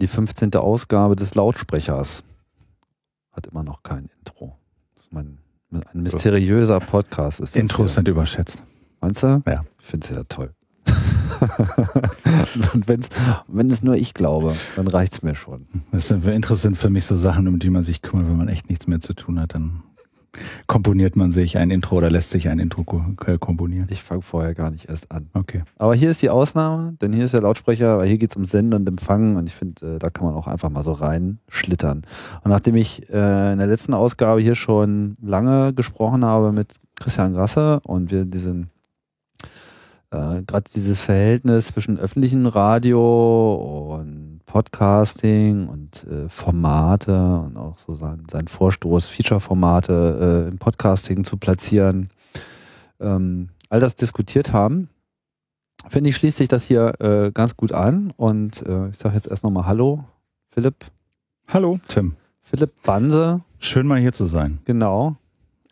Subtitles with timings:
[0.00, 0.54] Die 15.
[0.54, 2.22] Ausgabe des Lautsprechers
[3.32, 4.56] hat immer noch kein Intro.
[5.10, 5.38] Mein,
[5.72, 8.62] ein mysteriöser Podcast ist Intros sind überschätzt.
[9.00, 9.42] Meinst du?
[9.44, 9.64] Ja.
[9.80, 10.54] Ich finde es ja toll.
[12.74, 13.08] Und wenn's,
[13.48, 15.66] wenn es nur ich glaube, dann reicht es mir schon.
[15.90, 18.48] Das sind, Intros sind für mich so Sachen, um die man sich kümmert, wenn man
[18.48, 19.54] echt nichts mehr zu tun hat.
[19.54, 19.82] Dann
[20.66, 22.84] komponiert man sich ein Intro oder lässt sich ein Intro
[23.26, 23.88] äh, komponieren.
[23.90, 25.28] Ich fange vorher gar nicht erst an.
[25.34, 25.62] Okay.
[25.78, 28.44] Aber hier ist die Ausnahme, denn hier ist der Lautsprecher, weil hier geht es um
[28.44, 32.02] Senden und Empfangen und ich finde, äh, da kann man auch einfach mal so reinschlittern.
[32.44, 37.34] Und nachdem ich äh, in der letzten Ausgabe hier schon lange gesprochen habe mit Christian
[37.34, 38.70] Grasse und wir diesen
[40.10, 48.24] gerade dieses Verhältnis zwischen öffentlichem Radio und Podcasting und äh, Formate und auch so sein,
[48.30, 52.08] sein Vorstoß, Feature-Formate äh, im Podcasting zu platzieren,
[52.98, 54.88] ähm, all das diskutiert haben,
[55.88, 58.12] finde ich, schließt sich das hier äh, ganz gut an.
[58.16, 60.04] Und äh, ich sage jetzt erst nochmal Hallo,
[60.50, 60.86] Philipp.
[61.46, 62.16] Hallo, Tim.
[62.40, 64.60] Philipp Banse, Schön mal hier zu sein.
[64.64, 65.16] genau.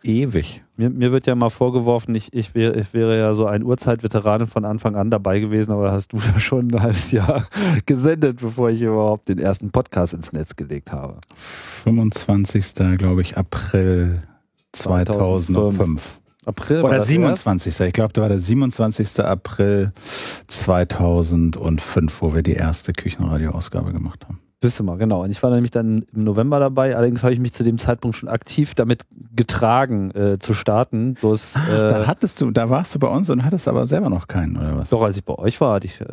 [0.07, 0.63] Ewig.
[0.77, 4.47] Mir, mir wird ja mal vorgeworfen, ich, ich, wäre, ich wäre ja so ein Urzeitveteran
[4.47, 7.47] von Anfang an dabei gewesen, aber da hast du ja schon ein halbes Jahr
[7.87, 11.19] gesendet, bevor ich überhaupt den ersten Podcast ins Netz gelegt habe.
[11.35, 12.75] 25.
[12.97, 14.23] glaube ich, April
[14.73, 16.21] 2005.
[16.45, 17.81] April war Oder das 27.
[17.81, 19.19] Ich glaube, da war der 27.
[19.21, 19.93] April
[20.47, 24.39] 2005, wo wir die erste Küchenradio-Ausgabe gemacht haben.
[24.63, 25.23] Siehst du mal, genau.
[25.23, 26.97] Und ich war nämlich dann im November dabei.
[26.97, 29.03] Allerdings habe ich mich zu dem Zeitpunkt schon aktiv damit
[29.35, 31.13] getragen, äh, zu starten.
[31.15, 34.09] Bloß, Ach, äh, da hattest du, da warst du bei uns und hattest aber selber
[34.09, 34.89] noch keinen, oder was?
[34.89, 36.07] doch, als ich bei euch war, hatte ich, äh,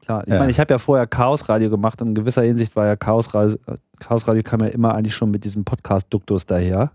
[0.00, 0.22] klar.
[0.26, 0.38] Ich Ja.
[0.38, 3.34] meine, ich habe ja vorher Chaos Radio gemacht und in gewisser Hinsicht war ja Chaos
[3.34, 3.58] Radio,
[4.00, 6.92] Chaos Radio kam ja immer eigentlich schon mit diesem Podcast-Duktus daher.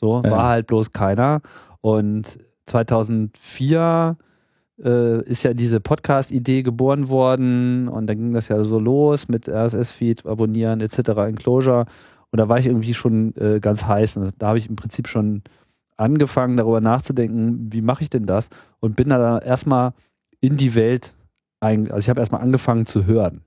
[0.00, 0.30] So, Ja.
[0.32, 1.42] war halt bloß keiner.
[1.80, 4.16] Und 2004
[4.82, 9.48] äh, ist ja diese Podcast-Idee geboren worden und dann ging das ja so los mit
[9.48, 10.98] RSS-Feed, Abonnieren etc.,
[11.28, 11.86] Enclosure.
[12.30, 14.18] Und da war ich irgendwie schon äh, ganz heiß.
[14.18, 15.42] Und da habe ich im Prinzip schon
[15.96, 18.50] angefangen, darüber nachzudenken, wie mache ich denn das?
[18.80, 19.92] Und bin da erstmal
[20.40, 21.14] in die Welt,
[21.60, 23.42] ein, also ich habe erstmal angefangen zu hören.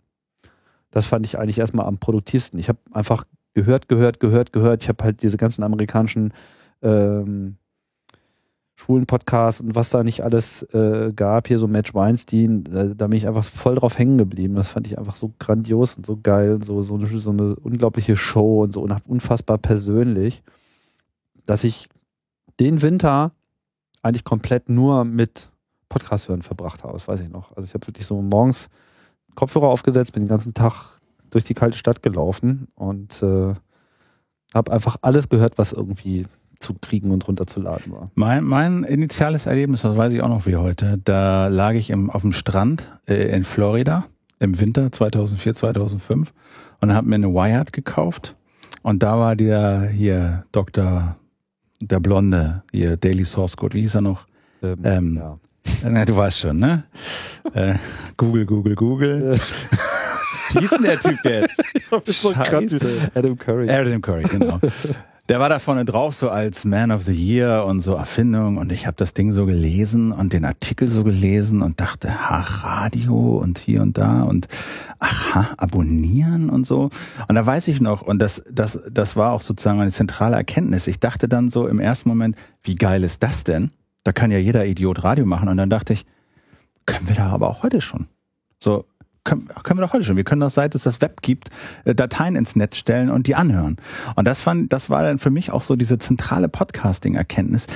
[0.91, 2.59] Das fand ich eigentlich erstmal am produktivsten.
[2.59, 3.23] Ich habe einfach
[3.53, 4.83] gehört, gehört, gehört, gehört.
[4.83, 6.33] Ich habe halt diese ganzen amerikanischen
[6.81, 7.55] ähm,
[8.81, 13.07] schwulen Podcasts und was da nicht alles äh, gab, hier so Match Weinstein, äh, da
[13.07, 14.55] bin ich einfach voll drauf hängen geblieben.
[14.55, 17.55] Das fand ich einfach so grandios und so geil, und so, so, eine, so eine
[17.57, 20.41] unglaubliche Show und so unfassbar persönlich,
[21.45, 21.89] dass ich
[22.59, 23.33] den Winter
[24.01, 25.51] eigentlich komplett nur mit
[25.87, 26.93] Podcast hören verbracht habe.
[26.93, 27.55] Das weiß ich noch.
[27.55, 28.69] Also ich habe wirklich so morgens
[29.35, 30.95] Kopfhörer aufgesetzt, bin den ganzen Tag
[31.29, 33.53] durch die kalte Stadt gelaufen und äh,
[34.55, 36.25] habe einfach alles gehört, was irgendwie
[36.61, 38.11] zu kriegen und runterzuladen war.
[38.15, 42.09] Mein, mein initiales Erlebnis, das weiß ich auch noch wie heute, da lag ich im,
[42.09, 44.05] auf dem Strand äh, in Florida
[44.39, 46.33] im Winter 2004, 2005
[46.79, 48.35] und habe mir eine Wired gekauft
[48.83, 51.15] und da war der hier Dr.
[51.79, 54.25] der Blonde, hier Daily Source Code, wie hieß er noch?
[54.63, 55.37] Ähm, Ähm, ja.
[55.89, 56.83] Na, du weißt schon, ne?
[57.53, 57.75] äh,
[58.17, 59.37] Google, Google, Google.
[60.53, 61.61] Wie hieß denn der Typ jetzt?
[62.21, 62.79] so Scheiße.
[63.13, 63.69] Adam Curry.
[63.69, 64.59] Adam Curry, genau.
[65.29, 68.71] Der war da vorne drauf so als Man of the Year und so Erfindung und
[68.71, 73.37] ich habe das Ding so gelesen und den Artikel so gelesen und dachte, ach, Radio
[73.37, 74.47] und hier und da und
[74.99, 76.89] aha, abonnieren und so.
[77.27, 80.87] Und da weiß ich noch, und das, das, das war auch sozusagen eine zentrale Erkenntnis.
[80.87, 83.71] Ich dachte dann so im ersten Moment, wie geil ist das denn?
[84.03, 85.49] Da kann ja jeder Idiot Radio machen.
[85.49, 86.05] Und dann dachte ich,
[86.85, 88.07] können wir da aber auch heute schon.
[88.59, 88.85] So,
[89.23, 90.17] können, können wir doch heute schon.
[90.17, 91.49] Wir können doch, seit es das Web gibt,
[91.85, 93.77] äh, Dateien ins Netz stellen und die anhören.
[94.15, 97.67] Und das fand, das war dann für mich auch so diese zentrale Podcasting-Erkenntnis,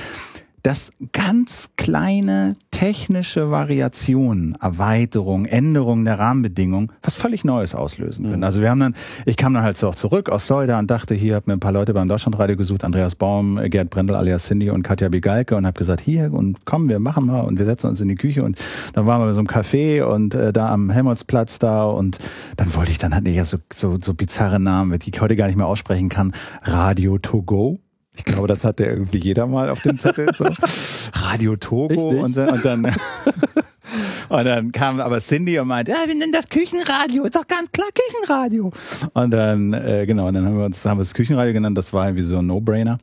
[0.66, 8.38] dass ganz kleine technische Variationen, Erweiterungen, Änderungen der Rahmenbedingungen was völlig Neues auslösen können.
[8.38, 8.44] Mhm.
[8.44, 8.94] Also wir haben dann,
[9.26, 11.60] ich kam dann halt so auch zurück aus Florida und dachte, hier habe mir ein
[11.60, 15.54] paar Leute beim Deutschlandradio gesucht, Andreas Baum, äh, Gerd Brendel alias Cindy und Katja Bigalke
[15.54, 18.16] und habe gesagt, hier und komm, wir machen mal und wir setzen uns in die
[18.16, 18.58] Küche und
[18.92, 22.18] dann waren wir bei so einem Café und äh, da am Helmholtzplatz da und
[22.56, 25.36] dann wollte ich, dann hatte ich ja so, so, so bizarre Namen, die ich heute
[25.36, 26.32] gar nicht mehr aussprechen kann,
[26.64, 27.78] Radio To Go.
[28.16, 30.28] Ich glaube, das hat der irgendwie jeder mal auf dem Zettel.
[30.36, 30.48] So.
[31.26, 32.84] Radio Togo und dann, und dann
[34.28, 37.70] und dann kam aber Cindy und meinte, ja, wir nennen das Küchenradio, ist doch ganz
[37.72, 38.72] klar Küchenradio.
[39.12, 41.92] Und dann, äh, genau, und dann haben wir uns, haben wir das Küchenradio genannt, das
[41.92, 42.98] war irgendwie so ein No-Brainer.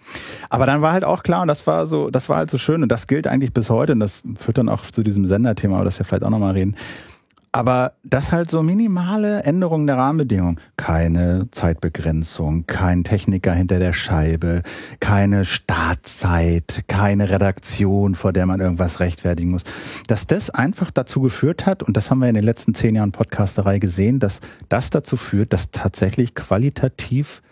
[0.49, 2.83] Aber dann war halt auch klar, und das war so, das war halt so schön,
[2.83, 5.85] und das gilt eigentlich bis heute, und das führt dann auch zu diesem Senderthema, aber
[5.85, 6.75] das wir vielleicht auch nochmal reden.
[7.53, 10.59] Aber das halt so minimale Änderungen der Rahmenbedingungen.
[10.75, 14.63] Keine Zeitbegrenzung, kein Techniker hinter der Scheibe,
[14.99, 19.61] keine Startzeit, keine Redaktion, vor der man irgendwas rechtfertigen muss.
[20.07, 23.11] Dass das einfach dazu geführt hat, und das haben wir in den letzten zehn Jahren
[23.11, 27.43] Podcasterei gesehen, dass das dazu führt, dass tatsächlich qualitativ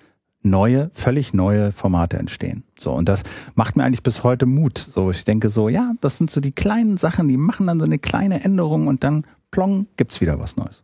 [0.42, 2.64] neue, völlig neue Formate entstehen.
[2.76, 3.22] So, und das
[3.54, 4.80] macht mir eigentlich bis heute Mut.
[4.80, 7.86] So, ich denke so, ja, das sind so die kleinen Sachen, die machen dann so
[7.86, 10.84] eine kleine Änderung und dann plong, gibt's wieder was Neues.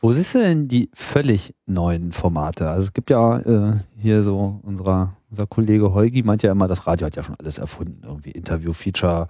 [0.00, 2.70] Wo siehst du denn die völlig neuen Formate?
[2.70, 6.86] Also es gibt ja äh, hier so unserer, unser Kollege Heugi meint ja immer, das
[6.86, 8.00] Radio hat ja schon alles erfunden.
[8.04, 9.28] Irgendwie Interview-Feature,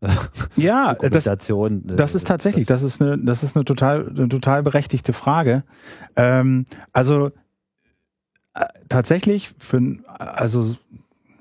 [0.00, 0.08] äh,
[0.56, 5.12] ja, das, das ist tatsächlich, das ist eine, das ist eine total, eine total berechtigte
[5.12, 5.64] Frage.
[6.14, 7.30] Ähm, also
[8.54, 10.76] äh, tatsächlich für, also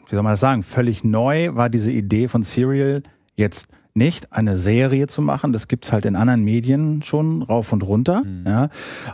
[0.08, 3.04] wie soll man das sagen, völlig neu war diese Idee von Serial
[3.36, 5.54] jetzt nicht eine Serie zu machen.
[5.54, 8.24] Das gibt's halt in anderen Medien schon rauf und runter.
[8.24, 8.44] Mhm.
[8.46, 8.70] Ja.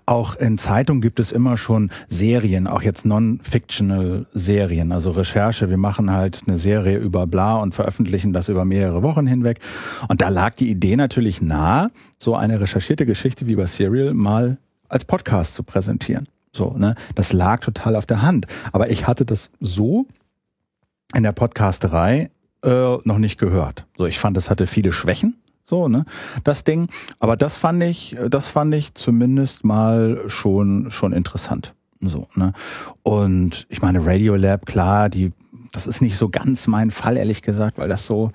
[0.06, 5.70] Auch in Zeitungen gibt es immer schon Serien, auch jetzt non-fictional Serien, also Recherche.
[5.70, 9.60] Wir machen halt eine Serie über bla und veröffentlichen das über mehrere Wochen hinweg.
[10.08, 14.58] Und da lag die Idee natürlich nahe, so eine recherchierte Geschichte wie bei Serial mal
[14.90, 16.26] als Podcast zu präsentieren.
[16.52, 16.96] So, ne?
[17.16, 18.48] Das lag total auf der Hand.
[18.72, 20.08] Aber ich hatte das so
[21.16, 22.30] in der Podcasterei
[22.68, 23.86] äh, noch nicht gehört.
[23.98, 25.38] So, ich fand, das hatte viele Schwächen.
[25.66, 26.06] So, ne,
[26.44, 26.88] das Ding.
[27.20, 31.74] Aber das fand ich, das fand ich zumindest mal schon, schon interessant.
[32.00, 32.54] So, ne.
[33.04, 35.34] Und ich meine, Radiolab, klar, die,
[35.72, 38.32] das ist nicht so ganz mein Fall, ehrlich gesagt, weil das so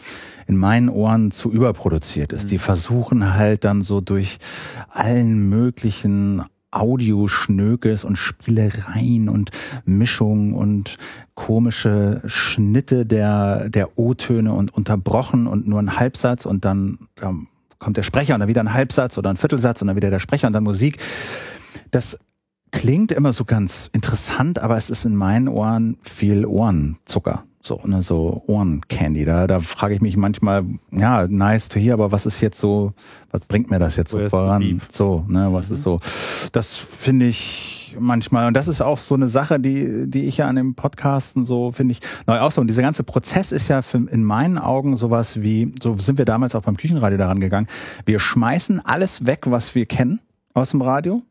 [0.46, 2.44] in meinen Ohren zu überproduziert ist.
[2.44, 2.48] Mhm.
[2.48, 4.38] Die versuchen halt dann so durch
[4.90, 9.50] allen möglichen Audioschnökes und Spielereien und
[9.84, 10.98] Mischungen und
[11.34, 17.48] komische Schnitte der, der O-Töne und unterbrochen und nur ein Halbsatz und dann ähm,
[17.78, 20.20] kommt der Sprecher und dann wieder ein Halbsatz oder ein Viertelsatz und dann wieder der
[20.20, 20.98] Sprecher und dann Musik.
[21.90, 22.18] Das
[22.70, 27.44] klingt immer so ganz interessant, aber es ist in meinen Ohren viel Ohrenzucker.
[27.64, 29.24] So, ne, so Ohrencandy.
[29.24, 32.92] Da, da frage ich mich manchmal, ja, nice to hear, aber was ist jetzt so,
[33.30, 34.80] was bringt mir das jetzt so voran?
[34.90, 35.76] So, ne, was mhm.
[35.76, 36.00] ist so?
[36.50, 40.48] Das finde ich manchmal, und das ist auch so eine Sache, die, die ich ja
[40.48, 42.60] an dem Podcasten so, finde ich, neu auch so.
[42.60, 46.24] Und dieser ganze Prozess ist ja für, in meinen Augen sowas wie, so sind wir
[46.24, 47.68] damals auch beim Küchenradio daran gegangen.
[48.04, 50.18] Wir schmeißen alles weg, was wir kennen
[50.52, 51.22] aus dem Radio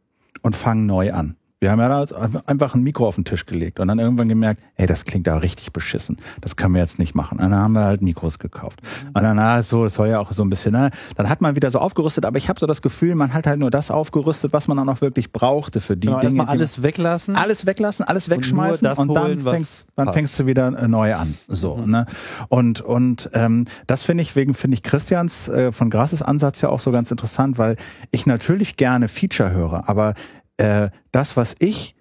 [0.44, 1.36] und fangen neu an.
[1.64, 4.64] Wir haben ja da einfach ein Mikro auf den Tisch gelegt und dann irgendwann gemerkt,
[4.78, 6.18] ey, das klingt da richtig beschissen.
[6.42, 7.38] Das können wir jetzt nicht machen.
[7.38, 8.82] Und dann haben wir halt Mikros gekauft.
[8.82, 9.10] Mhm.
[9.14, 10.90] Und dann, ah, so, es soll ja auch so ein bisschen, ne?
[11.18, 13.60] dann hat man wieder so aufgerüstet, aber ich habe so das Gefühl, man hat halt
[13.60, 16.48] nur das aufgerüstet, was man dann auch wirklich brauchte für die genau, Dinge.
[16.48, 17.36] alles weglassen.
[17.36, 21.14] Alles weglassen, alles wegschmeißen und, und dann, holen, fängst, dann fängst du wieder äh, neu
[21.14, 21.38] an.
[21.48, 21.92] So, mhm.
[21.92, 22.06] ne?
[22.50, 26.70] Und, und ähm, das finde ich, wegen finde ich Christians äh, von Grasses Ansatz ja
[26.70, 27.76] auch so ganz interessant, weil
[28.10, 30.16] ich natürlich gerne Feature höre, aber
[30.62, 31.96] äh, das, was ich,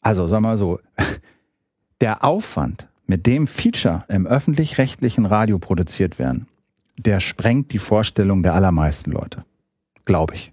[0.00, 0.80] also sag mal so,
[2.00, 6.46] der Aufwand, mit dem Feature im öffentlich-rechtlichen Radio produziert werden,
[6.96, 9.44] der sprengt die Vorstellung der allermeisten Leute.
[10.04, 10.52] Glaube ich.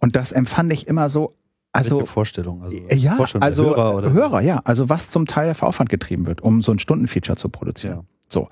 [0.00, 1.36] Und das empfand ich immer so,
[1.72, 4.12] also Vorstellung, also ja, Vorstellung also Hörer, oder?
[4.12, 7.48] Hörer, ja, also was zum Teil für Aufwand getrieben wird, um so ein Stundenfeature zu
[7.48, 7.98] produzieren.
[7.98, 8.04] Ja.
[8.28, 8.48] So,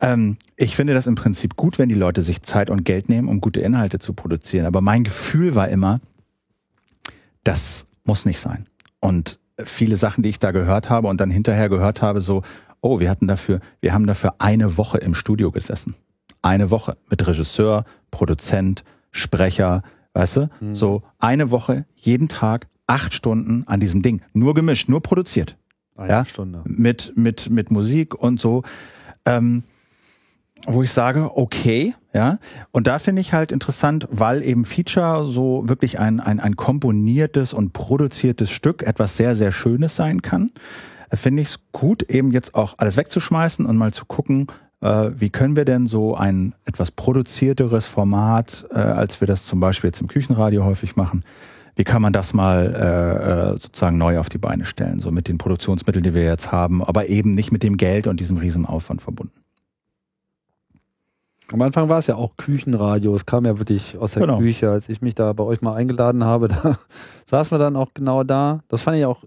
[0.00, 3.28] ähm, ich finde das im Prinzip gut, wenn die Leute sich Zeit und Geld nehmen,
[3.28, 4.66] um gute Inhalte zu produzieren.
[4.66, 6.00] Aber mein Gefühl war immer,
[7.44, 8.66] das muss nicht sein.
[9.00, 12.42] Und viele Sachen, die ich da gehört habe und dann hinterher gehört habe, so,
[12.80, 15.94] oh, wir hatten dafür, wir haben dafür eine Woche im Studio gesessen.
[16.42, 19.82] Eine Woche mit Regisseur, Produzent, Sprecher,
[20.14, 20.50] weißt du?
[20.60, 20.74] Mhm.
[20.74, 24.22] So eine Woche, jeden Tag, acht Stunden an diesem Ding.
[24.32, 25.56] Nur gemischt, nur produziert.
[25.96, 26.24] Eine ja?
[26.24, 26.62] Stunde.
[26.64, 28.62] Mit, mit, mit Musik und so.
[29.24, 29.62] Ähm,
[30.66, 32.38] wo ich sage, okay, ja.
[32.70, 37.52] Und da finde ich halt interessant, weil eben Feature so wirklich ein, ein, ein komponiertes
[37.52, 40.50] und produziertes Stück etwas sehr, sehr Schönes sein kann,
[41.12, 44.46] finde ich es gut, eben jetzt auch alles wegzuschmeißen und mal zu gucken,
[44.80, 49.60] äh, wie können wir denn so ein etwas produzierteres Format, äh, als wir das zum
[49.60, 51.22] Beispiel jetzt im Küchenradio häufig machen,
[51.76, 55.28] wie kann man das mal äh, äh sozusagen neu auf die Beine stellen, so mit
[55.28, 59.00] den Produktionsmitteln, die wir jetzt haben, aber eben nicht mit dem Geld und diesem Riesenaufwand
[59.00, 59.41] verbunden.
[61.52, 63.14] Am Anfang war es ja auch Küchenradio.
[63.14, 64.38] Es kam ja wirklich aus der genau.
[64.38, 64.70] Küche.
[64.70, 66.78] Als ich mich da bei euch mal eingeladen habe, da
[67.26, 68.60] saßen wir dann auch genau da.
[68.68, 69.24] Das fand ich auch,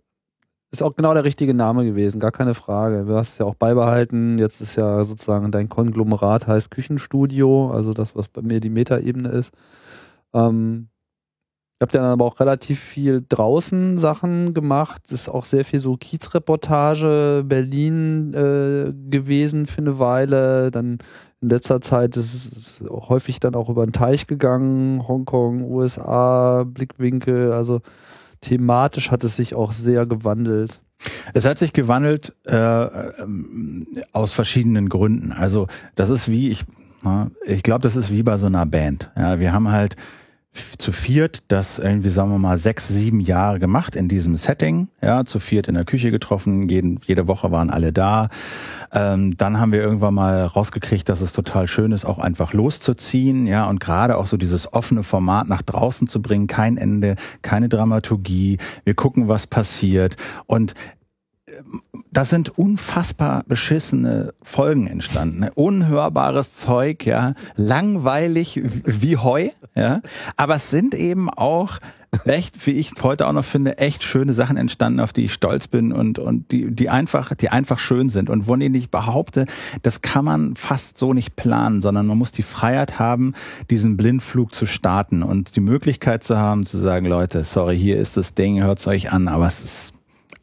[0.71, 3.05] ist auch genau der richtige Name gewesen, gar keine Frage.
[3.05, 4.39] Du hast es ja auch beibehalten.
[4.39, 9.29] Jetzt ist ja sozusagen dein Konglomerat heißt Küchenstudio, also das, was bei mir die Metaebene
[9.29, 9.53] ist.
[10.33, 10.89] Ähm,
[11.81, 15.03] habe dann aber auch relativ viel draußen Sachen gemacht.
[15.05, 20.71] Das ist auch sehr viel so Kiezreportage Berlin äh, gewesen für eine Weile.
[20.71, 20.99] Dann
[21.41, 27.51] in letzter Zeit ist es häufig dann auch über den Teich gegangen, Hongkong, USA, Blickwinkel.
[27.51, 27.81] Also
[28.41, 30.81] thematisch hat es sich auch sehr gewandelt.
[31.33, 35.33] Es hat sich gewandelt äh, ähm, aus verschiedenen Gründen.
[35.33, 36.63] Also das ist wie ich,
[37.45, 39.11] ich glaube, das ist wie bei so einer Band.
[39.15, 39.95] Ja, wir haben halt
[40.77, 44.87] zu viert das irgendwie, sagen wir mal, sechs, sieben Jahre gemacht in diesem Setting.
[45.01, 48.29] Ja, zu viert in der Küche getroffen, jeden, jede Woche waren alle da.
[48.91, 53.47] Ähm, dann haben wir irgendwann mal rausgekriegt, dass es total schön ist, auch einfach loszuziehen.
[53.47, 57.69] Ja, und gerade auch so dieses offene Format nach draußen zu bringen, kein Ende, keine
[57.69, 58.57] Dramaturgie.
[58.83, 60.15] Wir gucken, was passiert.
[60.45, 60.73] Und
[62.11, 65.41] da sind unfassbar beschissene Folgen entstanden.
[65.41, 65.51] Ne?
[65.53, 70.01] Unhörbares Zeug, ja, langweilig wie Heu, ja.
[70.37, 71.77] Aber es sind eben auch
[72.23, 75.67] echt, wie ich heute auch noch finde, echt schöne Sachen entstanden, auf die ich stolz
[75.67, 78.29] bin und, und die, die einfach, die einfach schön sind.
[78.29, 79.45] Und wo ich behaupte,
[79.83, 83.33] das kann man fast so nicht planen, sondern man muss die Freiheit haben,
[83.69, 88.17] diesen Blindflug zu starten und die Möglichkeit zu haben, zu sagen, Leute, sorry, hier ist
[88.17, 89.94] das Ding, hört's euch an, aber es ist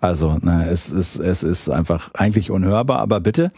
[0.02, 3.52] also, ne, es ist, es ist einfach eigentlich unhörbar, aber bitte.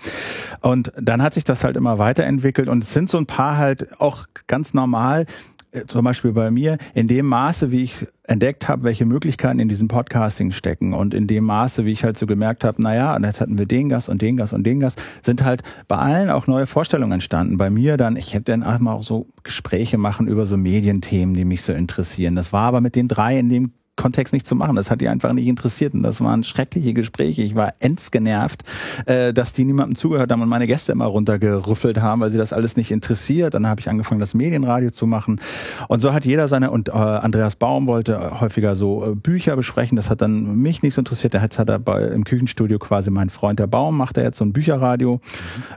[0.60, 3.98] Und dann hat sich das halt immer weiterentwickelt und es sind so ein paar halt
[3.98, 5.24] auch ganz normal,
[5.72, 9.70] äh, zum Beispiel bei mir, in dem Maße, wie ich entdeckt habe, welche Möglichkeiten in
[9.70, 13.24] diesem Podcasting stecken und in dem Maße, wie ich halt so gemerkt habe, naja, und
[13.24, 16.28] jetzt hatten wir den Gast und den Gast und den Gast, sind halt bei allen
[16.28, 17.56] auch neue Vorstellungen entstanden.
[17.56, 21.46] Bei mir dann, ich hätte dann auch mal so Gespräche machen über so Medienthemen, die
[21.46, 22.36] mich so interessieren.
[22.36, 24.76] Das war aber mit den drei in dem Kontext nicht zu machen.
[24.76, 27.42] Das hat die einfach nicht interessiert und das waren schreckliche Gespräche.
[27.42, 28.62] Ich war ends genervt,
[29.06, 32.52] äh, dass die niemandem zugehört haben und meine Gäste immer runtergerüffelt haben, weil sie das
[32.52, 33.54] alles nicht interessiert.
[33.54, 35.40] Dann habe ich angefangen, das Medienradio zu machen
[35.88, 39.96] und so hat jeder seine und äh, Andreas Baum wollte häufiger so äh, Bücher besprechen.
[39.96, 41.34] Das hat dann mich nicht so interessiert.
[41.34, 44.44] Hat, hat er bei, im Küchenstudio quasi mein Freund der Baum macht er jetzt so
[44.44, 45.20] ein Bücherradio, mhm.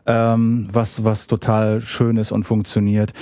[0.07, 3.13] ähm, was was total schön ist und funktioniert.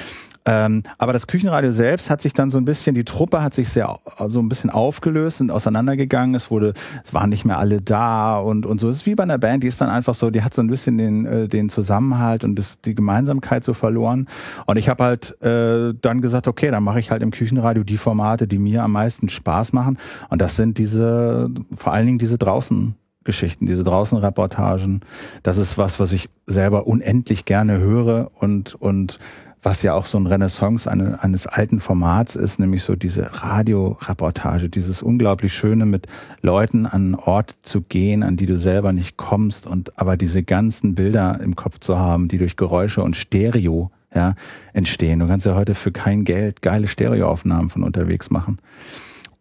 [0.48, 3.70] Ähm, aber das Küchenradio selbst hat sich dann so ein bisschen, die Truppe hat sich
[3.70, 3.96] sehr
[4.28, 6.36] so ein bisschen aufgelöst und auseinandergegangen.
[6.36, 6.74] Es wurde,
[7.04, 8.90] es waren nicht mehr alle da und und so.
[8.90, 10.68] Es ist wie bei einer Band, die ist dann einfach so, die hat so ein
[10.68, 14.28] bisschen den äh, den Zusammenhalt und das, die Gemeinsamkeit so verloren.
[14.68, 17.98] Und ich habe halt äh, dann gesagt, okay, dann mache ich halt im Küchenradio die
[17.98, 19.98] Formate, die mir am meisten Spaß machen.
[20.30, 25.02] Und das sind diese, vor allen Dingen diese draußen Geschichten, diese draußen Reportagen.
[25.42, 29.20] Das ist was, was ich selber unendlich gerne höre und und
[29.66, 34.70] was ja auch so ein Renaissance eine, eines alten Formats ist, nämlich so diese Radioreportage,
[34.70, 36.06] dieses unglaublich Schöne mit
[36.42, 40.94] Leuten an Ort zu gehen, an die du selber nicht kommst und aber diese ganzen
[40.94, 44.36] Bilder im Kopf zu haben, die durch Geräusche und Stereo ja,
[44.74, 45.20] entstehen.
[45.20, 48.60] Du kannst ja heute für kein Geld geile Stereoaufnahmen von unterwegs machen.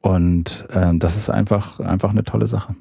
[0.00, 2.75] Und ähm, das ist einfach, einfach eine tolle Sache.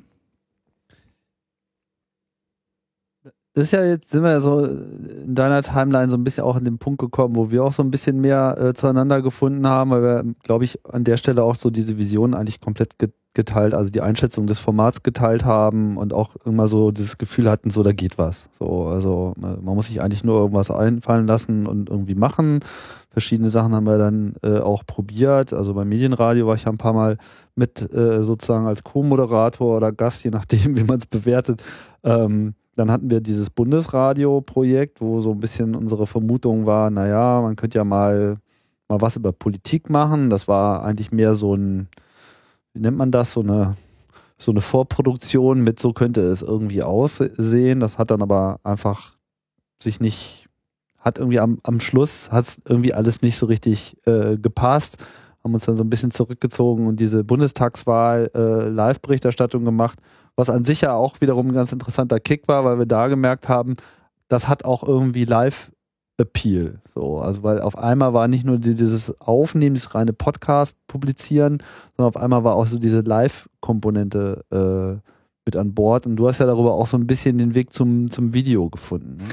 [3.53, 6.55] Das ist ja jetzt, sind wir ja so in deiner Timeline so ein bisschen auch
[6.55, 9.91] an den Punkt gekommen, wo wir auch so ein bisschen mehr äh, zueinander gefunden haben,
[9.91, 12.95] weil wir, glaube ich, an der Stelle auch so diese Vision eigentlich komplett
[13.35, 17.69] geteilt, also die Einschätzung des Formats geteilt haben und auch immer so dieses Gefühl hatten,
[17.69, 18.49] so da geht was.
[18.59, 22.59] So, also man muss sich eigentlich nur irgendwas einfallen lassen und irgendwie machen.
[23.09, 25.53] Verschiedene Sachen haben wir dann äh, auch probiert.
[25.53, 27.17] Also beim Medienradio war ich ja ein paar Mal
[27.55, 31.61] mit äh, sozusagen als Co-Moderator oder Gast, je nachdem, wie man es bewertet.
[32.03, 37.55] Ähm, dann hatten wir dieses Bundesradio-Projekt, wo so ein bisschen unsere Vermutung war, naja, man
[37.55, 38.35] könnte ja mal,
[38.87, 40.29] mal was über Politik machen.
[40.29, 41.87] Das war eigentlich mehr so ein,
[42.73, 43.75] wie nennt man das, so eine,
[44.37, 47.79] so eine Vorproduktion mit, so könnte es irgendwie aussehen.
[47.79, 49.17] Das hat dann aber einfach
[49.81, 50.47] sich nicht,
[50.97, 54.97] hat irgendwie am, am Schluss, hat es irgendwie alles nicht so richtig äh, gepasst
[55.43, 59.99] haben uns dann so ein bisschen zurückgezogen und diese Bundestagswahl äh, Live-Berichterstattung gemacht
[60.35, 63.49] was an sich ja auch wiederum ein ganz interessanter Kick war, weil wir da gemerkt
[63.49, 63.75] haben,
[64.27, 66.81] das hat auch irgendwie Live-Appeal.
[66.93, 71.59] So, also weil auf einmal war nicht nur dieses Aufnehmen, dieses reine Podcast publizieren,
[71.95, 75.09] sondern auf einmal war auch so diese Live-Komponente äh,
[75.45, 76.07] mit an Bord.
[76.07, 79.17] Und du hast ja darüber auch so ein bisschen den Weg zum, zum Video gefunden.
[79.17, 79.23] Ne?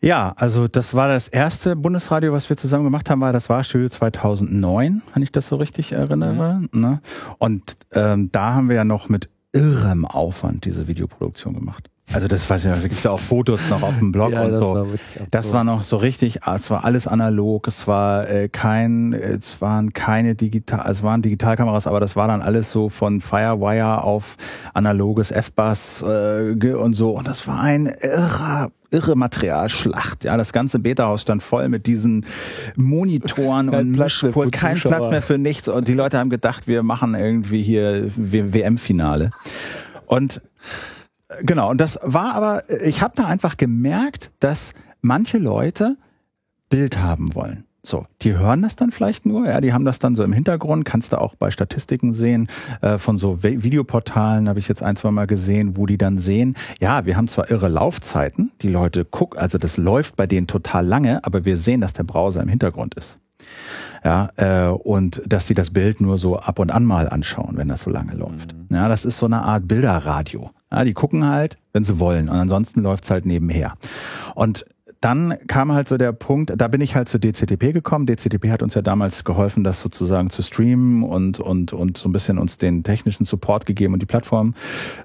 [0.00, 3.64] Ja, also das war das erste Bundesradio, was wir zusammen gemacht haben, war das war
[3.64, 6.60] Studio 2009, wenn ich das so richtig erinnere.
[6.60, 6.80] Mhm.
[6.80, 7.00] Ne?
[7.38, 11.88] Und ähm, da haben wir ja noch mit irrem Aufwand diese Videoproduktion gemacht.
[12.12, 14.42] Also das weiß ich noch, da gibt's ja auch Fotos noch auf dem Blog ja,
[14.42, 14.74] und so.
[14.74, 14.86] War
[15.30, 19.94] das war noch so richtig, es war alles analog, es war äh, kein, es waren
[19.94, 24.36] keine digital, es waren Digitalkameras, aber das war dann alles so von Firewire auf
[24.74, 27.10] analoges F-Bass äh, und so.
[27.12, 30.24] Und das war ein irrer irre Materialschlacht.
[30.24, 32.24] Ja, das ganze Beta-Haus stand voll mit diesen
[32.76, 34.92] Monitoren Kein und Mischpult, kein Zuschauer.
[34.92, 35.68] Platz mehr für nichts.
[35.68, 39.30] Und die Leute haben gedacht, wir machen irgendwie hier WM-Finale.
[40.06, 40.40] Und
[41.42, 45.96] genau, und das war aber, ich habe da einfach gemerkt, dass manche Leute
[46.68, 47.64] Bild haben wollen.
[47.86, 50.86] So, die hören das dann vielleicht nur, ja, die haben das dann so im Hintergrund,
[50.86, 52.48] kannst du auch bei Statistiken sehen,
[52.80, 56.16] äh, von so Vi- Videoportalen habe ich jetzt ein, zwei Mal gesehen, wo die dann
[56.16, 60.46] sehen, ja, wir haben zwar irre Laufzeiten, die Leute gucken, also das läuft bei denen
[60.46, 63.18] total lange, aber wir sehen, dass der Browser im Hintergrund ist.
[64.02, 67.68] Ja, äh, und dass sie das Bild nur so ab und an mal anschauen, wenn
[67.68, 68.54] das so lange läuft.
[68.70, 70.50] Ja, das ist so eine Art Bilderradio.
[70.72, 73.74] Ja, die gucken halt, wenn sie wollen, und ansonsten läuft's halt nebenher.
[74.34, 74.64] Und
[75.04, 78.06] dann kam halt so der Punkt, da bin ich halt zu DCTP gekommen.
[78.06, 82.12] DCTP hat uns ja damals geholfen, das sozusagen zu streamen und, und, und so ein
[82.12, 84.54] bisschen uns den technischen Support gegeben und die Plattform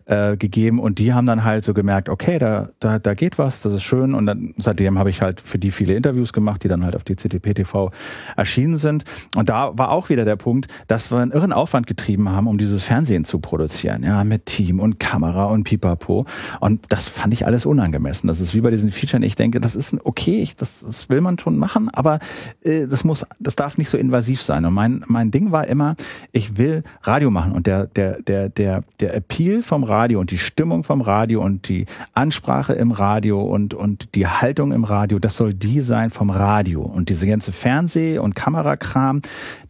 [0.06, 0.79] äh, gegeben.
[0.79, 3.84] Und die haben dann halt so gemerkt, okay, da, da, da geht was, das ist
[3.84, 4.13] schön.
[4.13, 7.03] Und dann seitdem habe ich halt für die viele Interviews gemacht, die dann halt auf
[7.03, 7.91] DCTP TV
[8.38, 9.03] erschienen sind.
[9.36, 12.58] Und da war auch wieder der Punkt, dass wir einen irren Aufwand getrieben haben, um
[12.58, 14.03] dieses Fernsehen zu produzieren.
[14.03, 16.25] Ja, mit Team und Kamera und Pipapo.
[16.62, 18.27] Und das fand ich alles unangemessen.
[18.27, 19.24] Das ist wie bei diesen Featuren.
[19.24, 22.19] Ich denke, das ist ein okay, ich, das, das will man schon machen, aber
[22.62, 24.65] äh, das muss, das darf nicht so invasiv sein.
[24.65, 25.96] Und mein, mein Ding war immer,
[26.31, 30.38] ich will Radio machen und der, der, der, der, der Appeal vom Radio und die
[30.38, 35.38] Stimmung vom Radio und die Ansprache im Radio und, und die Haltung im Radio, das
[35.38, 36.81] soll die sein vom Radio.
[36.81, 39.22] Und diese ganze Fernseh- und Kamerakram,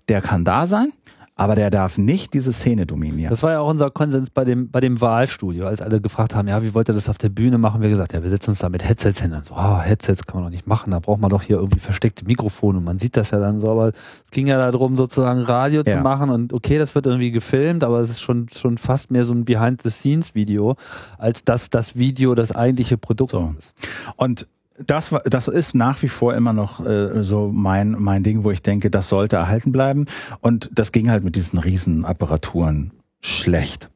[0.07, 0.91] der kann da sein.
[1.39, 3.29] Aber der darf nicht diese Szene dominieren.
[3.29, 6.47] Das war ja auch unser Konsens bei dem, bei dem Wahlstudio, als alle gefragt haben,
[6.47, 7.81] ja, wie wollt ihr das auf der Bühne machen?
[7.81, 9.31] Wir gesagt, ja, wir setzen uns da mit Headsets hin.
[9.31, 11.79] Dann so, oh, Headsets kann man doch nicht machen, da braucht man doch hier irgendwie
[11.79, 15.41] versteckte Mikrofone und man sieht das ja dann so, aber es ging ja darum, sozusagen
[15.41, 15.97] Radio Ja.
[15.97, 19.23] zu machen und okay, das wird irgendwie gefilmt, aber es ist schon, schon fast mehr
[19.25, 20.75] so ein Behind-the-Scenes-Video,
[21.17, 23.53] als dass das Video das eigentliche Produkt So.
[23.57, 23.73] ist.
[24.17, 24.47] Und
[24.85, 28.61] das, das ist nach wie vor immer noch äh, so mein, mein Ding, wo ich
[28.61, 30.05] denke, das sollte erhalten bleiben.
[30.41, 33.89] Und das ging halt mit diesen riesen Apparaturen schlecht.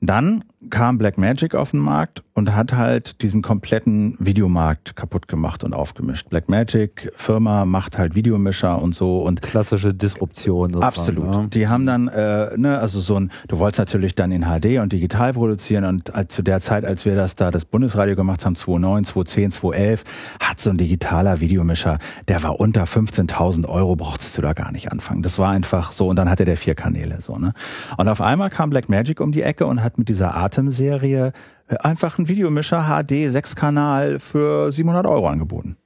[0.00, 5.72] Dann kam Blackmagic auf den Markt und hat halt diesen kompletten Videomarkt kaputt gemacht und
[5.72, 6.28] aufgemischt.
[6.28, 10.84] Blackmagic Firma macht halt Videomischer und so und Klassische Disruption sozusagen.
[10.84, 11.34] Absolut.
[11.34, 11.46] Ja.
[11.46, 14.92] Die haben dann, äh, ne, also so ein, du wolltest natürlich dann in HD und
[14.92, 18.54] digital produzieren und als, zu der Zeit, als wir das da, das Bundesradio gemacht haben,
[18.54, 20.04] 2009, 2010, 2011,
[20.40, 24.92] hat so ein digitaler Videomischer, der war unter 15.000 Euro, brauchtest du da gar nicht
[24.92, 25.22] anfangen.
[25.22, 27.54] Das war einfach so und dann hatte der vier Kanäle, so, ne.
[27.96, 31.32] Und auf einmal kam Blackmagic um die Ecke und hat mit dieser Atem-Serie
[31.68, 35.76] äh, einfach einen Videomischer HD, sechs Kanal für 700 Euro angeboten.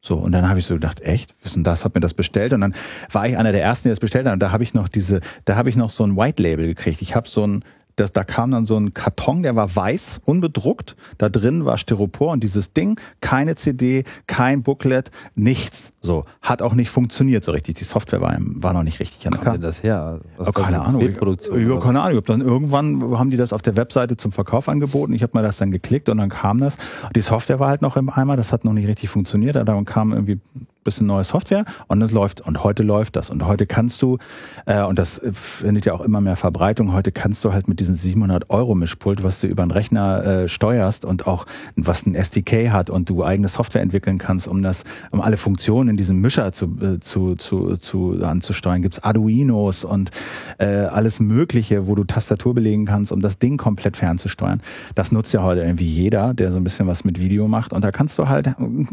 [0.00, 2.60] So, und dann habe ich so gedacht, echt, wissen das, hab mir das bestellt und
[2.60, 2.74] dann
[3.10, 4.34] war ich einer der ersten, die das bestellt haben.
[4.34, 7.00] Und da habe ich noch diese, da habe ich noch so ein White Label gekriegt.
[7.00, 7.64] Ich habe so ein,
[7.96, 10.96] das, da kam dann so ein Karton, der war weiß, unbedruckt.
[11.18, 15.92] Da drin war Styropor und dieses Ding, keine CD, kein Booklet, nichts.
[16.00, 17.76] So, hat auch nicht funktioniert so richtig.
[17.76, 20.20] Die Software war, war noch nicht richtig an Wo kommt denn das her?
[20.36, 21.00] Was Oh, keine Ahnung.
[21.00, 22.18] Bildproduktion Ja, keine Ahnung.
[22.18, 25.12] Ich dann irgendwann haben die das auf der Webseite zum Verkauf angeboten.
[25.12, 26.76] Ich habe mir das dann geklickt und dann kam das.
[27.14, 28.36] Die Software war halt noch im Eimer.
[28.36, 29.56] Das hat noch nicht richtig funktioniert.
[29.56, 30.40] Dann kam irgendwie
[30.84, 32.40] bisschen neue Software und es läuft.
[32.40, 33.30] Und heute läuft das.
[33.30, 34.18] Und heute kannst du,
[34.66, 37.80] äh, und das äh, findet ja auch immer mehr Verbreitung, heute kannst du halt mit
[37.80, 42.14] diesem 700 Euro Mischpult, was du über einen Rechner äh, steuerst und auch was ein
[42.14, 46.20] SDK hat und du eigene Software entwickeln kannst, um das, um alle Funktionen in diesem
[46.20, 50.10] Mischer zu, äh, zu, zu, zu anzusteuern, gibt's Arduinos und
[50.58, 54.60] äh, alles Mögliche, wo du Tastatur belegen kannst, um das Ding komplett fernzusteuern.
[54.94, 57.72] Das nutzt ja heute irgendwie jeder, der so ein bisschen was mit Video macht.
[57.72, 58.52] Und da kannst du halt äh,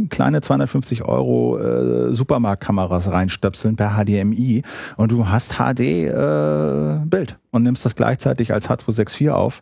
[0.09, 1.80] kleine 250 Euro äh,
[2.13, 4.63] Supermarktkameras reinstöpseln per HDMI
[4.97, 9.61] und du hast HD äh, und nimmst das gleichzeitig als H264 auf.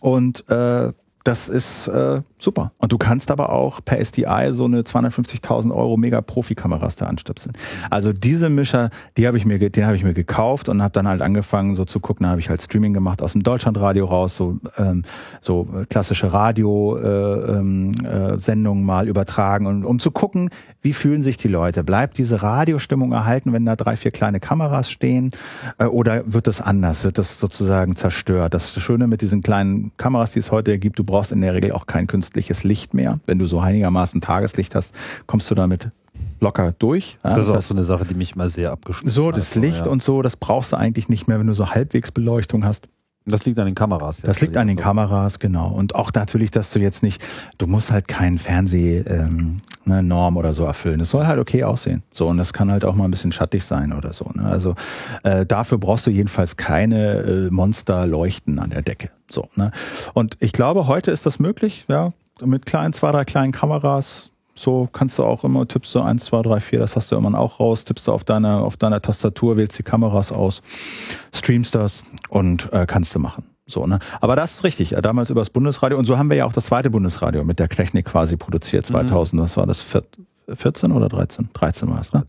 [0.00, 0.92] Und äh,
[1.24, 2.72] das ist äh, super.
[2.78, 7.54] Und du kannst aber auch per SDI so eine 250.000 Euro mega Profi-Kameras da anstöpseln.
[7.90, 11.06] Also diese Mischer, die habe ich mir, den habe ich mir gekauft und habe dann
[11.08, 12.24] halt angefangen so zu gucken.
[12.24, 15.04] Da habe ich halt Streaming gemacht aus dem Deutschlandradio raus, so ähm,
[15.40, 17.94] so klassische Radio-Sendungen
[18.44, 20.50] äh, ähm, äh, mal übertragen und um zu gucken,
[20.82, 21.84] wie fühlen sich die Leute.
[21.84, 25.30] Bleibt diese Radiostimmung erhalten, wenn da drei, vier kleine Kameras stehen,
[25.78, 27.04] äh, oder wird das anders?
[27.04, 28.54] Wird das sozusagen zerstört?
[28.54, 31.72] Das Schöne mit diesen kleinen Kameras, die es heute gibt, du brauchst in der Regel
[31.72, 33.18] auch kein künstliches Licht mehr.
[33.26, 34.94] Wenn du so einigermaßen Tageslicht hast,
[35.26, 35.90] kommst du damit
[36.40, 37.18] locker durch.
[37.24, 39.62] Ja, Das ist auch so eine Sache, die mich immer sehr abgeschnitten so, das hat,
[39.62, 39.92] Licht ja.
[39.92, 42.88] und so, das brauchst du eigentlich nicht mehr, wenn du so halbwegs Beleuchtung hast.
[43.26, 44.22] Das liegt an den Kameras.
[44.22, 45.70] Das liegt an den Kameras, genau.
[45.70, 47.22] Und auch natürlich, dass du jetzt nicht,
[47.58, 51.00] du musst halt keinen Fernseh, ähm, ne, Norm oder so erfüllen.
[51.00, 52.02] Es soll halt okay aussehen.
[52.12, 54.30] So, und das kann halt auch mal ein bisschen schattig sein oder so.
[54.34, 54.44] Ne?
[54.44, 54.74] Also
[55.22, 59.10] äh, dafür brauchst du jedenfalls keine äh, Monsterleuchten an der Decke.
[59.30, 59.70] So, ne?
[60.14, 62.12] Und ich glaube, heute ist das möglich, ja.
[62.44, 64.30] Mit kleinen, zwei, drei kleinen Kameras.
[64.54, 67.38] So kannst du auch immer, tippst du eins, zwei, drei, vier, das hast du immer
[67.38, 70.60] auch raus, tippst du auf deiner, auf deiner Tastatur, wählst die Kameras aus,
[71.34, 73.44] streamst das und äh, kannst du machen.
[73.66, 74.00] So, ne?
[74.20, 75.96] Aber das ist richtig, äh, damals übers Bundesradio.
[75.96, 79.34] Und so haben wir ja auch das zweite Bundesradio mit der Technik quasi produziert, 2000.
[79.34, 79.44] Mhm.
[79.44, 79.82] Was war das?
[80.52, 81.48] 14 oder 13?
[81.54, 82.24] 13 war es, ne?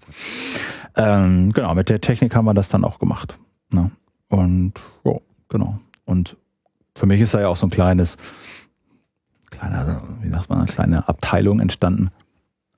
[0.95, 3.38] Ähm, genau, mit der Technik haben wir das dann auch gemacht.
[3.71, 3.91] Ne?
[4.30, 5.13] Und, ja,
[5.50, 5.80] genau.
[6.06, 6.38] Und
[6.95, 8.17] für mich ist da ja auch so ein kleines,
[9.62, 12.10] kleiner, wie sagt man, eine kleine Abteilung entstanden.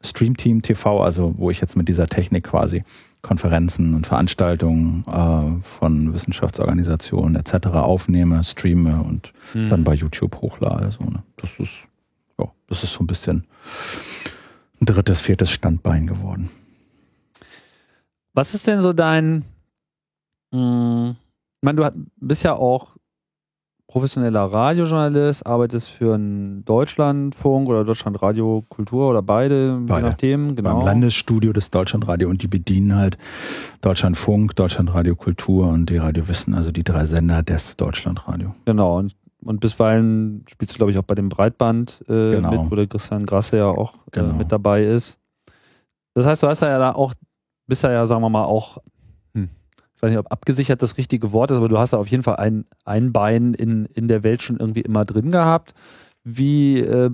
[0.02, 2.84] Streamteam TV, also wo ich jetzt mit dieser Technik quasi
[3.22, 7.68] Konferenzen und Veranstaltungen äh, von Wissenschaftsorganisationen etc.
[7.68, 9.70] aufnehme, streame und hm.
[9.70, 10.92] dann bei YouTube hochlade.
[10.92, 11.24] So, ne?
[11.38, 11.88] Das ist,
[12.38, 13.46] ja, das ist so ein bisschen
[14.82, 16.50] ein drittes, viertes Standbein geworden.
[18.34, 19.46] Was ist denn so dein,
[20.52, 21.16] mh, hm,
[21.62, 22.98] ich meine, du bist ja auch
[23.94, 30.00] professioneller Radiojournalist, arbeitest für einen Deutschlandfunk oder Deutschlandradio Kultur oder beide, beide.
[30.00, 30.56] je nachdem.
[30.56, 30.78] Genau.
[30.78, 33.20] Beim Landesstudio des Deutschlandradio und die bedienen halt
[33.82, 38.56] Deutschlandfunk, Deutschlandradio Kultur und die Radio Wissen, also die drei Sender des Deutschlandradio.
[38.66, 42.50] Genau, und, und bisweilen spielst du, glaube ich, auch bei dem Breitband äh, genau.
[42.50, 44.34] mit, wo der Christian Grasse ja auch äh, genau.
[44.34, 45.20] mit dabei ist.
[46.16, 47.14] Das heißt, du hast ja da auch,
[47.68, 48.80] bist ja, sagen wir mal, auch
[50.04, 52.36] weiß nicht, ob abgesichert das richtige Wort ist, aber du hast da auf jeden Fall
[52.36, 55.74] ein, ein Bein in, in der Welt schon irgendwie immer drin gehabt.
[56.24, 57.10] Wie äh,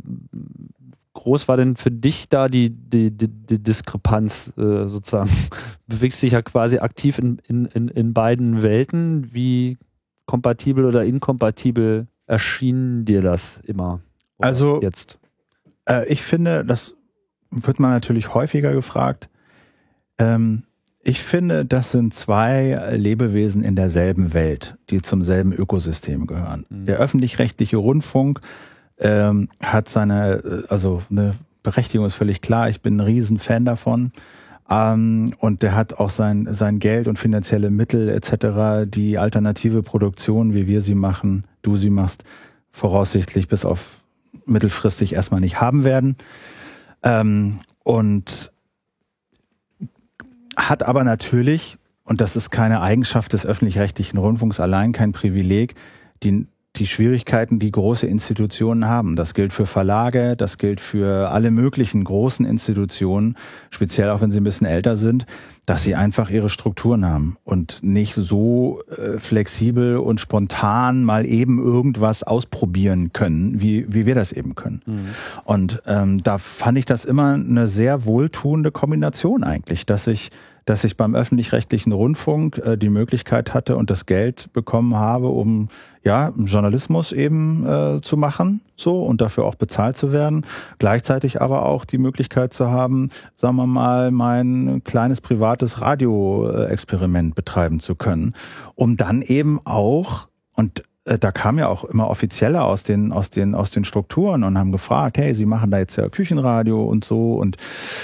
[1.14, 5.30] groß war denn für dich da die, die, die, die Diskrepanz äh, sozusagen?
[5.88, 9.34] Bewegst dich ja quasi aktiv in, in, in, in beiden Welten.
[9.34, 9.78] Wie
[10.26, 14.02] kompatibel oder inkompatibel erschien dir das immer?
[14.40, 15.20] Also jetzt.
[15.86, 16.96] Äh, ich finde, das
[17.52, 19.30] wird man natürlich häufiger gefragt.
[20.18, 20.64] Ähm,
[21.10, 26.68] ich finde, das sind zwei Lebewesen in derselben Welt, die zum selben Ökosystem gehören.
[26.70, 26.86] Mhm.
[26.86, 28.42] Der öffentlich-rechtliche Rundfunk
[29.00, 32.70] ähm, hat seine, äh, also eine Berechtigung ist völlig klar.
[32.70, 34.12] Ich bin ein Riesenfan davon.
[34.70, 40.54] Ähm, und der hat auch sein, sein Geld und finanzielle Mittel etc., die alternative Produktion,
[40.54, 42.24] wie wir sie machen, du sie machst,
[42.70, 44.02] voraussichtlich bis auf
[44.46, 46.18] mittelfristig erstmal nicht haben werden.
[47.02, 48.52] Ähm, und
[50.60, 55.76] hat aber natürlich, und das ist keine Eigenschaft des öffentlich-rechtlichen Rundfunks allein, kein Privileg,
[56.24, 59.16] die, die Schwierigkeiten, die große Institutionen haben.
[59.16, 63.36] Das gilt für Verlage, das gilt für alle möglichen großen Institutionen,
[63.70, 65.26] speziell auch wenn sie ein bisschen älter sind,
[65.66, 71.60] dass sie einfach ihre Strukturen haben und nicht so äh, flexibel und spontan mal eben
[71.60, 74.82] irgendwas ausprobieren können, wie, wie wir das eben können.
[74.86, 75.08] Mhm.
[75.44, 80.32] Und ähm, da fand ich das immer eine sehr wohltuende Kombination eigentlich, dass ich
[80.70, 85.70] dass ich beim öffentlich-rechtlichen Rundfunk äh, die Möglichkeit hatte und das Geld bekommen habe, um
[86.04, 90.46] ja Journalismus eben äh, zu machen, so und dafür auch bezahlt zu werden.
[90.78, 97.80] Gleichzeitig aber auch die Möglichkeit zu haben, sagen wir mal, mein kleines privates Radio-Experiment betreiben
[97.80, 98.36] zu können,
[98.76, 100.84] um dann eben auch und äh,
[101.18, 104.72] da kam ja auch immer Offizielle aus den, aus den, aus den Strukturen und haben
[104.72, 107.58] gefragt, hey, Sie machen da jetzt ja Küchenradio und so und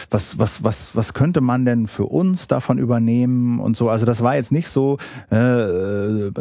[0.10, 3.90] was, was, was, was könnte man denn für uns davon übernehmen und so.
[3.90, 4.98] Also das war jetzt nicht so,
[5.32, 6.32] äh, äh,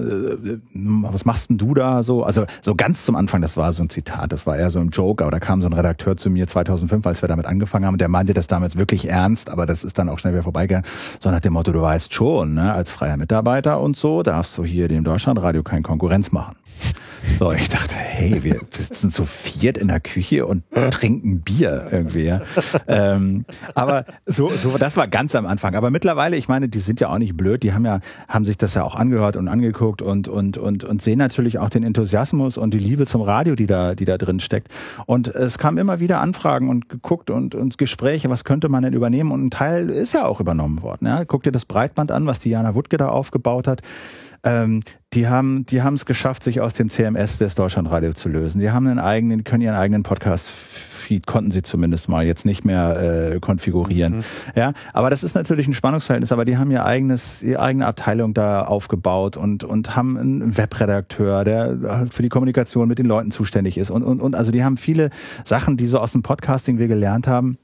[0.75, 2.23] was machst denn du da so?
[2.23, 4.89] Also so ganz zum Anfang, das war so ein Zitat, das war eher so ein
[4.89, 7.99] Joke, aber da kam so ein Redakteur zu mir 2005, als wir damit angefangen haben,
[7.99, 10.87] der meinte das damals wirklich ernst, aber das ist dann auch schnell wieder vorbeigegangen,
[11.21, 14.65] so nach dem Motto, du weißt schon, ne, als freier Mitarbeiter und so, darfst du
[14.65, 16.54] hier dem Deutschlandradio keine Konkurrenz machen.
[17.39, 22.25] So, ich dachte, hey, wir sitzen zu viert in der Küche und trinken Bier irgendwie.
[22.25, 22.43] Ja.
[22.87, 25.75] Ähm, aber so, so, das war ganz am Anfang.
[25.75, 27.63] Aber mittlerweile, ich meine, die sind ja auch nicht blöd.
[27.63, 31.03] Die haben ja, haben sich das ja auch angehört und angeguckt und und und und
[31.03, 34.39] sehen natürlich auch den Enthusiasmus und die Liebe zum Radio, die da, die da drin
[34.39, 34.69] steckt.
[35.07, 38.93] Und es kam immer wieder Anfragen und geguckt und und Gespräche, was könnte man denn
[38.93, 39.33] übernehmen?
[39.33, 41.07] Und ein Teil ist ja auch übernommen worden.
[41.07, 41.25] Ja.
[41.25, 43.83] Guck dir das Breitband an, was Diana Wuttke da aufgebaut hat.
[44.45, 48.61] Ähm, die haben, die haben es geschafft, sich aus dem CMS des Deutschlandradio zu lösen.
[48.61, 50.51] Die haben einen eigenen, können ihren eigenen Podcast
[51.05, 54.17] Feed konnten sie zumindest mal jetzt nicht mehr äh, konfigurieren.
[54.17, 54.25] Mhm.
[54.55, 56.33] Ja, aber das ist natürlich ein Spannungsverhältnis.
[56.33, 61.45] Aber die haben ihr eigenes, ihre eigene Abteilung da aufgebaut und und haben einen Webredakteur,
[61.45, 64.79] der für die Kommunikation mit den Leuten zuständig ist und und und also die haben
[64.79, 65.11] viele
[65.45, 67.59] Sachen, die so aus dem Podcasting wir gelernt haben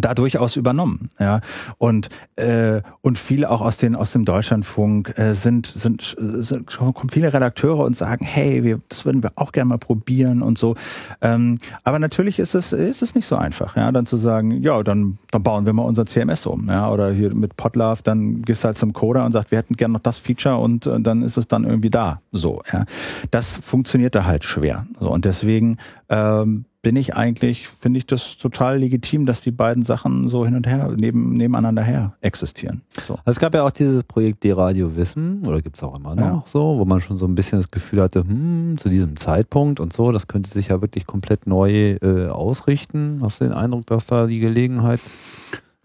[0.00, 1.40] da durchaus übernommen, ja.
[1.78, 7.10] Und äh, und viele auch aus den aus dem Deutschlandfunk äh, sind sind, sind kommen
[7.10, 10.76] viele Redakteure und sagen hey wir das würden wir auch gerne mal probieren und so.
[11.20, 14.82] Ähm, aber natürlich ist es ist es nicht so einfach ja dann zu sagen ja
[14.82, 16.90] dann dann bauen wir mal unser CMS um ja.
[16.90, 19.92] Oder hier mit Podlove dann gehst du halt zum Coder und sagst wir hätten gerne
[19.92, 22.84] noch das Feature und äh, dann ist es dann irgendwie da so ja.
[23.30, 25.10] Das funktioniert da halt schwer so.
[25.10, 25.76] Und deswegen
[26.08, 30.56] ähm, bin ich eigentlich, finde ich das total legitim, dass die beiden Sachen so hin
[30.56, 32.82] und her, neben, nebeneinander her existieren.
[33.06, 33.14] So.
[33.14, 36.24] Also es gab ja auch dieses Projekt D-Radio Wissen, oder gibt es auch immer noch
[36.24, 36.44] ja.
[36.44, 39.92] so, wo man schon so ein bisschen das Gefühl hatte, hm, zu diesem Zeitpunkt und
[39.92, 43.20] so, das könnte sich ja wirklich komplett neu äh, ausrichten.
[43.22, 45.00] Hast du den Eindruck, dass da die Gelegenheit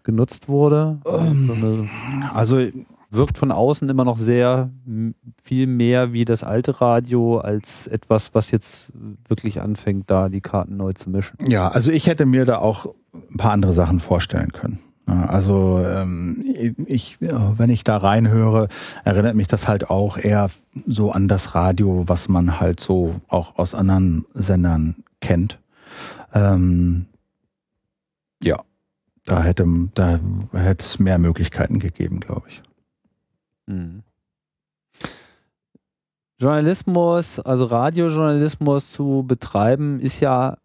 [0.04, 0.98] genutzt wurde?
[1.06, 1.90] Ähm,
[2.34, 2.60] also
[3.10, 4.70] wirkt von außen immer noch sehr
[5.42, 8.92] viel mehr wie das alte Radio als etwas, was jetzt
[9.28, 11.38] wirklich anfängt, da die Karten neu zu mischen.
[11.48, 14.80] Ja, also ich hätte mir da auch ein paar andere Sachen vorstellen können.
[15.06, 16.44] Also ähm,
[16.86, 18.68] ich, wenn ich da reinhöre,
[19.06, 20.50] erinnert mich das halt auch eher
[20.86, 25.60] so an das Radio, was man halt so auch aus anderen Sendern kennt.
[26.34, 27.06] Ähm,
[28.44, 28.58] ja,
[29.26, 30.20] da hätte da
[30.52, 32.62] hätte es mehr Möglichkeiten gegeben, glaube ich.
[33.68, 34.04] Mhm.
[36.40, 40.58] Journalismus, also Radiojournalismus zu betreiben, ist ja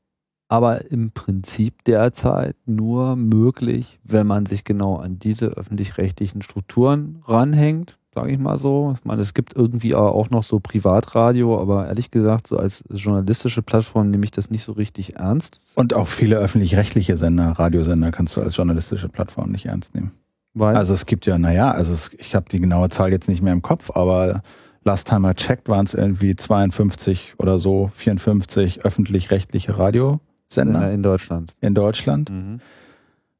[0.49, 7.99] aber im Prinzip derzeit nur möglich, wenn man sich genau an diese öffentlich-rechtlichen Strukturen ranhängt,
[8.15, 8.93] sage ich mal so.
[8.99, 13.63] Ich meine, es gibt irgendwie auch noch so Privatradio, aber ehrlich gesagt, so als journalistische
[13.63, 15.63] Plattform nehme ich das nicht so richtig ernst.
[15.75, 20.11] Und auch viele öffentlich-rechtliche Sender, Radiosender kannst du als journalistische Plattform nicht ernst nehmen.
[20.55, 20.77] Weil?
[20.77, 23.53] Also es gibt ja, naja, also es, ich habe die genaue Zahl jetzt nicht mehr
[23.53, 24.43] im Kopf, aber
[24.85, 30.93] last time I checked waren es irgendwie 52 oder so, 54 öffentlich-rechtliche Radiosender.
[30.93, 31.55] In Deutschland.
[31.61, 32.31] In Deutschland.
[32.31, 32.61] Mhm.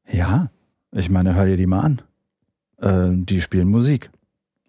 [0.09, 0.49] Ja,
[0.91, 2.01] ich meine, hör dir die mal an.
[2.81, 4.09] Äh, die spielen Musik.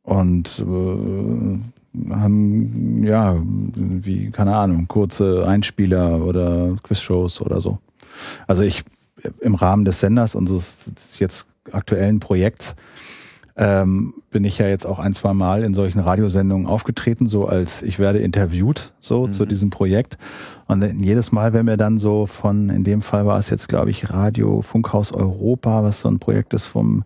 [0.03, 7.79] Und äh, haben, ja, wie, keine Ahnung, kurze Einspieler oder Quizshows oder so.
[8.47, 8.85] Also ich,
[9.41, 10.77] im Rahmen des Senders unseres
[11.19, 12.75] jetzt aktuellen Projekts
[13.57, 17.83] ähm, bin ich ja jetzt auch ein, zwei Mal in solchen Radiosendungen aufgetreten, so als
[17.83, 19.33] ich werde interviewt, so mhm.
[19.33, 20.19] zu diesem Projekt.
[20.67, 23.91] Und jedes Mal, wenn mir dann so von, in dem Fall war es jetzt, glaube
[23.91, 27.05] ich, Radio Funkhaus Europa, was so ein Projekt ist vom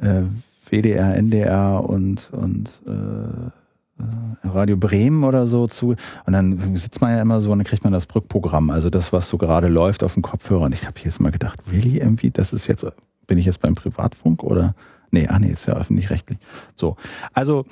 [0.00, 0.22] äh,
[0.70, 5.96] WDR, NDR und, und äh, äh, Radio Bremen oder so zu.
[6.24, 9.12] Und dann sitzt man ja immer so und dann kriegt man das Brückprogramm, also das,
[9.12, 10.62] was so gerade läuft auf dem Kopfhörer.
[10.62, 12.86] Und ich habe jetzt mal gedacht, really irgendwie, das ist jetzt
[13.28, 14.74] bin ich jetzt beim Privatfunk oder?
[15.12, 16.38] Nee, ah nee, ist ja öffentlich-rechtlich.
[16.74, 16.96] So.
[17.32, 17.64] Also,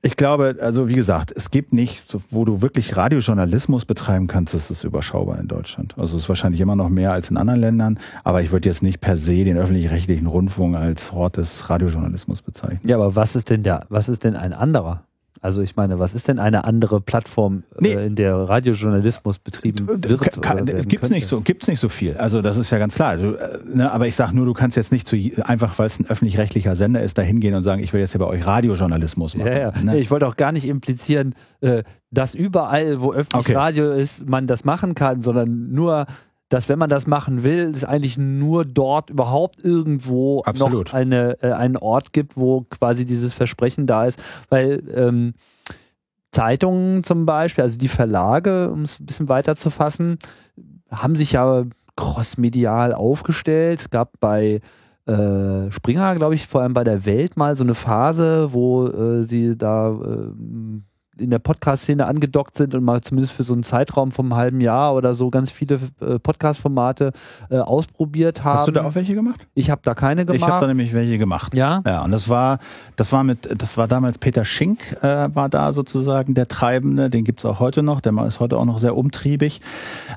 [0.00, 4.70] ich glaube, also wie gesagt, es gibt nichts, wo du wirklich Radiojournalismus betreiben kannst, das
[4.70, 5.94] ist überschaubar in Deutschland.
[5.98, 8.82] Also es ist wahrscheinlich immer noch mehr als in anderen Ländern, aber ich würde jetzt
[8.82, 12.80] nicht per se den öffentlich-rechtlichen Rundfunk als Hort des Radiojournalismus bezeichnen.
[12.84, 15.07] Ja, aber was ist denn der, was ist denn ein anderer?
[15.40, 17.92] Also ich meine, was ist denn eine andere Plattform, nee.
[17.92, 20.42] äh, in der Radiojournalismus betrieben wird?
[20.42, 22.16] Kann, gibt's nicht so, gibt's nicht so viel.
[22.16, 23.16] Also das ist ja ganz klar.
[23.16, 25.98] Du, äh, ne, aber ich sage nur, du kannst jetzt nicht zu, einfach, weil es
[26.00, 29.36] ein öffentlich-rechtlicher Sender ist, da hingehen und sagen, ich will jetzt hier bei euch Radiojournalismus
[29.36, 29.52] machen.
[29.52, 29.72] Ja, ja.
[29.82, 29.98] Ne?
[29.98, 33.54] Ich wollte auch gar nicht implizieren, äh, dass überall, wo öffentlich okay.
[33.54, 36.06] Radio ist, man das machen kann, sondern nur
[36.48, 40.86] dass wenn man das machen will, es eigentlich nur dort überhaupt irgendwo Absolut.
[40.86, 44.18] noch eine, äh, einen Ort gibt, wo quasi dieses Versprechen da ist.
[44.48, 45.34] Weil ähm,
[46.30, 50.18] Zeitungen zum Beispiel, also die Verlage, um es ein bisschen weiter zu fassen,
[50.90, 51.64] haben sich ja
[51.96, 53.80] crossmedial aufgestellt.
[53.80, 54.60] Es gab bei
[55.06, 59.24] äh, Springer, glaube ich, vor allem bei der Welt mal so eine Phase, wo äh,
[59.24, 60.30] sie da äh,
[61.20, 64.94] in der Podcast-Szene angedockt sind und mal zumindest für so einen Zeitraum vom halben Jahr
[64.94, 67.12] oder so ganz viele äh, Podcast-Formate
[67.50, 68.58] äh, ausprobiert haben.
[68.58, 69.46] Hast du da auch welche gemacht?
[69.54, 70.40] Ich habe da keine gemacht.
[70.40, 71.54] Ich habe da nämlich welche gemacht.
[71.54, 71.82] Ja.
[71.86, 72.58] Ja, und das war,
[72.96, 77.24] das war mit, das war damals Peter Schink, äh, war da sozusagen der Treibende, den
[77.24, 79.60] gibt's auch heute noch, der ist heute auch noch sehr umtriebig.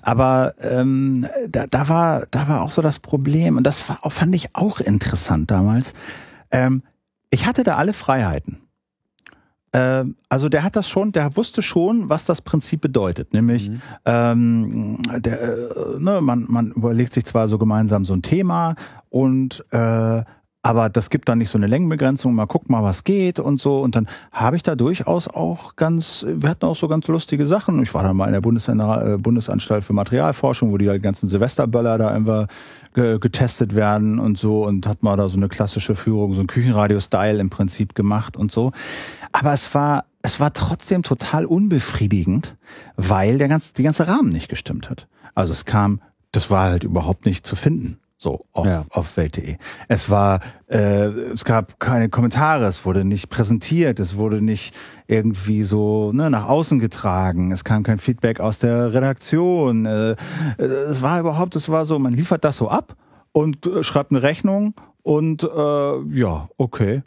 [0.01, 4.35] Aber ähm, da, da war, da war auch so das Problem, und das war, fand
[4.35, 5.93] ich auch interessant damals.
[6.51, 6.83] Ähm,
[7.29, 8.57] ich hatte da alle Freiheiten.
[9.73, 13.33] Ähm, also der hat das schon, der wusste schon, was das Prinzip bedeutet.
[13.33, 13.81] Nämlich, mhm.
[14.05, 18.75] ähm, der, äh, ne, man, man überlegt sich zwar so gemeinsam so ein Thema
[19.09, 20.23] und äh,
[20.63, 23.79] aber das gibt dann nicht so eine Längenbegrenzung, mal guck mal, was geht und so.
[23.79, 27.81] Und dann habe ich da durchaus auch ganz, wir hatten auch so ganz lustige Sachen.
[27.81, 32.09] Ich war dann mal in der äh, Bundesanstalt für Materialforschung, wo die ganzen Silvesterböller da
[32.09, 32.47] einfach
[32.93, 37.39] getestet werden und so und hat mal da so eine klassische Führung, so ein Küchenradio-Style
[37.39, 38.73] im Prinzip gemacht und so.
[39.31, 42.55] Aber es war, es war trotzdem total unbefriedigend,
[42.95, 45.07] weil der ganze, die ganze Rahmen nicht gestimmt hat.
[45.35, 47.97] Also es kam, das war halt überhaupt nicht zu finden.
[48.17, 48.85] So auf, ja.
[48.91, 49.55] auf Welt.de.
[49.87, 54.75] Es war, äh, es gab keine Kommentare, es wurde nicht präsentiert, es wurde nicht
[55.07, 59.87] irgendwie so ne, nach außen getragen, es kam kein Feedback aus der Redaktion.
[59.87, 60.15] Äh,
[60.59, 62.95] es war überhaupt, es war so, man liefert das so ab
[63.31, 65.47] und äh, schreibt eine Rechnung und äh,
[66.11, 67.01] ja, okay.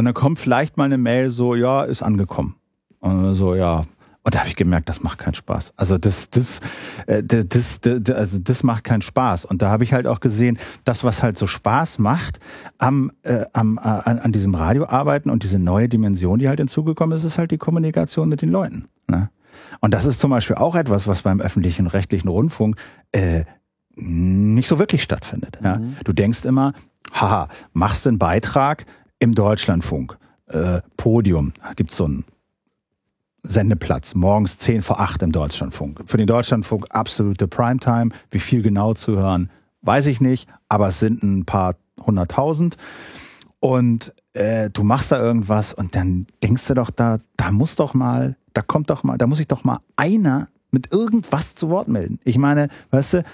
[0.00, 2.56] Und dann kommt vielleicht mal eine Mail so, ja, ist angekommen.
[3.00, 3.84] Und so, ja,
[4.22, 5.72] Und da habe ich gemerkt, das macht keinen Spaß.
[5.76, 6.60] Also das, das,
[7.06, 9.46] äh, das, das, das, also das macht keinen Spaß.
[9.46, 12.38] Und da habe ich halt auch gesehen, das, was halt so Spaß macht
[12.78, 17.16] am, äh, am äh, an, an diesem Radioarbeiten und diese neue Dimension, die halt hinzugekommen
[17.16, 18.86] ist, ist halt die Kommunikation mit den Leuten.
[19.08, 19.30] Ne?
[19.80, 22.76] Und das ist zum Beispiel auch etwas, was beim öffentlichen rechtlichen Rundfunk
[23.12, 23.44] äh,
[23.96, 25.58] nicht so wirklich stattfindet.
[25.62, 25.76] Ja?
[25.76, 25.96] Mhm.
[26.04, 26.74] Du denkst immer,
[27.12, 28.84] haha, machst einen Beitrag
[29.20, 32.24] im Deutschlandfunk, äh, Podium, da gibt's so einen
[33.42, 36.02] Sendeplatz, morgens 10 vor 8 im Deutschlandfunk.
[36.06, 38.10] Für den Deutschlandfunk absolute Primetime.
[38.30, 39.50] Wie viel genau zu hören,
[39.82, 42.76] weiß ich nicht, aber es sind ein paar hunderttausend.
[43.60, 47.94] Und äh, du machst da irgendwas und dann denkst du doch, da, da muss doch
[47.94, 51.88] mal, da kommt doch mal, da muss ich doch mal einer mit irgendwas zu Wort
[51.88, 52.20] melden.
[52.24, 53.24] Ich meine, weißt du,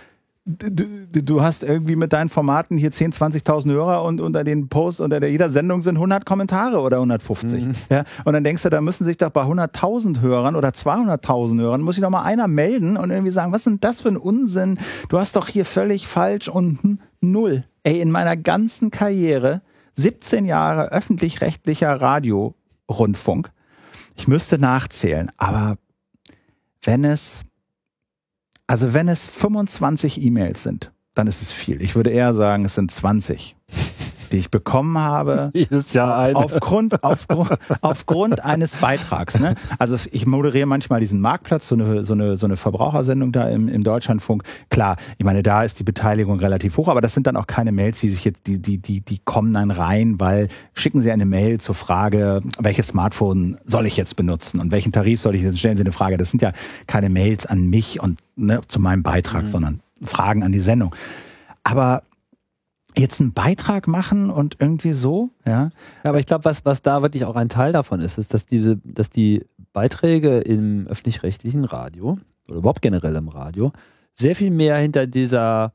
[0.46, 5.00] du, du hast irgendwie mit deinen Formaten hier 10, 20.000 Hörer und unter den Posts,
[5.00, 7.64] unter der, jeder Sendung sind 100 Kommentare oder 150.
[7.64, 7.74] Mhm.
[7.90, 11.80] Ja, und dann denkst du, da müssen sich doch bei 100.000 Hörern oder 200.000 Hörern,
[11.80, 14.16] muss sich doch mal einer melden und irgendwie sagen, was ist denn das für ein
[14.16, 14.78] Unsinn?
[15.08, 17.64] Du hast doch hier völlig falsch und hm, null.
[17.82, 19.62] Ey, in meiner ganzen Karriere,
[19.94, 23.50] 17 Jahre öffentlich-rechtlicher Radiorundfunk,
[24.14, 25.76] ich müsste nachzählen, aber
[26.82, 27.45] wenn es
[28.66, 31.80] also wenn es 25 E-Mails sind, dann ist es viel.
[31.82, 33.56] Ich würde eher sagen, es sind 20
[34.28, 35.50] die ich bekommen habe.
[35.54, 36.36] Jedes Jahr eine.
[36.36, 39.38] Aufgrund, aufgrund, aufgrund eines Beitrags.
[39.38, 39.54] Ne?
[39.78, 43.68] Also ich moderiere manchmal diesen Marktplatz, so eine, so eine, so eine Verbrauchersendung da im,
[43.68, 44.44] im Deutschlandfunk.
[44.70, 47.72] Klar, ich meine, da ist die Beteiligung relativ hoch, aber das sind dann auch keine
[47.72, 51.26] Mails, die sich jetzt, die, die, die, die kommen dann rein, weil schicken Sie eine
[51.26, 55.58] Mail zur Frage, welches Smartphone soll ich jetzt benutzen und welchen Tarif soll ich jetzt
[55.58, 56.16] stellen Sie eine Frage.
[56.16, 56.52] Das sind ja
[56.86, 59.48] keine Mails an mich und ne, zu meinem Beitrag, mhm.
[59.48, 60.94] sondern Fragen an die Sendung.
[61.64, 62.02] Aber
[62.98, 65.70] jetzt einen Beitrag machen und irgendwie so, ja.
[66.02, 68.46] ja aber ich glaube, was, was da wirklich auch ein Teil davon ist, ist, dass
[68.46, 73.72] diese, dass die Beiträge im öffentlich-rechtlichen Radio oder überhaupt generell im Radio
[74.14, 75.72] sehr viel mehr hinter dieser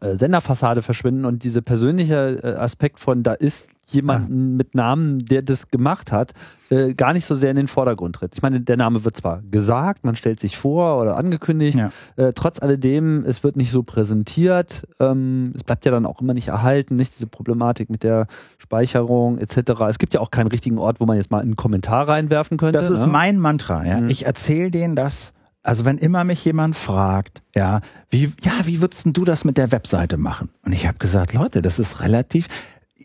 [0.00, 4.56] äh, Senderfassade verschwinden und dieser persönliche äh, Aspekt von da ist jemanden ja.
[4.56, 6.32] mit Namen, der das gemacht hat,
[6.70, 8.32] äh, gar nicht so sehr in den Vordergrund tritt.
[8.34, 11.90] Ich meine, der Name wird zwar gesagt, man stellt sich vor oder angekündigt, ja.
[12.16, 16.34] äh, trotz alledem, es wird nicht so präsentiert, ähm, es bleibt ja dann auch immer
[16.34, 18.26] nicht erhalten, nicht diese Problematik mit der
[18.58, 19.72] Speicherung etc.
[19.88, 22.78] Es gibt ja auch keinen richtigen Ort, wo man jetzt mal einen Kommentar reinwerfen könnte.
[22.78, 23.08] Das ist ne?
[23.08, 24.00] mein Mantra, ja.
[24.00, 24.08] Mhm.
[24.08, 25.32] Ich erzähle denen das
[25.64, 29.72] also wenn immer mich jemand fragt, ja, wie, ja, wie würdest du das mit der
[29.72, 30.50] Webseite machen?
[30.62, 32.48] Und ich habe gesagt, Leute, das ist relativ,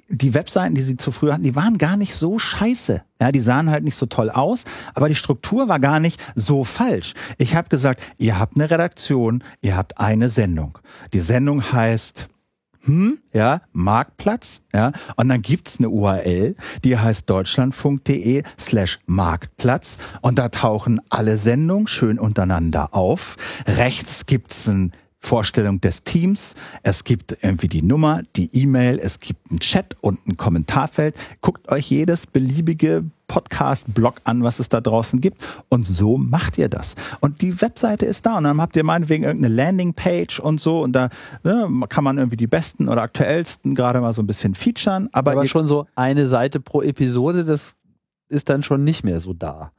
[0.09, 3.03] die Webseiten, die sie zu früh hatten, die waren gar nicht so scheiße.
[3.21, 4.63] Ja, die sahen halt nicht so toll aus,
[4.95, 7.13] aber die Struktur war gar nicht so falsch.
[7.37, 10.79] Ich habe gesagt, ihr habt eine Redaktion, ihr habt eine Sendung.
[11.13, 12.29] Die Sendung heißt
[12.85, 20.39] hm, ja, Marktplatz, ja, und dann gibt's eine URL, die heißt deutschlandfunk.de slash Marktplatz und
[20.39, 23.35] da tauchen alle Sendungen schön untereinander auf.
[23.67, 26.55] Rechts gibt's ein Vorstellung des Teams.
[26.81, 31.15] Es gibt irgendwie die Nummer, die E-Mail, es gibt einen Chat und ein Kommentarfeld.
[31.41, 35.41] Guckt euch jedes beliebige Podcast-Blog an, was es da draußen gibt.
[35.69, 36.95] Und so macht ihr das.
[37.19, 38.37] Und die Webseite ist da.
[38.37, 40.81] Und dann habt ihr meinetwegen irgendeine Landingpage und so.
[40.81, 41.09] Und da
[41.43, 45.09] ne, kann man irgendwie die besten oder aktuellsten gerade mal so ein bisschen featuren.
[45.11, 47.75] Aber, Aber schon so eine Seite pro Episode, das
[48.29, 49.71] ist dann schon nicht mehr so da.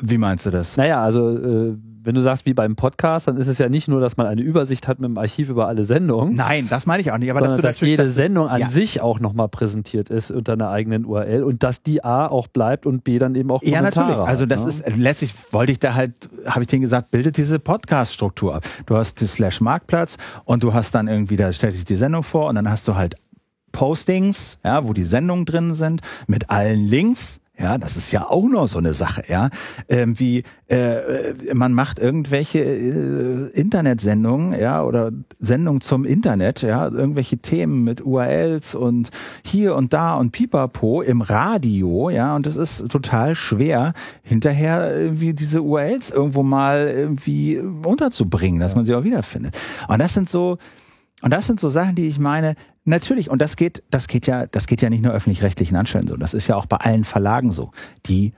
[0.00, 0.76] Wie meinst du das?
[0.76, 4.00] Naja, also äh, wenn du sagst wie beim Podcast, dann ist es ja nicht nur,
[4.00, 6.34] dass man eine Übersicht hat mit dem Archiv über alle Sendungen.
[6.34, 7.30] Nein, das meine ich auch nicht.
[7.30, 8.68] Aber dass, du dass jede das, Sendung an ja.
[8.68, 12.86] sich auch nochmal präsentiert ist unter einer eigenen URL und dass die A auch bleibt
[12.86, 14.28] und B dann eben auch Kommentare Ja, natürlich.
[14.28, 14.70] Also das ne?
[14.70, 16.14] ist lässig, wollte ich da halt,
[16.46, 18.64] habe ich denen gesagt, bildet diese Podcast-Struktur ab.
[18.86, 22.22] Du hast die Slash Marktplatz und du hast dann irgendwie, da stellt sich die Sendung
[22.22, 23.14] vor und dann hast du halt
[23.72, 28.48] Postings, ja, wo die Sendungen drin sind, mit allen Links, ja, das ist ja auch
[28.48, 29.50] noch so eine Sache, ja.
[29.88, 37.38] Ähm, wie äh, man macht irgendwelche äh, Internetsendungen, ja, oder Sendungen zum Internet, ja, irgendwelche
[37.38, 39.10] Themen mit URLs und
[39.44, 43.92] hier und da und pipapo im Radio, ja, und es ist total schwer,
[44.22, 48.76] hinterher irgendwie diese URLs irgendwo mal irgendwie unterzubringen, dass ja.
[48.76, 49.56] man sie auch wiederfindet.
[49.86, 50.56] Und das sind so,
[51.20, 54.46] und das sind so Sachen, die ich meine, Natürlich, und das geht, das geht ja,
[54.46, 56.16] das geht ja nicht nur öffentlich-rechtlichen Anstellen so.
[56.16, 57.72] Das ist ja auch bei allen Verlagen so.
[58.06, 58.32] Die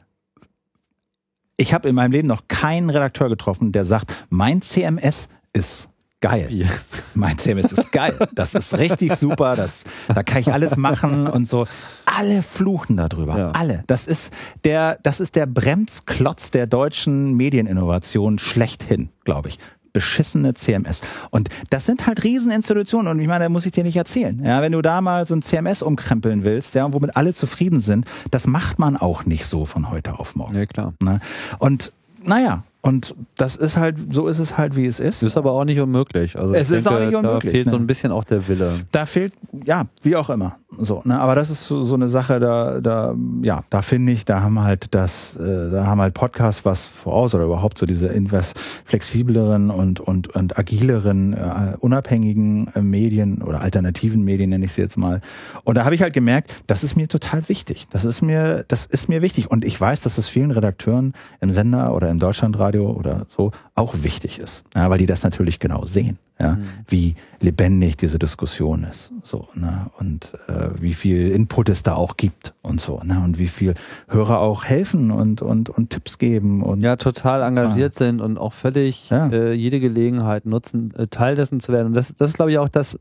[1.57, 6.48] ich habe in meinem Leben noch keinen Redakteur getroffen, der sagt, mein CMS ist geil.
[6.50, 6.66] Ja.
[7.14, 8.16] Mein CMS ist geil.
[8.35, 9.55] Das ist richtig super.
[9.55, 11.66] Das, da kann ich alles machen und so.
[12.07, 13.38] Alle fluchen darüber.
[13.38, 13.48] Ja.
[13.50, 13.85] Alle.
[13.87, 14.33] Das ist
[14.64, 19.59] der, das ist der Bremsklotz der deutschen Medieninnovation schlechthin, glaube ich
[19.92, 21.02] beschissene CMS.
[21.31, 24.43] Und das sind halt Rieseninstitutionen und ich meine, da muss ich dir nicht erzählen.
[24.45, 28.07] Ja, wenn du da mal so ein CMS umkrempeln willst, ja, womit alle zufrieden sind,
[28.30, 30.57] das macht man auch nicht so von heute auf morgen.
[30.57, 30.95] Ja, klar.
[31.01, 31.20] Ne?
[31.59, 31.93] Und
[32.24, 35.22] naja, und das ist halt, so ist es halt, wie es ist.
[35.22, 36.37] Ist aber auch nicht unmöglich.
[36.37, 37.45] Also es ist denke, auch nicht unmöglich.
[37.45, 37.72] Da fehlt ne?
[37.72, 38.72] so ein bisschen auch der Wille.
[38.91, 40.57] Da fehlt, ja, wie auch immer.
[40.78, 44.24] So, ne, aber das ist so, so eine Sache, da, da, ja, da finde ich,
[44.24, 48.09] da haben halt das, äh, da haben halt Podcasts was voraus oder überhaupt so diese
[48.09, 48.55] invers
[48.87, 54.80] flexibleren und und und agileren, äh, unabhängigen äh, Medien oder alternativen Medien nenne ich sie
[54.80, 55.20] jetzt mal.
[55.64, 57.87] Und da habe ich halt gemerkt, das ist mir total wichtig.
[57.91, 59.51] Das ist mir, das ist mir wichtig.
[59.51, 61.12] Und ich weiß, dass es vielen Redakteuren
[61.43, 65.59] im Sender oder im Deutschlandradio oder so auch wichtig ist, ja, weil die das natürlich
[65.59, 66.64] genau sehen ja, mhm.
[66.89, 72.16] wie lebendig diese Diskussion ist, so, ne, und äh, wie viel Input es da auch
[72.16, 73.75] gibt und so, ne, und wie viel
[74.09, 77.99] Hörer auch helfen und und und Tipps geben und ja, total engagiert ah.
[77.99, 79.29] sind und auch völlig ja.
[79.29, 81.89] äh, jede Gelegenheit nutzen, äh, Teil dessen zu werden.
[81.89, 82.99] Und das, das ist, glaube ich, auch das,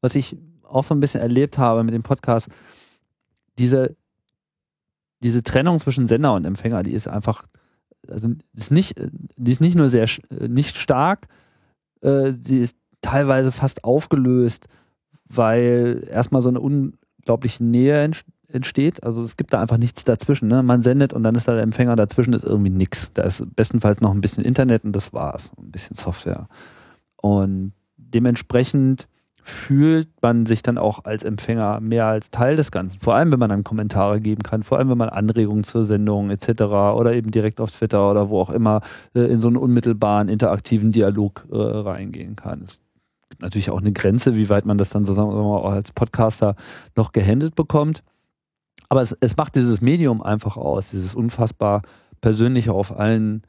[0.00, 2.48] was ich auch so ein bisschen erlebt habe mit dem Podcast.
[3.58, 3.94] Diese
[5.22, 7.44] diese Trennung zwischen Sender und Empfänger, die ist einfach,
[8.08, 8.94] also ist nicht,
[9.36, 11.28] die ist nicht nur sehr nicht stark,
[12.00, 14.68] äh, sie ist teilweise fast aufgelöst,
[15.28, 18.10] weil erstmal so eine unglaubliche Nähe
[18.48, 19.02] entsteht.
[19.02, 20.48] Also es gibt da einfach nichts dazwischen.
[20.48, 20.62] Ne?
[20.62, 23.12] Man sendet und dann ist da der Empfänger dazwischen, ist irgendwie nichts.
[23.12, 25.52] Da ist bestenfalls noch ein bisschen Internet und das war's.
[25.58, 26.48] Ein bisschen Software.
[27.16, 29.08] Und dementsprechend
[29.42, 33.00] fühlt man sich dann auch als Empfänger mehr als Teil des Ganzen.
[33.00, 36.30] Vor allem, wenn man dann Kommentare geben kann, vor allem, wenn man Anregungen zur Sendung
[36.30, 36.62] etc.
[36.62, 38.80] oder eben direkt auf Twitter oder wo auch immer
[39.14, 42.62] äh, in so einen unmittelbaren interaktiven Dialog äh, reingehen kann.
[42.62, 42.80] Es
[43.30, 46.54] gibt natürlich auch eine Grenze, wie weit man das dann sozusagen auch als Podcaster
[46.96, 48.04] noch gehandelt bekommt.
[48.88, 51.82] Aber es, es macht dieses Medium einfach aus, dieses unfassbar
[52.20, 53.42] persönliche auf allen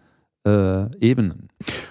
[0.46, 1.50] äh, Ebenen.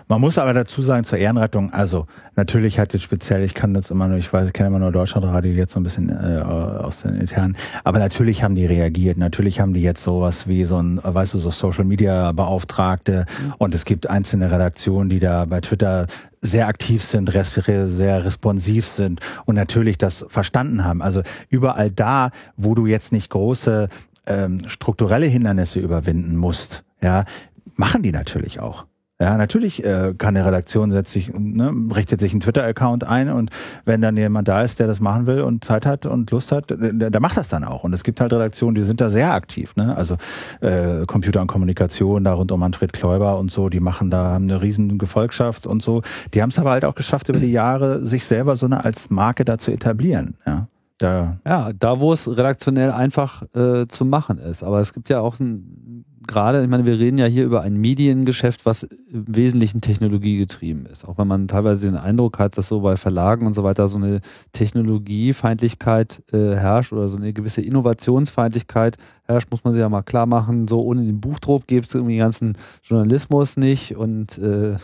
[0.08, 3.90] Man muss aber dazu sagen, zur Ehrenrettung, also natürlich hat jetzt speziell, ich kann das
[3.90, 7.02] immer nur, ich weiß, ich kenne immer nur Deutschlandradio jetzt so ein bisschen äh, aus
[7.02, 11.00] den internen, aber natürlich haben die reagiert, natürlich haben die jetzt sowas wie so ein,
[11.02, 13.54] weißt du, so Social Media Beauftragte mhm.
[13.58, 16.06] und es gibt einzelne Redaktionen, die da bei Twitter
[16.42, 21.00] sehr aktiv sind, sehr responsiv sind und natürlich das verstanden haben.
[21.00, 23.88] Also überall da, wo du jetzt nicht große
[24.26, 27.24] ähm, strukturelle Hindernisse überwinden musst, ja,
[27.76, 28.86] machen die natürlich auch.
[29.22, 33.50] Ja, natürlich äh, kann eine Redaktion setzt sich, ne, richtet sich einen Twitter-Account ein und
[33.84, 36.70] wenn dann jemand da ist, der das machen will und Zeit hat und Lust hat,
[36.70, 37.84] der, der macht das dann auch.
[37.84, 39.76] Und es gibt halt Redaktionen, die sind da sehr aktiv.
[39.76, 39.96] Ne?
[39.96, 40.16] Also
[40.60, 44.50] äh, Computer und Kommunikation, da rund um Manfred Kläuber und so, die machen da, haben
[44.50, 46.02] eine riesen Gefolgschaft und so.
[46.34, 49.08] Die haben es aber halt auch geschafft, über die Jahre sich selber so eine als
[49.10, 50.34] Marke da zu etablieren.
[50.44, 50.66] Ja.
[50.98, 51.38] Da.
[51.46, 54.64] Ja, da wo es redaktionell einfach äh, zu machen ist.
[54.64, 57.76] Aber es gibt ja auch ein gerade, ich meine, wir reden ja hier über ein
[57.76, 61.06] Mediengeschäft, was im Wesentlichen technologiegetrieben ist.
[61.06, 63.96] Auch wenn man teilweise den Eindruck hat, dass so bei Verlagen und so weiter so
[63.96, 64.20] eine
[64.52, 70.26] Technologiefeindlichkeit äh, herrscht oder so eine gewisse Innovationsfeindlichkeit herrscht, muss man sich ja mal klar
[70.26, 70.68] machen.
[70.68, 74.76] So ohne den Buchdruck gäbe es irgendwie den ganzen Journalismus nicht und äh, äh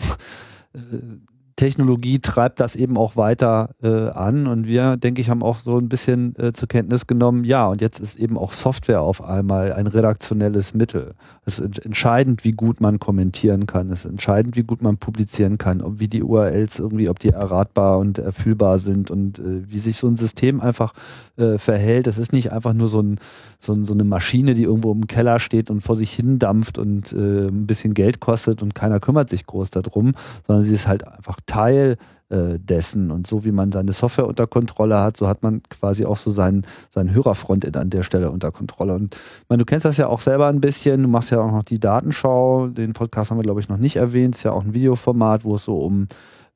[1.58, 5.76] Technologie treibt das eben auch weiter äh, an und wir, denke ich, haben auch so
[5.76, 9.72] ein bisschen äh, zur Kenntnis genommen, ja, und jetzt ist eben auch Software auf einmal
[9.72, 11.14] ein redaktionelles Mittel.
[11.44, 15.58] Es ist entscheidend, wie gut man kommentieren kann, es ist entscheidend, wie gut man publizieren
[15.58, 19.80] kann, ob wie die URLs irgendwie, ob die erratbar und erfüllbar sind und äh, wie
[19.80, 20.94] sich so ein System einfach
[21.38, 22.06] äh, verhält.
[22.06, 23.18] Es ist nicht einfach nur so, ein,
[23.58, 26.78] so, ein, so eine Maschine, die irgendwo im Keller steht und vor sich hin dampft
[26.78, 30.14] und äh, ein bisschen Geld kostet und keiner kümmert sich groß darum,
[30.46, 31.96] sondern sie ist halt einfach Teil
[32.30, 33.10] äh, dessen.
[33.10, 36.30] Und so wie man seine Software unter Kontrolle hat, so hat man quasi auch so
[36.30, 38.94] seinen, seinen Hörerfrontend an der Stelle unter Kontrolle.
[38.94, 39.16] Und
[39.48, 41.02] meine, du kennst das ja auch selber ein bisschen.
[41.02, 42.68] Du machst ja auch noch die Datenschau.
[42.68, 44.36] Den Podcast haben wir, glaube ich, noch nicht erwähnt.
[44.36, 46.06] Ist ja auch ein Videoformat, wo es so um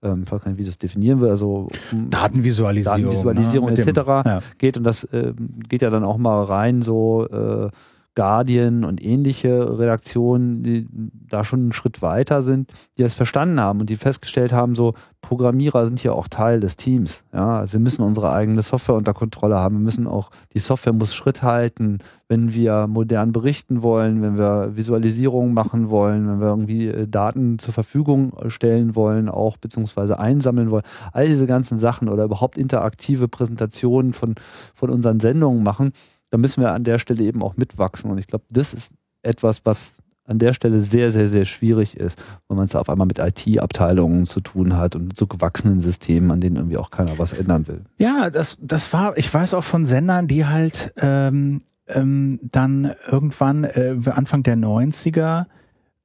[0.02, 3.78] ähm, ich weiß nicht, wie das definieren will, also um Datenvisualisierung, Datenvisualisierung ne?
[3.78, 3.98] etc.
[4.06, 4.40] Ja.
[4.58, 5.32] geht und das äh,
[5.68, 7.70] geht ja dann auch mal rein so äh,
[8.14, 10.86] Guardian und ähnliche Redaktionen, die
[11.28, 14.94] da schon einen Schritt weiter sind, die das verstanden haben und die festgestellt haben, so
[15.22, 17.24] Programmierer sind ja auch Teil des Teams.
[17.32, 19.76] Ja, wir müssen unsere eigene Software unter Kontrolle haben.
[19.76, 21.98] Wir müssen auch, die Software muss Schritt halten,
[22.28, 27.58] wenn wir modern berichten wollen, wenn wir Visualisierungen machen wollen, wenn wir irgendwie äh, Daten
[27.58, 30.84] zur Verfügung stellen wollen, auch beziehungsweise einsammeln wollen.
[31.12, 34.34] All diese ganzen Sachen oder überhaupt interaktive Präsentationen von,
[34.74, 35.92] von unseren Sendungen machen
[36.32, 38.10] da müssen wir an der Stelle eben auch mitwachsen.
[38.10, 42.18] Und ich glaube, das ist etwas, was an der Stelle sehr, sehr, sehr schwierig ist,
[42.48, 46.40] weil man es auf einmal mit IT-Abteilungen zu tun hat und so gewachsenen Systemen, an
[46.40, 47.82] denen irgendwie auch keiner was ändern will.
[47.98, 53.64] Ja, das, das war, ich weiß auch von Sendern, die halt ähm, ähm, dann irgendwann
[53.64, 55.44] äh, Anfang der 90er,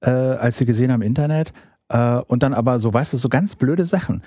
[0.02, 1.54] äh, als sie gesehen haben Internet,
[1.88, 4.24] äh, und dann aber so, weißt du, so ganz blöde Sachen.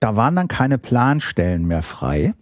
[0.00, 2.34] Da waren dann keine Planstellen mehr frei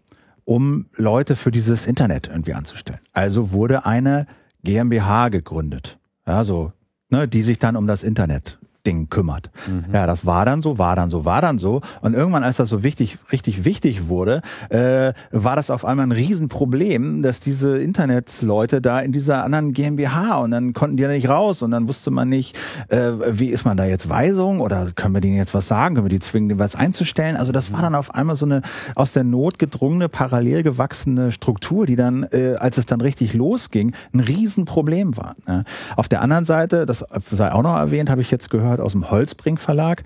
[0.45, 3.01] um Leute für dieses Internet irgendwie anzustellen.
[3.13, 4.27] Also wurde eine
[4.63, 5.99] GmbH gegründet.
[6.27, 6.73] Ja, so
[7.11, 9.51] ne, die sich dann um das Internet Ding kümmert.
[9.67, 9.95] Mhm.
[9.95, 11.81] Ja, das war dann so, war dann so, war dann so.
[12.01, 16.13] Und irgendwann, als das so wichtig, richtig wichtig wurde, äh, war das auf einmal ein
[16.13, 21.29] Riesenproblem, dass diese Internetsleute da in dieser anderen GmbH und dann konnten die ja nicht
[21.29, 22.57] raus und dann wusste man nicht,
[22.89, 26.07] äh, wie ist man da jetzt Weisung oder können wir denen jetzt was sagen, können
[26.07, 27.37] wir die zwingen, was einzustellen.
[27.37, 28.63] Also das war dann auf einmal so eine
[28.95, 33.95] aus der Not gedrungene, parallel gewachsene Struktur, die dann, äh, als es dann richtig losging,
[34.13, 35.35] ein Riesenproblem war.
[35.47, 35.65] Ne?
[35.97, 38.93] Auf der anderen Seite, das sei auch noch erwähnt, habe ich jetzt gehört, gehört aus
[38.93, 40.03] dem Holzbrink Verlag,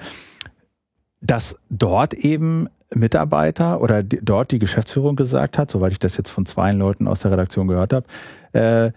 [1.20, 6.30] dass dort eben Mitarbeiter oder die, dort die Geschäftsführung gesagt hat, soweit ich das jetzt
[6.30, 8.06] von zwei Leuten aus der Redaktion gehört habe,
[8.52, 8.92] äh,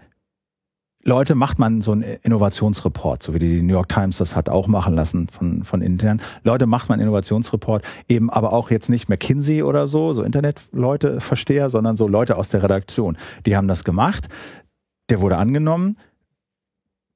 [1.04, 4.68] Leute, macht man so einen Innovationsreport, so wie die New York Times das hat auch
[4.68, 6.22] machen lassen von, von intern.
[6.44, 11.20] Leute, macht man einen Innovationsreport, eben aber auch jetzt nicht McKinsey oder so, so Internetleute,
[11.20, 13.16] Versteher, sondern so Leute aus der Redaktion.
[13.46, 14.28] Die haben das gemacht,
[15.10, 15.96] der wurde angenommen,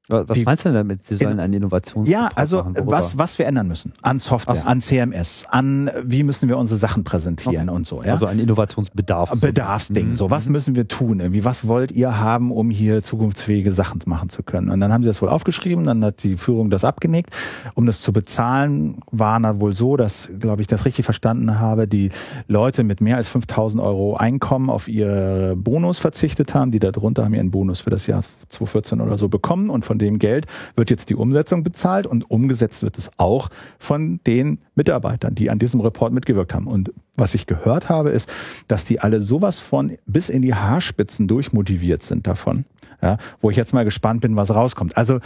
[0.09, 1.05] was die, meinst du denn damit?
[1.05, 4.67] Sie sollen einen Innovations Ja, also machen, was was wir ändern müssen an Software, so.
[4.67, 7.77] an CMS, an wie müssen wir unsere Sachen präsentieren okay.
[7.77, 8.03] und so.
[8.03, 8.13] Ja?
[8.13, 9.41] Also ein Innovationsbedarf.
[9.41, 10.11] Bedarfsding.
[10.11, 10.17] Mhm.
[10.17, 11.21] So was müssen wir tun?
[11.21, 14.71] Irgendwie was wollt ihr haben, um hier zukunftsfähige Sachen machen zu können?
[14.71, 17.35] Und dann haben sie das wohl aufgeschrieben, dann hat die Führung das abgenickt.
[17.75, 21.89] Um das zu bezahlen, war da wohl so, dass, glaube ich, das richtig verstanden habe,
[21.89, 22.11] die
[22.49, 26.71] Leute mit mehr als 5.000 Euro Einkommen auf ihr Bonus verzichtet haben.
[26.71, 29.99] Die darunter haben ihren Bonus für das Jahr 2014 oder so bekommen und von von
[29.99, 35.35] dem Geld wird jetzt die Umsetzung bezahlt und umgesetzt wird es auch von den Mitarbeitern,
[35.35, 36.67] die an diesem Report mitgewirkt haben.
[36.67, 38.31] Und was ich gehört habe, ist,
[38.69, 42.67] dass die alle sowas von bis in die Haarspitzen durchmotiviert sind davon,
[43.03, 44.99] ja, wo ich jetzt mal gespannt bin, was rauskommt.
[44.99, 45.21] Also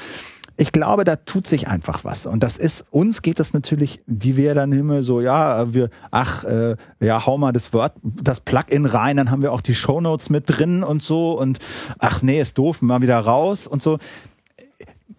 [0.60, 2.26] ich glaube, da tut sich einfach was.
[2.26, 6.44] Und das ist, uns geht es natürlich, die wir dann immer so, ja, wir, ach,
[6.44, 10.28] äh, ja, hau mal das Word, das Plugin rein, dann haben wir auch die Shownotes
[10.28, 11.60] mit drin und so und
[11.98, 13.98] ach nee, ist doof, mal wieder raus und so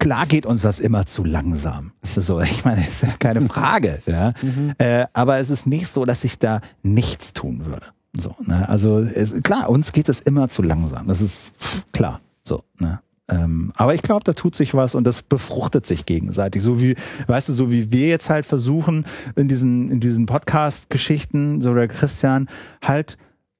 [0.02, 1.92] klar geht uns das immer zu langsam.
[2.02, 4.02] So, ich meine, ist ja keine Frage.
[4.06, 4.32] Ja.
[4.42, 4.74] Mhm.
[4.78, 7.86] Äh, aber es ist nicht so, dass ich da nichts tun würde.
[8.16, 8.68] So, ne?
[8.68, 11.06] Also es, klar, uns geht es immer zu langsam.
[11.06, 11.52] Das ist
[11.92, 12.20] klar.
[12.42, 13.00] So, ne?
[13.28, 16.62] Ähm, aber ich glaube, da tut sich was und das befruchtet sich gegenseitig.
[16.62, 16.96] So wie,
[17.28, 21.86] weißt du, so wie wir jetzt halt versuchen, in diesen, in diesen Podcast-Geschichten, so der
[21.86, 22.48] Christian,
[22.82, 23.16] halt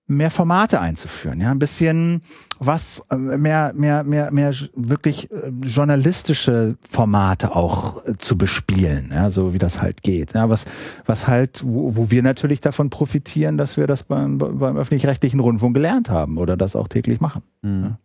[0.07, 2.23] mehr Formate einzuführen, ja, ein bisschen
[2.59, 9.31] was äh, mehr mehr mehr mehr wirklich äh, journalistische Formate auch äh, zu bespielen, ja,
[9.31, 10.65] so wie das halt geht, ja, was
[11.07, 15.75] was halt wo, wo wir natürlich davon profitieren, dass wir das beim, beim öffentlich-rechtlichen Rundfunk
[15.75, 17.43] gelernt haben oder das auch täglich machen.
[17.63, 17.85] Mhm.
[17.85, 17.99] Ja.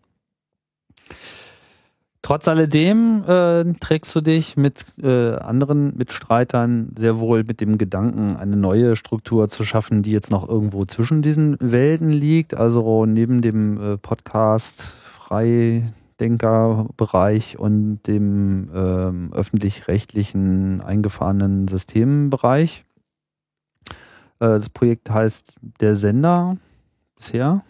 [2.27, 8.35] Trotz alledem äh, trägst du dich mit äh, anderen Mitstreitern sehr wohl mit dem Gedanken,
[8.35, 12.53] eine neue Struktur zu schaffen, die jetzt noch irgendwo zwischen diesen Welten liegt.
[12.53, 22.83] Also neben dem äh, Podcast Freidenkerbereich und dem ähm, öffentlich-rechtlichen eingefahrenen Systembereich.
[23.85, 23.93] Äh,
[24.39, 26.57] das Projekt heißt Der Sender
[27.15, 27.63] bisher.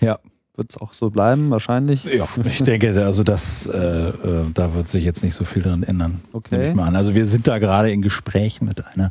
[0.00, 0.18] Ja
[0.58, 2.04] wird es auch so bleiben, wahrscheinlich.
[2.04, 4.12] Ja, ich denke, also das, äh, äh,
[4.52, 6.20] da wird sich jetzt nicht so viel dran ändern.
[6.32, 6.74] Okay.
[6.76, 9.10] Also wir sind da gerade in Gesprächen mit einer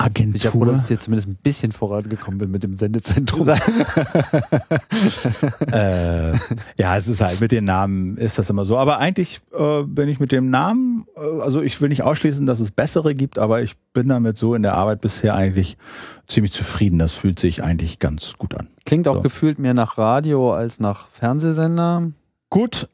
[0.00, 0.36] Agentur.
[0.36, 3.48] Ich habe dass ich jetzt zumindest ein bisschen vorangekommen bin mit dem Sendezentrum.
[5.72, 6.32] äh,
[6.78, 8.78] ja, es ist halt mit den Namen ist das immer so.
[8.78, 12.60] Aber eigentlich äh, bin ich mit dem Namen, äh, also ich will nicht ausschließen, dass
[12.60, 15.76] es bessere gibt, aber ich bin damit so in der Arbeit bisher eigentlich
[16.26, 16.98] ziemlich zufrieden.
[16.98, 18.68] Das fühlt sich eigentlich ganz gut an.
[18.86, 19.22] Klingt auch so.
[19.22, 22.12] gefühlt mehr nach Radio als nach Fernsehsender.
[22.52, 22.88] Gut,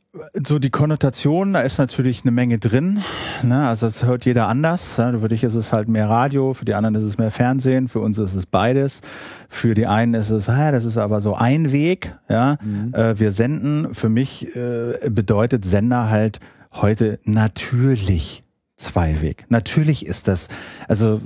[0.47, 3.03] so die Konnotation, da ist natürlich eine Menge drin.
[3.43, 3.67] Ne?
[3.67, 4.99] Also das hört jeder anders.
[4.99, 5.19] Ja?
[5.19, 8.01] Für dich ist es halt mehr Radio, für die anderen ist es mehr Fernsehen, für
[8.01, 9.01] uns ist es beides.
[9.49, 12.15] Für die einen ist es, ah, das ist aber so ein Weg.
[12.29, 12.93] Ja, mhm.
[12.93, 13.95] äh, wir senden.
[13.95, 16.39] Für mich äh, bedeutet Sender halt
[16.73, 18.45] heute natürlich
[18.77, 19.47] Zweiweg.
[19.49, 20.49] Natürlich ist das,
[20.87, 21.21] also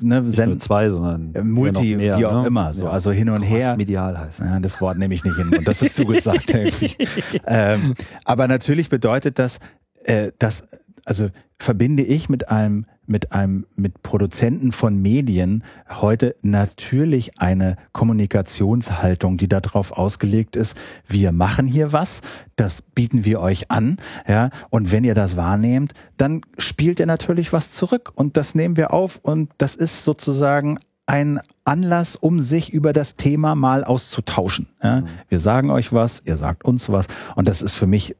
[0.00, 2.48] ne, Nicht nur zwei, sondern Multi, mehr, wie auch ne?
[2.48, 2.90] immer, so, ja.
[2.90, 3.76] also hin und her.
[3.76, 4.40] Medial heißt.
[4.40, 6.52] Ja, das Wort nehme ich nicht hin und das ist zugesagt.
[7.46, 7.94] ähm,
[8.24, 9.60] aber natürlich bedeutet das,
[10.02, 10.64] äh, dass,
[11.04, 11.28] also
[11.60, 19.48] verbinde ich mit einem mit einem, mit Produzenten von Medien heute natürlich eine Kommunikationshaltung, die
[19.48, 20.76] darauf ausgelegt ist,
[21.06, 22.22] wir machen hier was,
[22.56, 23.96] das bieten wir euch an,
[24.26, 28.76] ja, und wenn ihr das wahrnehmt, dann spielt ihr natürlich was zurück und das nehmen
[28.76, 34.68] wir auf und das ist sozusagen ein Anlass, um sich über das Thema mal auszutauschen.
[34.82, 35.00] Ja.
[35.00, 35.06] Mhm.
[35.28, 38.16] Wir sagen euch was, ihr sagt uns was und das ist für mich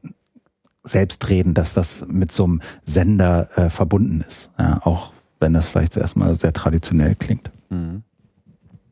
[0.85, 4.51] selbstreden, dass das mit so einem Sender äh, verbunden ist.
[4.57, 7.51] Ja, auch wenn das vielleicht erstmal sehr traditionell klingt.
[7.69, 8.03] Mhm.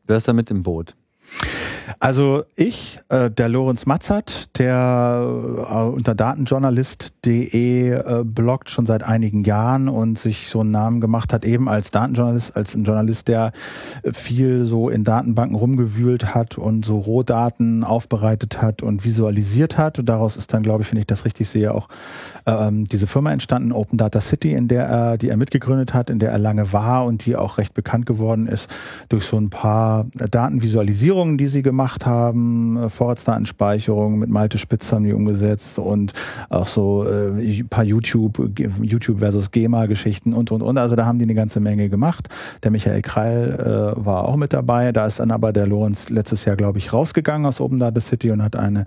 [0.06, 0.94] Wer ist da mit im Boot?
[2.00, 5.22] Also ich, äh, der Lorenz Matzert, der
[5.68, 11.32] äh, unter datenjournalist.de äh, bloggt schon seit einigen Jahren und sich so einen Namen gemacht
[11.32, 13.52] hat, eben als Datenjournalist, als ein Journalist, der
[14.12, 19.98] viel so in Datenbanken rumgewühlt hat und so Rohdaten aufbereitet hat und visualisiert hat.
[19.98, 21.88] Und daraus ist dann, glaube ich, wenn ich das richtig sehe, auch
[22.46, 26.18] ähm, diese Firma entstanden, Open Data City, in der er, die er mitgegründet hat, in
[26.18, 28.68] der er lange war und die auch recht bekannt geworden ist
[29.08, 35.04] durch so ein paar Datenvisualisierungen, die sie gemacht haben, äh, Vorratsdatenspeicherung mit Malte Spitz haben
[35.04, 36.12] die umgesetzt und
[36.48, 38.50] auch so äh, ein paar YouTube,
[38.82, 40.78] YouTube versus GEMA-Geschichten und und und.
[40.78, 42.28] Also da haben die eine ganze Menge gemacht.
[42.62, 44.92] Der Michael Kreil äh, war auch mit dabei.
[44.92, 48.30] Da ist dann aber der Lorenz letztes Jahr, glaube ich, rausgegangen aus Open Data City
[48.30, 48.84] und hat eine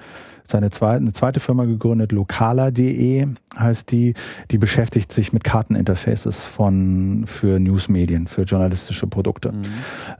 [0.49, 3.27] seine zweite, eine zweite Firma gegründet, lokala.de
[3.57, 4.13] heißt die,
[4.51, 9.51] die beschäftigt sich mit Karteninterfaces von für Newsmedien, für journalistische Produkte.
[9.51, 9.63] Mhm.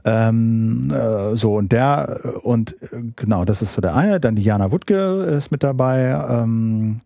[0.04, 2.76] Ähm, äh, so und der und
[3.16, 4.20] genau, das ist so der eine.
[4.20, 4.96] Dann die Jana Wuttke
[5.36, 6.10] ist mit dabei.
[6.28, 7.00] Ähm,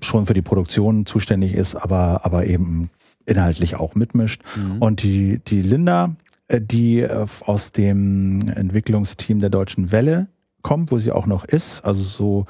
[0.00, 2.88] schon für die Produktion zuständig ist, aber aber eben
[3.26, 4.42] inhaltlich auch mitmischt.
[4.56, 4.80] Mhm.
[4.80, 6.14] Und die die Linda,
[6.46, 10.28] äh, die äh, aus dem Entwicklungsteam der Deutschen Welle
[10.62, 12.44] kommt, wo sie auch noch ist, also so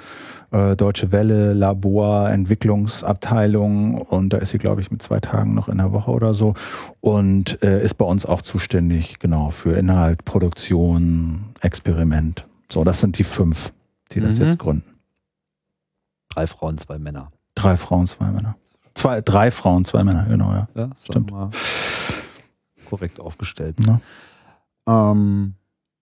[0.51, 5.69] äh, Deutsche Welle, Labor, Entwicklungsabteilung und da ist sie, glaube ich, mit zwei Tagen noch
[5.69, 6.55] in der Woche oder so
[7.01, 12.47] und äh, ist bei uns auch zuständig, genau, für Inhalt, Produktion, Experiment.
[12.71, 13.73] So, das sind die fünf,
[14.13, 14.47] die das mhm.
[14.47, 14.99] jetzt gründen.
[16.31, 17.31] Drei Frauen, zwei Männer.
[17.55, 18.57] Drei Frauen, zwei Männer.
[18.95, 20.69] Zwei, drei Frauen, zwei Männer, genau, ja.
[20.75, 21.33] ja Stimmt.
[22.89, 23.77] Korrekt aufgestellt.
[23.87, 24.01] Ja.
[24.89, 25.55] Ähm,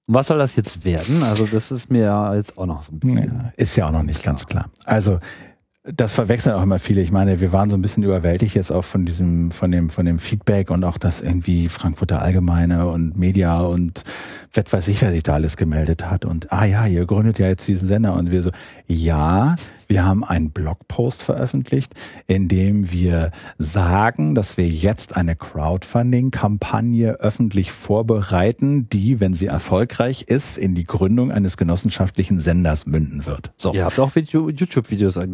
[0.07, 1.23] was soll das jetzt werden?
[1.23, 3.27] Also das ist mir jetzt auch noch so ein bisschen.
[3.27, 4.67] Ja, ist ja auch noch nicht ganz klar.
[4.85, 5.19] Also
[5.83, 7.01] das verwechseln auch immer viele.
[7.01, 10.05] Ich meine, wir waren so ein bisschen überwältigt jetzt auch von diesem, von dem, von
[10.05, 14.03] dem Feedback und auch das irgendwie Frankfurter Allgemeine und Media und
[14.57, 16.25] was weiß ich, wer sich da alles gemeldet hat.
[16.25, 18.51] Und ah ja, ihr gründet ja jetzt diesen Sender und wir so,
[18.87, 19.57] ja,
[19.89, 21.95] wir haben einen Blogpost veröffentlicht,
[22.27, 30.23] in dem wir sagen, dass wir jetzt eine Crowdfunding-Kampagne öffentlich vorbereiten, die, wenn sie erfolgreich
[30.23, 33.53] ist, in die Gründung eines genossenschaftlichen Senders münden wird.
[33.57, 33.75] So.
[33.75, 35.29] Ihr habt auch YouTube-Videos äh,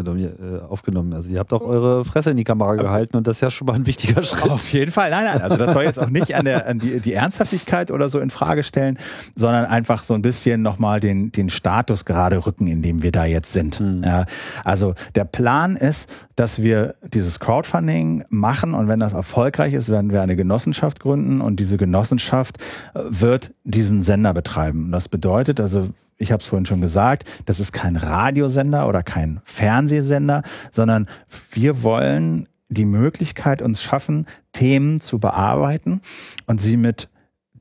[0.68, 1.14] aufgenommen.
[1.14, 3.66] Also ihr habt auch eure Fresse in die Kamera gehalten und das ist ja schon
[3.66, 4.50] mal ein wichtiger Schritt.
[4.50, 5.10] Auf jeden Fall.
[5.10, 5.40] Nein, nein.
[5.40, 8.30] Also das soll jetzt auch nicht an, der, an die, die Ernsthaftigkeit oder so in
[8.30, 8.98] Frage stellen,
[9.34, 13.24] sondern einfach so ein bisschen nochmal den, den Status gerade rücken, in dem wir da
[13.24, 13.78] jetzt sind.
[13.78, 14.02] Hm.
[14.04, 14.26] Ja,
[14.64, 20.12] also der Plan ist, dass wir dieses Crowdfunding machen und wenn das erfolgreich ist, werden
[20.12, 22.58] wir eine Genossenschaft gründen und diese Genossenschaft
[22.94, 24.90] äh, wird diesen Sender betreiben.
[24.92, 25.88] Das bedeutet also,
[26.18, 31.08] ich habe es vorhin schon gesagt, das ist kein Radiosender oder kein Fernsehsender, sondern
[31.50, 36.00] wir wollen die Möglichkeit uns schaffen, Themen zu bearbeiten
[36.46, 37.08] und sie mit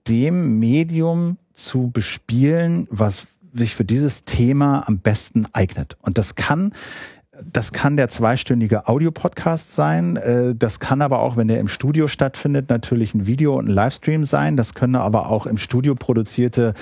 [0.08, 5.98] dem Medium zu bespielen, was sich für dieses Thema am besten eignet.
[6.02, 6.74] Und das kann
[7.52, 10.16] das kann der zweistündige Audiopodcast sein.
[10.16, 13.74] Äh, das kann aber auch, wenn der im Studio stattfindet, natürlich ein Video und ein
[13.74, 14.58] Livestream sein.
[14.58, 16.74] Das können aber auch im Studio produzierte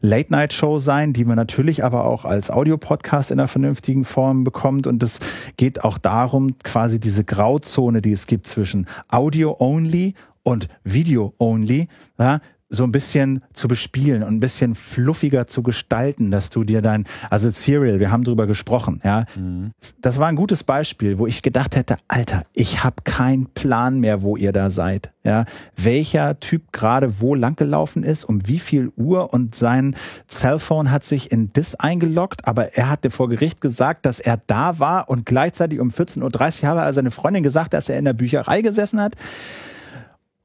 [0.00, 4.86] Late-Night-Show sein, die man natürlich aber auch als Audiopodcast in einer vernünftigen Form bekommt.
[4.86, 5.20] Und es
[5.56, 12.40] geht auch darum, quasi diese Grauzone, die es gibt zwischen Audio-Only und Video-Only, ja,
[12.74, 17.04] so ein bisschen zu bespielen und ein bisschen fluffiger zu gestalten, dass du dir dein,
[17.30, 19.24] also Serial, wir haben drüber gesprochen, ja.
[19.36, 19.72] Mhm.
[20.00, 24.22] Das war ein gutes Beispiel, wo ich gedacht hätte, Alter, ich habe keinen Plan mehr,
[24.22, 25.44] wo ihr da seid, ja.
[25.76, 29.96] Welcher Typ gerade wo langgelaufen ist, um wie viel Uhr und sein
[30.28, 34.78] Cellphone hat sich in Dis eingeloggt, aber er hatte vor Gericht gesagt, dass er da
[34.78, 38.12] war und gleichzeitig um 14.30 Uhr habe er seine Freundin gesagt, dass er in der
[38.12, 39.14] Bücherei gesessen hat.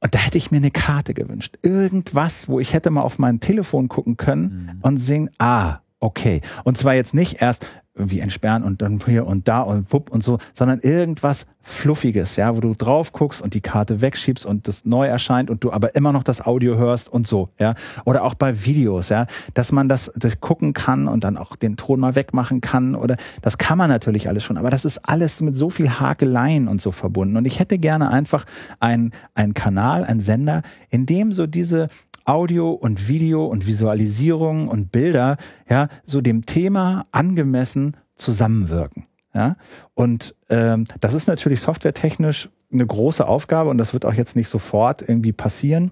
[0.02, 1.58] Und da hätte ich mir eine Karte gewünscht.
[1.62, 4.78] Irgendwas, wo ich hätte mal auf mein Telefon gucken können mhm.
[4.82, 6.40] und sehen, ah, okay.
[6.64, 10.22] Und zwar jetzt nicht erst irgendwie entsperren und dann hier und da und wupp und
[10.22, 14.84] so, sondern irgendwas Fluffiges, ja, wo du drauf guckst und die Karte wegschiebst und das
[14.84, 17.74] neu erscheint und du aber immer noch das Audio hörst und so, ja.
[18.04, 21.76] Oder auch bei Videos, ja, dass man das, das gucken kann und dann auch den
[21.76, 25.40] Ton mal wegmachen kann oder das kann man natürlich alles schon, aber das ist alles
[25.40, 27.36] mit so viel Hakeleien und so verbunden.
[27.36, 28.44] Und ich hätte gerne einfach
[28.78, 31.88] einen, einen Kanal, einen Sender, in dem so diese
[32.30, 35.36] Audio und Video und Visualisierung und Bilder,
[35.68, 39.06] ja, so dem Thema angemessen zusammenwirken.
[39.34, 39.56] Ja,
[39.94, 44.48] und ähm, das ist natürlich softwaretechnisch eine große Aufgabe und das wird auch jetzt nicht
[44.48, 45.90] sofort irgendwie passieren.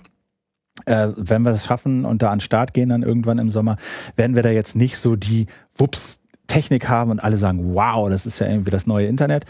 [0.86, 3.76] Äh, wenn wir das schaffen und da an den Start gehen dann irgendwann im Sommer,
[4.14, 6.17] werden wir da jetzt nicht so die Wups
[6.48, 9.44] Technik haben und alle sagen, wow, das ist ja irgendwie das neue Internet.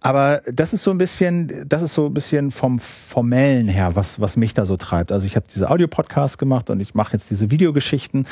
[0.00, 4.20] Aber das ist so ein bisschen, das ist so ein bisschen vom Formellen her, was,
[4.20, 5.10] was mich da so treibt.
[5.10, 8.26] Also ich habe diese Audio-Podcasts gemacht und ich mache jetzt diese Videogeschichten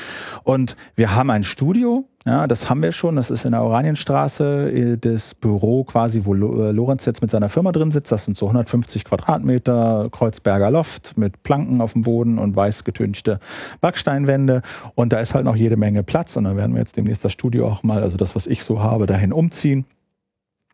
[0.45, 3.17] und wir haben ein Studio, ja, das haben wir schon.
[3.17, 7.49] Das ist in der Oranienstraße, äh, das Büro quasi, wo äh, Lorenz jetzt mit seiner
[7.49, 8.13] Firma drin sitzt.
[8.13, 13.41] Das sind so 150 Quadratmeter Kreuzberger Loft mit Planken auf dem Boden und weiß getünchte
[13.81, 14.61] Backsteinwände.
[14.95, 16.37] Und da ist halt noch jede Menge Platz.
[16.37, 18.83] Und dann werden wir jetzt demnächst das Studio auch mal, also das, was ich so
[18.83, 19.87] habe, dahin umziehen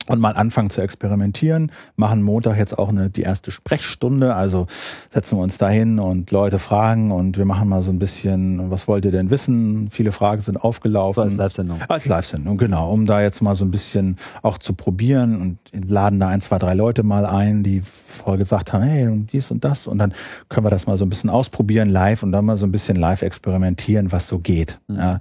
[0.09, 1.73] und mal anfangen zu experimentieren.
[1.97, 4.35] Machen Montag jetzt auch eine, die erste Sprechstunde.
[4.35, 4.67] Also
[5.13, 8.89] setzen wir uns dahin und Leute fragen und wir machen mal so ein bisschen, was
[8.89, 9.89] wollt ihr denn wissen?
[9.91, 11.23] Viele Fragen sind aufgelaufen.
[11.23, 11.81] als Live-Sendung.
[11.89, 12.91] Als Live-Sendung, genau.
[12.91, 16.59] Um da jetzt mal so ein bisschen auch zu probieren und laden da ein, zwei,
[16.59, 19.87] drei Leute mal ein, die vorher gesagt haben, hey, dies und das.
[19.87, 20.13] Und dann
[20.49, 22.97] können wir das mal so ein bisschen ausprobieren live und dann mal so ein bisschen
[22.97, 24.79] live experimentieren, was so geht.
[24.89, 24.97] Mhm.
[24.97, 25.19] Ja.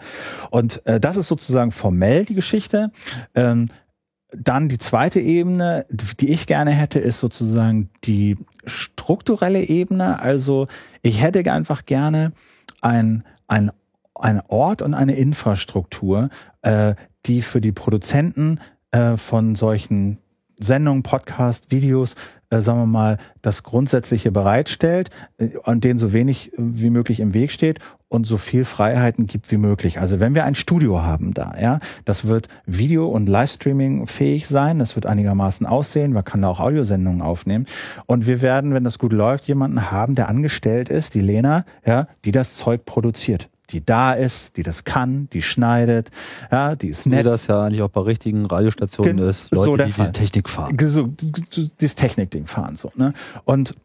[0.52, 2.92] Und äh, das ist sozusagen formell die Geschichte.
[3.34, 3.70] Ähm,
[4.38, 10.20] dann die zweite Ebene, die ich gerne hätte, ist sozusagen die strukturelle Ebene.
[10.20, 10.68] Also
[11.02, 12.32] ich hätte einfach gerne
[12.82, 13.72] ein, ein,
[14.16, 16.30] ein Ort und eine Infrastruktur,
[16.62, 18.60] äh, die für die Produzenten
[18.92, 20.20] äh, von solchen
[20.60, 22.16] Sendungen, Podcast, Videos
[22.50, 27.20] äh, sagen wir mal, das Grundsätzliche bereitstellt, äh, an denen so wenig äh, wie möglich
[27.20, 30.00] im Weg steht und so viel Freiheiten gibt wie möglich.
[30.00, 34.80] Also wenn wir ein Studio haben da, ja, das wird Video- und Livestreaming fähig sein,
[34.80, 37.66] das wird einigermaßen aussehen, man kann da auch Audiosendungen aufnehmen
[38.06, 42.08] und wir werden, wenn das gut läuft, jemanden haben, der angestellt ist, die Lena, ja,
[42.24, 46.12] die das Zeug produziert die da ist, die das kann, die schneidet,
[46.52, 47.20] ja, die ist nett.
[47.20, 50.06] Wie das ja eigentlich auch bei richtigen Radiostationen Gen ist, Leute, so die Fall.
[50.06, 50.78] diese Technik fahren.
[50.80, 53.14] So, dieses Technikding fahren so, ne?
[53.46, 53.76] Und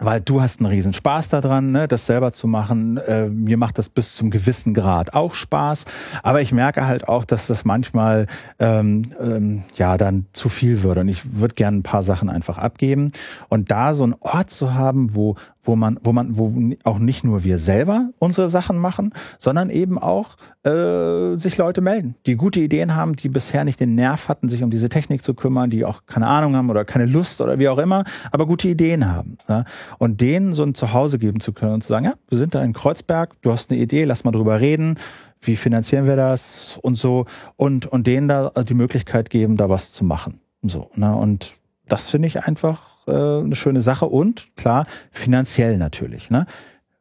[0.00, 2.98] weil du hast einen riesen Spaß daran, ne, das selber zu machen.
[2.98, 5.84] Äh, mir macht das bis zum gewissen Grad auch Spaß,
[6.22, 8.26] aber ich merke halt auch, dass das manchmal
[8.58, 12.58] ähm, ähm, ja dann zu viel würde und ich würde gerne ein paar Sachen einfach
[12.58, 13.12] abgeben
[13.48, 16.52] und da so einen Ort zu haben, wo wo man, wo man, wo
[16.84, 22.14] auch nicht nur wir selber unsere Sachen machen, sondern eben auch äh, sich Leute melden,
[22.26, 25.34] die gute Ideen haben, die bisher nicht den Nerv hatten, sich um diese Technik zu
[25.34, 28.68] kümmern, die auch keine Ahnung haben oder keine Lust oder wie auch immer, aber gute
[28.68, 29.38] Ideen haben.
[29.48, 29.64] Ja?
[29.98, 32.62] Und denen so ein Zuhause geben zu können und zu sagen, ja, wir sind da
[32.62, 34.96] in Kreuzberg, du hast eine Idee, lass mal drüber reden,
[35.40, 39.92] wie finanzieren wir das und so und und denen da die Möglichkeit geben, da was
[39.92, 40.40] zu machen.
[40.62, 41.14] So, ne?
[41.14, 41.56] Und
[41.86, 46.30] das finde ich einfach äh, eine schöne Sache und klar, finanziell natürlich.
[46.30, 46.46] Ne?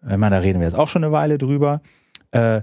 [0.02, 1.82] Wenn man, da reden wir jetzt auch schon eine Weile drüber.
[2.32, 2.62] Äh,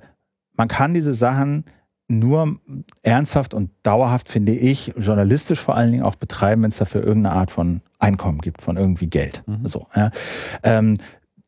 [0.57, 1.65] man kann diese Sachen
[2.09, 2.59] nur
[3.03, 7.35] ernsthaft und dauerhaft, finde ich, journalistisch vor allen Dingen auch betreiben, wenn es dafür irgendeine
[7.35, 9.43] Art von Einkommen gibt, von irgendwie Geld.
[9.47, 9.67] Mhm.
[9.67, 10.11] So, ja.
[10.63, 10.99] ähm,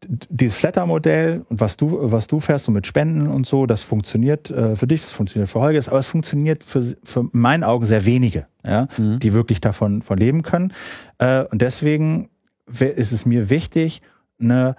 [0.09, 4.51] dieses Flatter-Modell und was du, was du fährst, so mit Spenden und so, das funktioniert
[4.51, 8.05] äh, für dich, das funktioniert für Holger, aber es funktioniert für, für meinen Augen sehr
[8.05, 9.19] wenige, ja, mhm.
[9.19, 10.73] die wirklich davon von leben können.
[11.19, 12.29] Äh, und deswegen
[12.67, 14.03] ist es mir wichtig,
[14.41, 14.77] eine,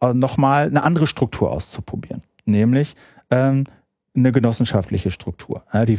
[0.00, 2.96] äh, nochmal eine andere Struktur auszuprobieren, nämlich
[3.30, 3.64] ähm,
[4.16, 5.62] eine genossenschaftliche Struktur.
[5.72, 5.98] Ja, die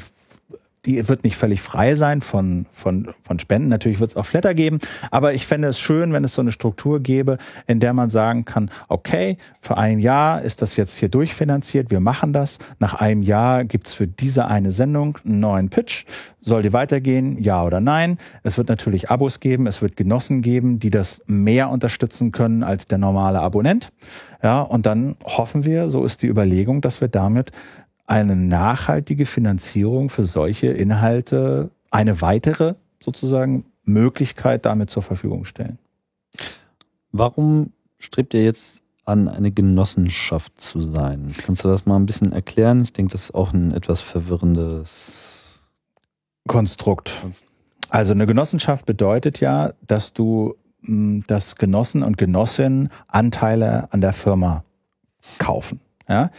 [0.86, 3.70] die wird nicht völlig frei sein von, von, von Spenden.
[3.70, 4.80] Natürlich wird es auch Flatter geben,
[5.12, 8.46] aber ich fände es schön, wenn es so eine Struktur gäbe, in der man sagen
[8.46, 12.58] kann, okay, für ein Jahr ist das jetzt hier durchfinanziert, wir machen das.
[12.80, 16.06] Nach einem Jahr gibt's für diese eine Sendung einen neuen Pitch.
[16.42, 18.18] Soll die weitergehen, ja oder nein?
[18.44, 22.88] Es wird natürlich Abos geben, es wird Genossen geben, die das mehr unterstützen können als
[22.88, 23.92] der normale Abonnent.
[24.42, 27.52] Ja, und dann hoffen wir, so ist die Überlegung, dass wir damit
[28.10, 35.78] eine nachhaltige Finanzierung für solche Inhalte eine weitere sozusagen Möglichkeit damit zur Verfügung stellen.
[37.12, 41.34] Warum strebt ihr jetzt an, eine Genossenschaft zu sein?
[41.46, 42.82] Kannst du das mal ein bisschen erklären?
[42.84, 45.60] Ich denke, das ist auch ein etwas verwirrendes
[46.48, 47.26] Konstrukt.
[47.90, 54.14] Also eine Genossenschaft bedeutet ja, dass du hm, dass Genossen und Genossinnen Anteile an der
[54.14, 54.64] Firma
[55.38, 55.82] kaufen.
[56.10, 56.32] Ja?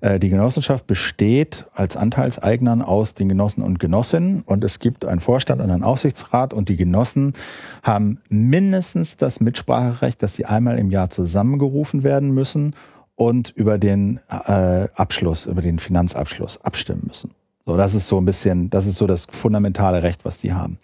[0.00, 5.20] Äh, die Genossenschaft besteht als Anteilseignern aus den Genossen und Genossinnen und es gibt einen
[5.20, 7.34] Vorstand und einen Aufsichtsrat und die Genossen
[7.82, 12.74] haben mindestens das Mitspracherecht, dass sie einmal im Jahr zusammengerufen werden müssen
[13.14, 17.30] und über den äh, Abschluss, über den Finanzabschluss abstimmen müssen.
[17.68, 20.78] So, das ist so ein bisschen, das ist so das fundamentale Recht, was die haben.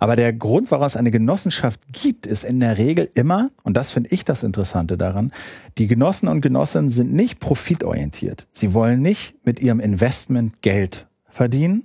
[0.00, 3.90] Aber der Grund, warum es eine Genossenschaft gibt, ist in der Regel immer, und das
[3.90, 5.30] finde ich das Interessante daran,
[5.76, 8.48] die Genossen und Genossinnen sind nicht profitorientiert.
[8.50, 11.84] Sie wollen nicht mit ihrem Investment Geld verdienen,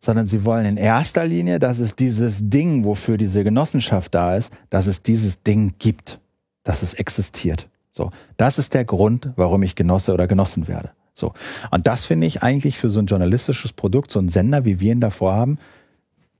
[0.00, 4.52] sondern sie wollen in erster Linie, dass es dieses Ding, wofür diese Genossenschaft da ist,
[4.68, 6.20] dass es dieses Ding gibt,
[6.62, 7.70] dass es existiert.
[7.92, 10.90] So, das ist der Grund, warum ich Genosse oder Genossen werde.
[11.18, 11.32] So.
[11.70, 14.92] Und das finde ich eigentlich für so ein journalistisches Produkt, so ein Sender, wie wir
[14.92, 15.58] ihn davor haben,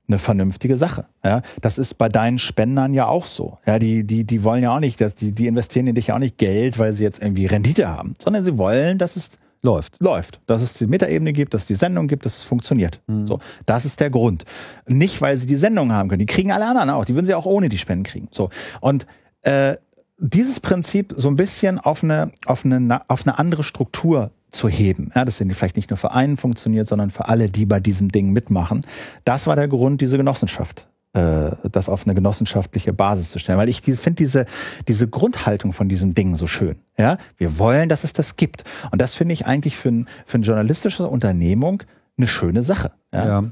[0.07, 1.05] eine vernünftige Sache.
[1.23, 3.57] Ja, das ist bei deinen Spendern ja auch so.
[3.65, 6.15] Ja, die, die, die wollen ja auch nicht, dass die, die investieren in dich ja
[6.15, 9.99] auch nicht Geld, weil sie jetzt irgendwie Rendite haben, sondern sie wollen, dass es läuft.
[9.99, 10.39] Läuft.
[10.47, 13.01] Dass es die Metaebene gibt, dass es die Sendung gibt, dass es funktioniert.
[13.07, 13.27] Mhm.
[13.27, 13.39] So.
[13.65, 14.45] Das ist der Grund.
[14.87, 16.19] Nicht, weil sie die Sendung haben können.
[16.19, 17.05] Die kriegen alle anderen auch.
[17.05, 18.29] Die würden sie auch ohne die Spenden kriegen.
[18.31, 18.49] So.
[18.81, 19.05] Und,
[19.41, 19.77] äh,
[20.21, 25.11] dieses Prinzip so ein bisschen auf eine, auf eine, auf eine andere Struktur zu heben.
[25.15, 28.09] Ja, das sind vielleicht nicht nur für einen funktioniert, sondern für alle, die bei diesem
[28.09, 28.81] Ding mitmachen.
[29.25, 33.69] Das war der Grund, diese Genossenschaft äh, das auf eine genossenschaftliche Basis zu stellen, weil
[33.69, 34.45] ich die, finde diese
[34.87, 36.75] diese Grundhaltung von diesem Ding so schön.
[36.97, 40.35] Ja, wir wollen, dass es das gibt und das finde ich eigentlich für ein für
[40.37, 41.83] eine journalistische Unternehmung
[42.17, 42.91] eine schöne Sache.
[43.13, 43.25] Ja?
[43.25, 43.43] ja.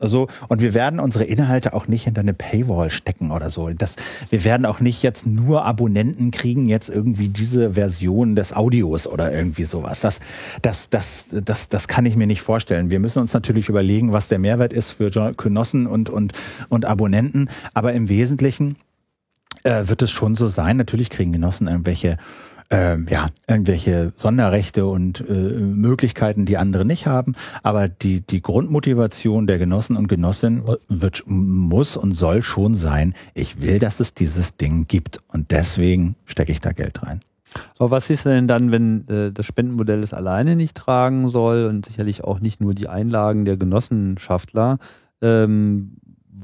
[0.00, 3.68] Also, und wir werden unsere Inhalte auch nicht hinter eine Paywall stecken oder so.
[3.68, 3.96] Das,
[4.30, 9.30] wir werden auch nicht jetzt nur Abonnenten kriegen, jetzt irgendwie diese Version des Audios oder
[9.30, 10.00] irgendwie sowas.
[10.00, 10.20] Das,
[10.62, 12.88] das, das, das, das kann ich mir nicht vorstellen.
[12.88, 16.32] Wir müssen uns natürlich überlegen, was der Mehrwert ist für Genossen und, und,
[16.70, 17.50] und Abonnenten.
[17.74, 18.76] Aber im Wesentlichen
[19.64, 20.78] äh, wird es schon so sein.
[20.78, 22.16] Natürlich kriegen Genossen irgendwelche
[22.70, 27.34] ähm, ja, irgendwelche Sonderrechte und äh, Möglichkeiten, die andere nicht haben.
[27.62, 33.60] Aber die, die Grundmotivation der Genossen und Genossinnen wird, muss und soll schon sein, ich
[33.60, 35.20] will, dass es dieses Ding gibt.
[35.28, 37.20] Und deswegen stecke ich da Geld rein.
[37.78, 41.86] Aber was ist denn dann, wenn äh, das Spendenmodell es alleine nicht tragen soll und
[41.86, 44.78] sicherlich auch nicht nur die Einlagen der Genossenschaftler?
[45.20, 45.96] Ähm,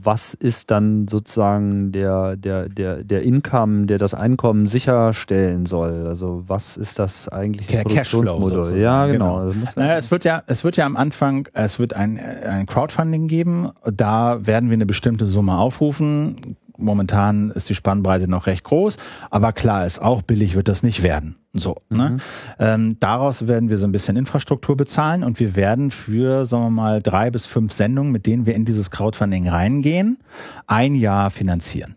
[0.07, 6.07] was ist dann sozusagen der, der, der, der Income, der das Einkommen sicherstellen soll?
[6.07, 8.79] Also was ist das eigentlich der Produktionsmodell?
[8.79, 9.49] Ja, genau.
[9.49, 9.67] genau.
[9.75, 13.71] Naja, es wird ja, es wird ja am Anfang, es wird ein, ein Crowdfunding geben.
[13.85, 18.99] Da werden wir eine bestimmte Summe aufrufen momentan ist die Spannbreite noch recht groß,
[19.31, 21.37] aber klar ist auch, billig wird das nicht werden.
[21.59, 22.11] So, ne?
[22.11, 22.17] mhm.
[22.17, 22.23] ne?
[22.59, 26.71] Ähm, daraus werden wir so ein bisschen Infrastruktur bezahlen und wir werden für, sagen wir
[26.71, 30.19] mal, drei bis fünf Sendungen, mit denen wir in dieses Crowdfunding reingehen,
[30.67, 31.97] ein Jahr finanzieren.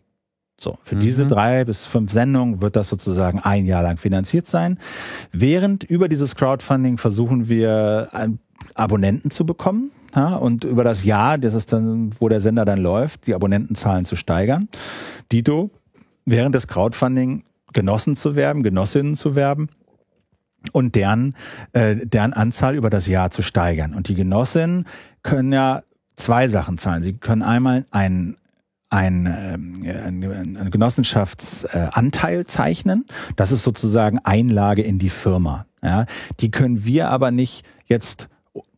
[0.60, 1.02] So, für mhm.
[1.02, 4.78] diese drei bis fünf Sendungen wird das sozusagen ein Jahr lang finanziert sein.
[5.32, 8.10] Während über dieses Crowdfunding versuchen wir
[8.76, 12.80] Abonnenten zu bekommen ja, und über das Jahr, das ist dann, wo der Sender dann
[12.80, 14.68] läuft, die Abonnentenzahlen zu steigern.
[15.32, 15.70] Dito,
[16.26, 17.44] während des Crowdfunding
[17.74, 19.70] Genossen zu werben, Genossinnen zu werben
[20.72, 21.36] und deren,
[21.74, 23.94] äh, deren Anzahl über das Jahr zu steigern.
[23.94, 24.86] Und die Genossinnen
[25.24, 25.84] können ja
[26.16, 27.04] zwei Sachen zahlen.
[27.04, 28.36] Sie können einmal ein
[28.92, 33.06] ein, äh, ein Genossenschaftsanteil zeichnen.
[33.36, 35.68] Das ist sozusagen Einlage in die Firma.
[35.84, 36.06] Ja,
[36.40, 38.30] die können wir aber nicht jetzt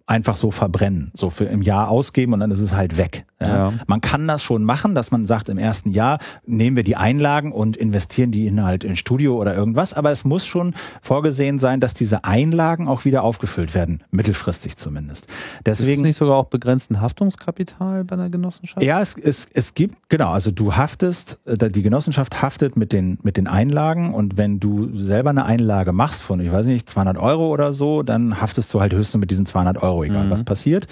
[0.05, 3.25] einfach so verbrennen, so für im Jahr ausgeben und dann ist es halt weg.
[3.39, 3.47] Ja.
[3.47, 3.73] ja.
[3.87, 7.51] Man kann das schon machen, dass man sagt, im ersten Jahr nehmen wir die Einlagen
[7.51, 11.79] und investieren die in halt in Studio oder irgendwas, aber es muss schon vorgesehen sein,
[11.79, 15.27] dass diese Einlagen auch wieder aufgefüllt werden, mittelfristig zumindest.
[15.65, 18.83] Deswegen ist nicht sogar auch begrenzten Haftungskapital bei einer Genossenschaft?
[18.83, 23.17] Ja, es, es, es gibt, genau, also du haftest, äh, die Genossenschaft haftet mit den,
[23.23, 27.17] mit den Einlagen und wenn du selber eine Einlage machst von, ich weiß nicht, 200
[27.17, 30.29] Euro oder so, dann haftest du halt höchstens mit diesen 200 Euro, egal mhm.
[30.29, 30.87] was passiert.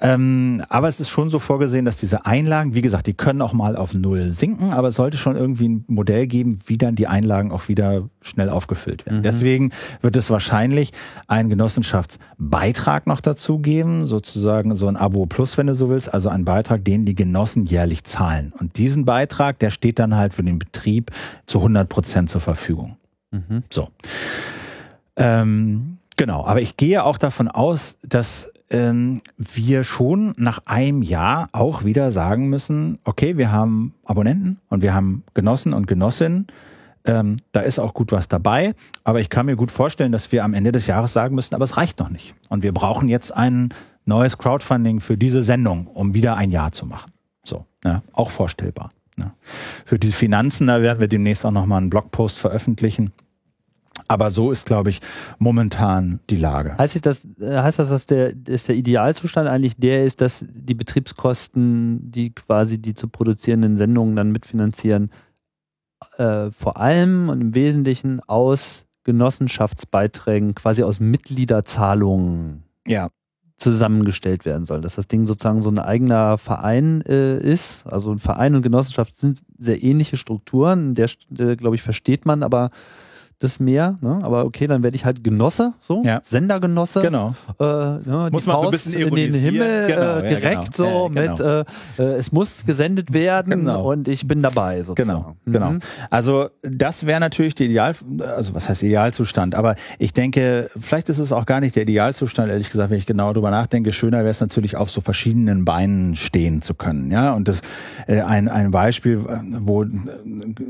[0.00, 3.52] Ähm, aber es ist schon so vorgesehen, dass diese Einlagen, wie gesagt, die können auch
[3.52, 7.06] mal auf Null sinken, aber es sollte schon irgendwie ein Modell geben, wie dann die
[7.06, 9.18] Einlagen auch wieder schnell aufgefüllt werden.
[9.18, 9.22] Mhm.
[9.22, 9.70] Deswegen
[10.00, 10.92] wird es wahrscheinlich
[11.26, 16.28] einen Genossenschaftsbeitrag noch dazu geben, sozusagen so ein Abo Plus, wenn du so willst, also
[16.28, 18.52] ein Beitrag, den die Genossen jährlich zahlen.
[18.58, 21.10] Und diesen Beitrag, der steht dann halt für den Betrieb
[21.46, 22.96] zu 100 Prozent zur Verfügung.
[23.30, 23.62] Mhm.
[23.70, 23.88] So.
[25.16, 31.48] Ähm, genau, aber ich gehe auch davon aus, dass ähm, wir schon nach einem Jahr
[31.52, 36.46] auch wieder sagen müssen, okay, wir haben Abonnenten und wir haben Genossen und Genossinnen.
[37.04, 40.44] Ähm, da ist auch gut was dabei, aber ich kann mir gut vorstellen, dass wir
[40.44, 42.34] am Ende des Jahres sagen müssen, aber es reicht noch nicht.
[42.48, 46.86] Und wir brauchen jetzt ein neues Crowdfunding für diese Sendung, um wieder ein Jahr zu
[46.86, 47.12] machen.
[47.44, 48.90] So, ja, auch vorstellbar.
[49.18, 49.34] Ja.
[49.84, 53.12] Für diese Finanzen, da werden wir demnächst auch nochmal einen Blogpost veröffentlichen
[54.08, 55.00] Aber so ist, glaube ich,
[55.38, 56.76] momentan die Lage.
[56.78, 60.74] Heißt das, äh, heißt das, dass der, dass der Idealzustand eigentlich der ist, dass die
[60.74, 65.10] Betriebskosten, die quasi die zu produzierenden Sendungen dann mitfinanzieren,
[66.18, 73.08] äh, vor allem und im Wesentlichen aus Genossenschaftsbeiträgen, quasi aus Mitgliederzahlungen ja.
[73.56, 74.80] zusammengestellt werden soll.
[74.80, 77.86] Dass das Ding sozusagen so ein eigener Verein äh, ist.
[77.86, 80.94] Also ein Verein und Genossenschaft sind sehr ähnliche Strukturen.
[80.94, 82.70] Der, der glaube ich, versteht man, aber
[83.42, 84.20] das mehr, ne?
[84.22, 86.20] aber okay, dann werde ich halt Genosse, so Ja.
[86.22, 87.02] Sendergenosse.
[87.02, 87.34] Genau.
[87.60, 89.54] Äh, ne, Muss man so ein Faust bisschen in den ironisieren.
[89.54, 91.08] Himmel Genau, ja, äh, gereckt, genau.
[91.08, 91.60] so Ja, mit äh,
[92.02, 93.90] äh, es muss gesendet werden Genau.
[93.90, 94.96] und ich bin dabei sozusagen.
[95.08, 95.70] Genau, genau.
[95.72, 95.78] Mhm.
[96.10, 97.94] Also das wäre natürlich der Ideal,
[98.36, 99.54] also was heißt Idealzustand?
[99.54, 103.06] Aber ich denke, vielleicht ist es auch gar nicht der Idealzustand, ehrlich gesagt, wenn ich
[103.06, 103.92] genau drüber nachdenke.
[103.92, 107.10] Schöner wäre es natürlich, auf so verschiedenen Beinen stehen zu können.
[107.10, 107.62] Ja, und das
[108.06, 109.88] äh, ein ein Beispiel, äh, wo äh,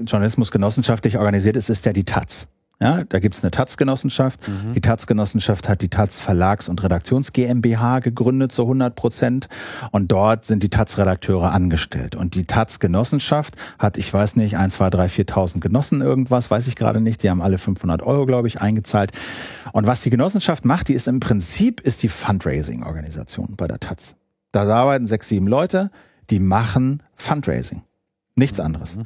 [0.06, 2.48] Journalismus genossenschaftlich organisiert ist, ist ja die Taz.
[2.83, 4.41] Ja, da gibt's eine Taz-Genossenschaft.
[4.74, 9.49] Die Taz-Genossenschaft hat die Taz Verlags- und Redaktions GmbH gegründet zu 100 Prozent.
[9.93, 12.16] Und dort sind die Taz-Redakteure angestellt.
[12.16, 16.76] Und die Taz-Genossenschaft hat, ich weiß nicht, 1, 2, 3, 4.000 Genossen irgendwas, weiß ich
[16.76, 17.22] gerade nicht.
[17.22, 19.12] Die haben alle 500 Euro, glaube ich, eingezahlt.
[19.72, 24.16] Und was die Genossenschaft macht, die ist im Prinzip, ist die Fundraising-Organisation bei der Taz.
[24.51, 25.91] Da arbeiten sechs, sieben Leute,
[26.30, 27.83] die machen Fundraising.
[28.35, 28.99] Nichts anderes.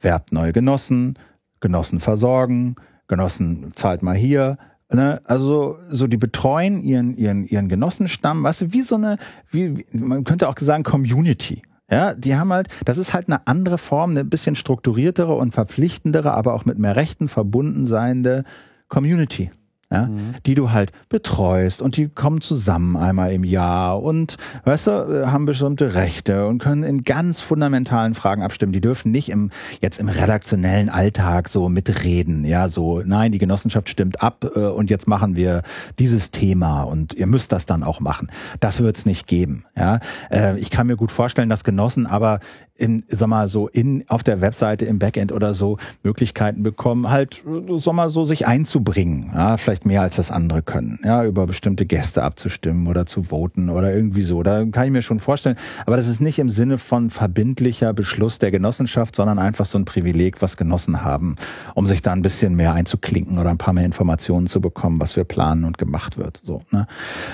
[0.00, 1.18] Werbt neue Genossen,
[1.60, 2.76] Genossen versorgen,
[3.08, 4.58] Genossen zahlt mal hier.
[4.92, 5.20] Ne?
[5.24, 9.18] Also so die betreuen ihren ihren ihren Genossenstamm, weißt du, wie so eine,
[9.50, 11.62] wie man könnte auch sagen Community.
[11.90, 16.32] Ja, die haben halt, das ist halt eine andere Form, eine bisschen strukturiertere und verpflichtendere,
[16.32, 18.44] aber auch mit mehr Rechten verbunden seiende
[18.88, 19.50] Community.
[19.94, 20.08] Ja,
[20.44, 25.26] die du halt betreust und die kommen zusammen einmal im Jahr und weißt du, äh,
[25.26, 28.72] haben bestimmte Rechte und können in ganz fundamentalen Fragen abstimmen.
[28.72, 33.88] Die dürfen nicht im jetzt im redaktionellen Alltag so mitreden, ja, so nein, die Genossenschaft
[33.88, 35.62] stimmt ab äh, und jetzt machen wir
[36.00, 38.32] dieses Thema und ihr müsst das dann auch machen.
[38.58, 40.00] Das wird es nicht geben, ja.
[40.28, 42.40] Äh, ich kann mir gut vorstellen, dass Genossen aber
[42.76, 47.44] in, sag mal, so in, auf der Webseite im Backend oder so Möglichkeiten bekommen, halt,
[47.46, 51.46] äh, sag mal, so sich einzubringen, ja, vielleicht mehr als das andere können, ja, über
[51.46, 54.42] bestimmte Gäste abzustimmen oder zu voten oder irgendwie so.
[54.42, 55.56] Da kann ich mir schon vorstellen.
[55.86, 59.84] Aber das ist nicht im Sinne von verbindlicher Beschluss der Genossenschaft, sondern einfach so ein
[59.84, 61.36] Privileg, was Genossen haben,
[61.74, 65.16] um sich da ein bisschen mehr einzuklinken oder ein paar mehr Informationen zu bekommen, was
[65.16, 66.86] wir planen und gemacht wird, so, ne.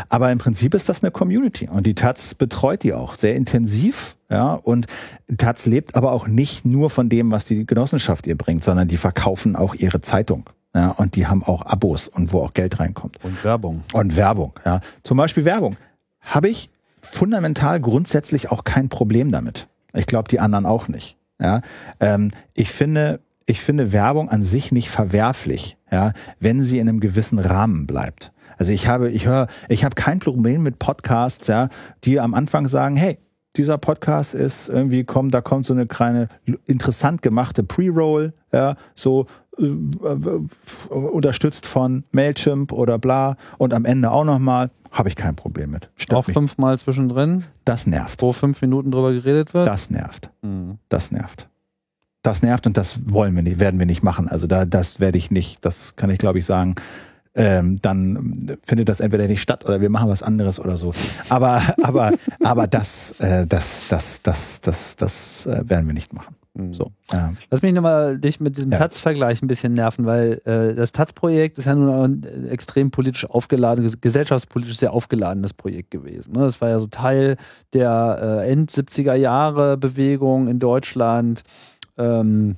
[0.09, 4.17] Aber im Prinzip ist das eine Community und die Taz betreut die auch sehr intensiv,
[4.31, 4.87] ja, und
[5.37, 8.97] Taz lebt aber auch nicht nur von dem, was die Genossenschaft ihr bringt, sondern die
[8.97, 10.49] verkaufen auch ihre Zeitung.
[10.75, 13.23] Ja, und die haben auch Abos und wo auch Geld reinkommt.
[13.25, 13.83] Und Werbung.
[13.93, 14.81] Und Werbung, ja.
[15.03, 15.77] Zum Beispiel Werbung.
[16.21, 19.68] Habe ich fundamental grundsätzlich auch kein Problem damit.
[19.95, 21.16] Ich glaube, die anderen auch nicht.
[21.41, 21.62] Ja.
[21.99, 27.01] Ähm, ich finde, ich finde Werbung an sich nicht verwerflich, ja, wenn sie in einem
[27.01, 28.33] gewissen Rahmen bleibt.
[28.59, 31.68] Also ich habe, ich höre, ich habe kein Problem mit Podcasts, ja,
[32.05, 33.18] die am Anfang sagen, hey,
[33.57, 36.29] dieser Podcast ist irgendwie kommt, da kommt so eine kleine
[36.66, 39.27] interessant gemachte Pre-Roll, ja, so
[39.61, 45.71] äh, unterstützt von Mailchimp oder bla und am Ende auch nochmal, habe ich kein Problem
[45.71, 45.87] mit.
[45.87, 46.35] Auch Stört mich.
[46.35, 48.21] fünfmal zwischendrin, Das nervt.
[48.23, 49.67] wo fünf Minuten drüber geredet wird.
[49.69, 50.31] Das nervt.
[50.43, 50.79] Mhm.
[50.89, 51.49] Das nervt.
[52.23, 54.29] Das nervt und das wollen wir nicht, werden wir nicht machen.
[54.29, 56.75] Also da, das werde ich nicht, das kann ich glaube ich sagen.
[57.33, 60.93] Ähm, dann findet das entweder nicht statt oder wir machen was anderes oder so.
[61.29, 66.35] Aber, aber, aber das, äh, das, das, das, das, das äh, werden wir nicht machen.
[66.55, 66.73] Mhm.
[66.73, 66.91] So.
[67.13, 68.79] Ähm, Lass mich nochmal dich mit diesem Ja.
[68.79, 73.29] Taz-Vergleich ein bisschen nerven, weil äh, das Taz-Projekt ist ja nun ein äh, extrem politisch
[73.29, 76.33] aufgeladenes, gesellschaftspolitisch sehr aufgeladenes Projekt gewesen.
[76.33, 76.41] Ne?
[76.41, 77.37] Das war ja so Teil
[77.73, 81.43] der äh, End-70er-Jahre Bewegung in Deutschland.
[81.97, 82.57] Ähm,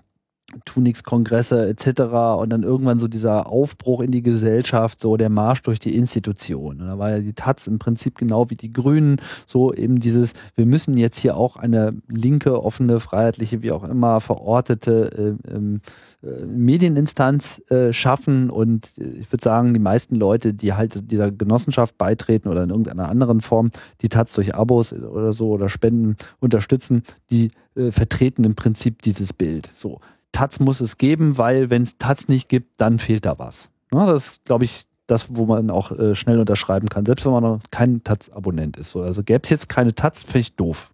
[0.65, 2.03] Tunix-Kongresse etc.
[2.39, 6.81] und dann irgendwann so dieser Aufbruch in die Gesellschaft, so der Marsch durch die Institution.
[6.81, 10.35] Und da war ja die Taz im Prinzip genau wie die Grünen, so eben dieses,
[10.55, 16.47] wir müssen jetzt hier auch eine linke, offene, freiheitliche, wie auch immer verortete äh, äh,
[16.47, 21.99] Medieninstanz äh, schaffen und äh, ich würde sagen, die meisten Leute, die halt dieser Genossenschaft
[21.99, 23.71] beitreten oder in irgendeiner anderen Form
[24.03, 29.33] die Taz durch Abos oder so oder Spenden unterstützen, die äh, vertreten im Prinzip dieses
[29.33, 29.73] Bild.
[29.75, 30.01] So.
[30.33, 33.69] Taz muss es geben, weil wenn es Taz nicht gibt, dann fehlt da was.
[33.93, 37.33] Ne, das ist, glaube ich, das, wo man auch äh, schnell unterschreiben kann, selbst wenn
[37.33, 38.93] man noch kein Taz-Abonnent ist.
[38.93, 39.03] So.
[39.03, 40.92] Also gäbe es jetzt keine Taz, finde ich doof.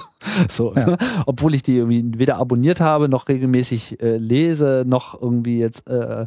[0.48, 0.86] so, Ja.
[0.86, 0.98] ne?
[1.26, 6.26] Obwohl ich die irgendwie weder abonniert habe, noch regelmäßig äh, lese, noch irgendwie jetzt äh,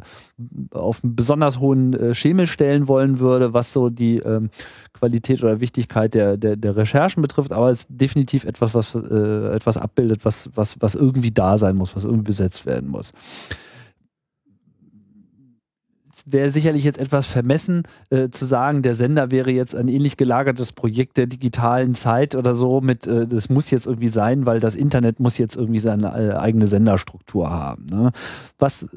[0.72, 4.50] auf einen besonders hohen äh, Schemel stellen wollen würde, was so die ähm,
[4.92, 9.54] Qualität oder Wichtigkeit der, der, der Recherchen betrifft, aber es ist definitiv etwas, was äh,
[9.54, 13.12] etwas abbildet, was, was, was irgendwie da sein muss, was irgendwie besetzt werden muss.
[16.26, 20.72] Wäre sicherlich jetzt etwas vermessen äh, zu sagen, der Sender wäre jetzt ein ähnlich gelagertes
[20.72, 24.74] Projekt der digitalen Zeit oder so mit, äh, das muss jetzt irgendwie sein, weil das
[24.74, 27.86] Internet muss jetzt irgendwie seine äh, eigene Senderstruktur haben.
[27.86, 28.10] Ne?
[28.58, 28.88] Was äh,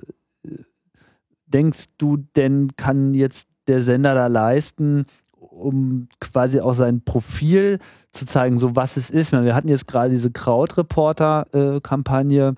[1.47, 5.05] denkst du denn, kann jetzt der Sender da leisten,
[5.37, 7.79] um quasi auch sein Profil
[8.11, 9.31] zu zeigen, so was es ist.
[9.31, 12.55] Wir hatten jetzt gerade diese Crowdreporter-Kampagne,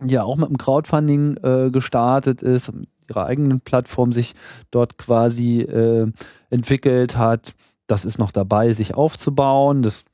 [0.00, 2.72] die ja auch mit dem Crowdfunding äh, gestartet ist,
[3.08, 4.34] ihrer eigenen Plattform sich
[4.70, 6.10] dort quasi äh,
[6.50, 7.54] entwickelt hat.
[7.86, 9.82] Das ist noch dabei, sich aufzubauen.
[9.82, 10.04] Das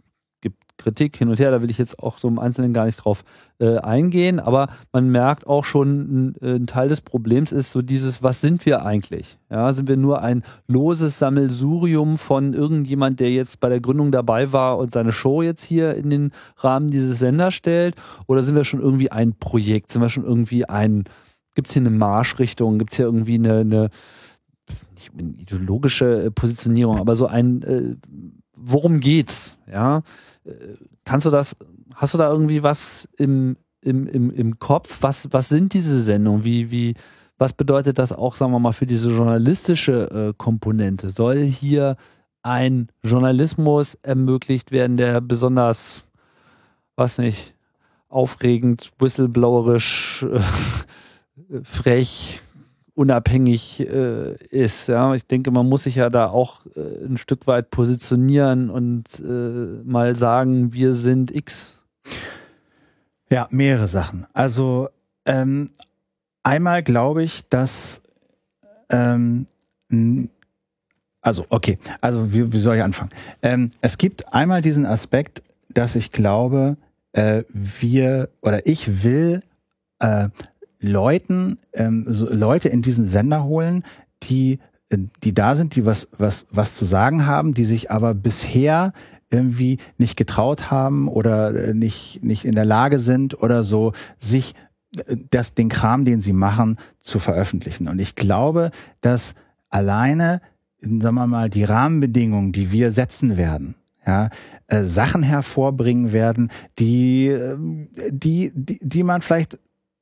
[0.78, 3.24] Kritik hin und her, da will ich jetzt auch so im Einzelnen gar nicht drauf
[3.58, 8.22] äh, eingehen, aber man merkt auch schon, ein, ein, Teil des Problems ist so dieses,
[8.22, 9.38] was sind wir eigentlich?
[9.50, 14.52] Ja, sind wir nur ein loses Sammelsurium von irgendjemand, der jetzt bei der Gründung dabei
[14.52, 17.96] war und seine Show jetzt hier in den Rahmen dieses Senders stellt?
[18.26, 19.90] Oder sind wir schon irgendwie ein Projekt?
[19.90, 21.04] Sind wir schon irgendwie ein,
[21.58, 22.78] gibt es hier eine Marschrichtung?
[22.78, 23.90] Gibt es hier irgendwie eine, eine
[24.94, 27.96] nicht eine ideologische Positionierung, aber so ein, äh,
[28.54, 29.56] worum geht's?
[29.68, 30.02] Ja,
[31.04, 31.56] kannst du das,
[31.96, 34.98] hast du da irgendwie was im, im, im, im Kopf?
[35.00, 36.44] Was, was sind diese Sendungen?
[36.44, 36.94] Wie, wie,
[37.38, 41.08] was bedeutet das auch, sagen wir mal, für diese journalistische äh, Komponente?
[41.08, 41.96] Soll hier
[42.42, 46.04] ein Journalismus ermöglicht werden, der besonders,
[46.94, 47.56] was nicht,
[48.08, 50.38] aufregend, whistleblowerisch, äh,
[51.62, 52.40] frech,
[52.94, 54.88] unabhängig äh, ist.
[54.88, 59.20] Ja, ich denke, man muss sich ja da auch äh, ein Stück weit positionieren und
[59.20, 61.78] äh, mal sagen, wir sind X.
[63.30, 64.26] Ja, mehrere Sachen.
[64.32, 64.88] Also
[65.26, 65.70] ähm,
[66.42, 68.02] einmal glaube ich, dass
[68.90, 69.46] ähm,
[71.20, 73.10] also okay, also wie, wie soll ich anfangen?
[73.42, 76.76] Ähm, es gibt einmal diesen Aspekt, dass ich glaube,
[77.12, 79.42] äh, wir oder ich will
[80.00, 80.28] äh,
[80.80, 83.84] Leuten, ähm, so Leute in diesen Sender holen,
[84.24, 84.58] die,
[84.90, 88.92] äh, die da sind, die was, was, was zu sagen haben, die sich aber bisher
[89.30, 94.54] irgendwie nicht getraut haben oder äh, nicht, nicht in der Lage sind oder so, sich
[94.96, 97.88] äh, das, den Kram, den sie machen, zu veröffentlichen.
[97.88, 98.70] Und ich glaube,
[99.00, 99.34] dass
[99.68, 100.40] alleine,
[100.80, 103.74] sagen wir mal, die Rahmenbedingungen, die wir setzen werden,
[104.06, 104.30] ja,
[104.68, 107.36] äh, Sachen hervorbringen werden, die,
[108.10, 109.58] die, die, die man vielleicht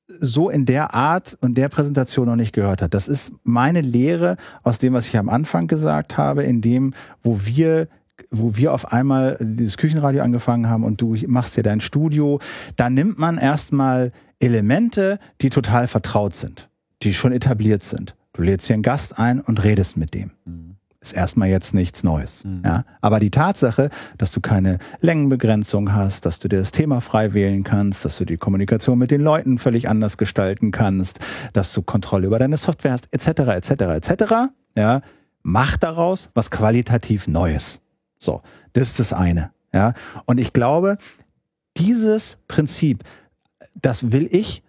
[0.09, 2.95] so in der Art und der Präsentation noch nicht gehört hat.
[2.95, 7.41] Das ist meine Lehre aus dem, was ich am Anfang gesagt habe, in dem, wo
[7.43, 7.89] wir
[8.31, 12.41] wo wir auf einmal dieses Küchenradio angefangen haben und du machst dir dein Studio,
[12.77, 16.71] da nimmt man erstmal Elemente, die total vertraut sind,
[17.03, 18.17] die schon etabliert sind.
[18.33, 20.31] Du lädst hier einen Gast ein und redest mit dem.
[20.47, 20.76] Mhm
[21.07, 22.45] ist erstmal jetzt nichts Neues.
[22.45, 22.63] Mhm.
[22.65, 22.85] Ja?
[23.01, 27.65] Aber die Tatsache, dass du keine Längenbegrenzung hast, dass du dir das Thema frei wählen
[27.65, 31.19] kannst, dass du die Kommunikation mit den Leuten völlig anders gestalten kannst,
[31.53, 34.35] dass du Kontrolle über deine Software hast, etc., etc., etc.,
[34.77, 35.01] ja,
[35.43, 37.81] mach daraus was qualitativ Neues.
[38.19, 38.43] So,
[38.73, 39.51] das ist das eine.
[39.73, 39.95] Ja,
[40.27, 40.99] und ich glaube,
[41.77, 43.05] dieses Prinzip,
[43.81, 44.63] das will ich,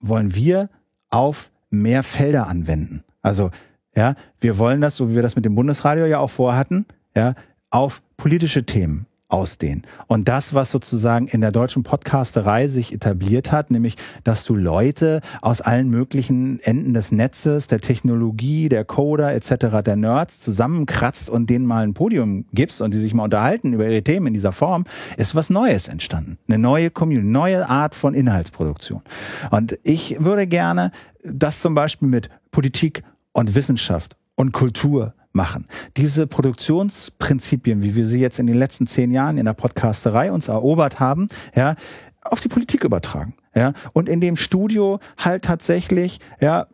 [0.00, 0.68] wollen wir
[1.10, 3.04] auf mehr Felder anwenden.
[3.22, 3.50] Also
[3.98, 6.86] ja, wir wollen das, so wie wir das mit dem Bundesradio ja auch vorhatten,
[7.16, 7.34] ja,
[7.68, 9.82] auf politische Themen ausdehnen.
[10.06, 15.20] Und das, was sozusagen in der deutschen Podcasterei sich etabliert hat, nämlich, dass du Leute
[15.42, 21.50] aus allen möglichen Enden des Netzes, der Technologie, der Coder etc., der Nerds zusammenkratzt und
[21.50, 24.52] denen mal ein Podium gibst und die sich mal unterhalten über ihre Themen in dieser
[24.52, 24.84] Form,
[25.16, 26.38] ist was Neues entstanden.
[26.46, 29.02] Eine neue Community, neue Art von Inhaltsproduktion.
[29.50, 30.92] Und ich würde gerne
[31.24, 33.02] das zum Beispiel mit Politik
[33.38, 35.68] und Wissenschaft und Kultur machen.
[35.96, 40.48] Diese Produktionsprinzipien, wie wir sie jetzt in den letzten zehn Jahren in der Podcasterei uns
[40.48, 41.76] erobert haben, ja,
[42.24, 43.34] auf die Politik übertragen.
[43.54, 46.66] Ja, und in dem Studio halt tatsächlich, ja,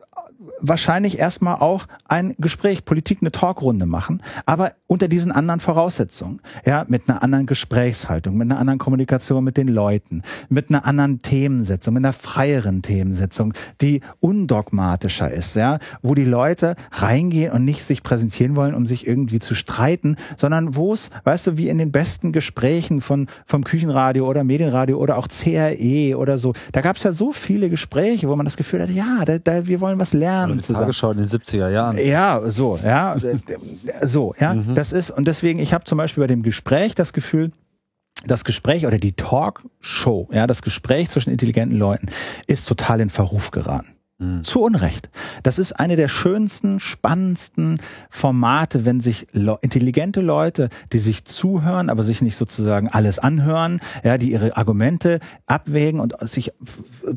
[0.61, 6.85] wahrscheinlich erstmal auch ein Gespräch, Politik, eine Talkrunde machen, aber unter diesen anderen Voraussetzungen, ja,
[6.89, 11.95] mit einer anderen Gesprächshaltung, mit einer anderen Kommunikation mit den Leuten, mit einer anderen Themensetzung,
[11.95, 18.03] mit einer freieren Themensetzung, die undogmatischer ist, ja, wo die Leute reingehen und nicht sich
[18.03, 21.93] präsentieren wollen, um sich irgendwie zu streiten, sondern wo es, weißt du, wie in den
[21.93, 27.03] besten Gesprächen von vom Küchenradio oder Medienradio oder auch CRE oder so, da gab es
[27.03, 30.13] ja so viele Gespräche, wo man das Gefühl hat, ja, da, da, wir wollen was
[30.13, 30.34] lernen.
[30.43, 31.99] Oder die Tagesschau in den 70er Jahren.
[31.99, 33.17] Ja, so, ja,
[34.03, 34.55] so, ja.
[34.55, 34.75] Mhm.
[34.75, 37.53] Das ist, und deswegen, ich habe zum Beispiel bei dem Gespräch das Gefühl,
[38.27, 42.09] das Gespräch oder die Talkshow, ja, das Gespräch zwischen intelligenten Leuten
[42.47, 43.95] ist total in Verruf geraten.
[44.19, 44.45] Mhm.
[44.45, 45.11] Zu Unrecht.
[45.43, 47.81] Das ist eine der schönsten, spannendsten
[48.11, 53.81] Formate, wenn sich le intelligente Leute, die sich zuhören, aber sich nicht sozusagen alles anhören,
[54.05, 56.53] ja, die ihre Argumente abwägen und sich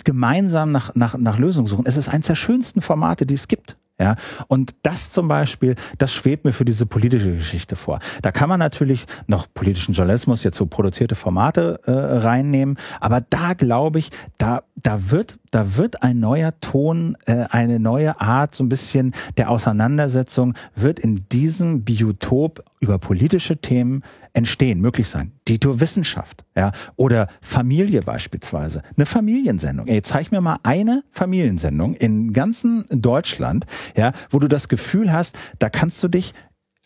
[0.04, 1.86] gemeinsam nach, nach, nach Lösungen suchen.
[1.86, 3.78] Es ist eines der schönsten Formate, die es gibt.
[4.00, 4.16] Ja,
[4.48, 8.00] und das zum Beispiel, das schwebt mir für diese politische Geschichte vor.
[8.22, 13.54] Da kann man natürlich noch politischen Journalismus, jetzt so produzierte Formate äh, reinnehmen, aber da
[13.54, 18.64] glaube ich, da da wird da wird ein neuer Ton, äh, eine neue Art, so
[18.64, 24.04] ein bisschen der Auseinandersetzung wird in diesem Biotop über politische Themen
[24.34, 25.32] entstehen, möglich sein.
[25.48, 28.84] Dito Wissenschaft, ja, oder Familie beispielsweise.
[28.96, 29.88] Eine Familiensendung.
[29.88, 33.66] Ey, zeig mir mal eine Familiensendung in ganzen Deutschland,
[33.96, 36.34] ja, wo du das Gefühl hast, da kannst du dich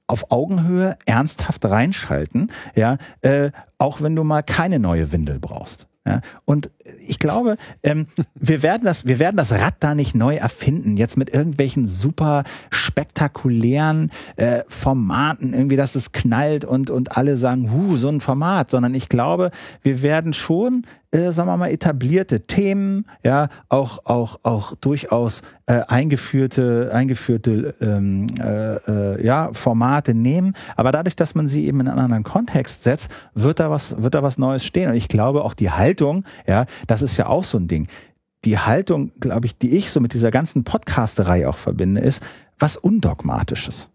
[0.07, 5.87] auf Augenhöhe ernsthaft reinschalten, ja, äh, auch wenn du mal keine neue Windel brauchst.
[6.07, 6.71] Ja, und
[7.07, 11.15] ich glaube, ähm, wir werden das, wir werden das Rad da nicht neu erfinden, jetzt
[11.15, 17.97] mit irgendwelchen super spektakulären äh, Formaten, irgendwie, dass es knallt und, und alle sagen, huh,
[17.97, 19.51] so ein Format, sondern ich glaube,
[19.83, 25.81] wir werden schon äh, sagen wir mal, etablierte Themen, ja, auch, auch, auch durchaus äh,
[25.87, 30.53] eingeführte, eingeführte ähm, äh, äh, ja, Formate nehmen.
[30.75, 34.15] Aber dadurch, dass man sie eben in einen anderen Kontext setzt, wird da was, wird
[34.15, 34.89] da was Neues stehen.
[34.89, 37.87] Und ich glaube auch die Haltung, ja, das ist ja auch so ein Ding.
[38.45, 42.23] Die Haltung, glaube ich, die ich so mit dieser ganzen Podcasterei auch verbinde, ist
[42.57, 43.89] was Undogmatisches.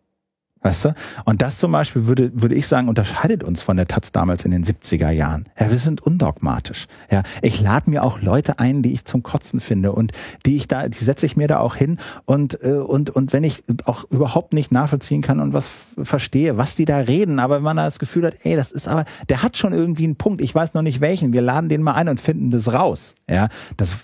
[0.66, 0.94] Weißt du?
[1.24, 4.51] Und das zum Beispiel würde, würde ich sagen, unterscheidet uns von der Taz damals in
[4.51, 5.44] den 70er Jahren.
[5.59, 6.86] Ja, wir sind undogmatisch.
[7.09, 10.10] Ja, ich lade mir auch Leute ein, die ich zum Kotzen finde und
[10.44, 13.44] die ich da, die setze ich mir da auch hin und, äh, und, und wenn
[13.44, 15.70] ich auch überhaupt nicht nachvollziehen kann und was
[16.02, 18.88] verstehe, was die da reden, aber wenn man da das Gefühl hat, ey, das ist
[18.88, 21.82] aber, der hat schon irgendwie einen Punkt, ich weiß noch nicht welchen, wir laden den
[21.82, 23.14] mal ein und finden das raus.
[23.30, 23.97] Ja, das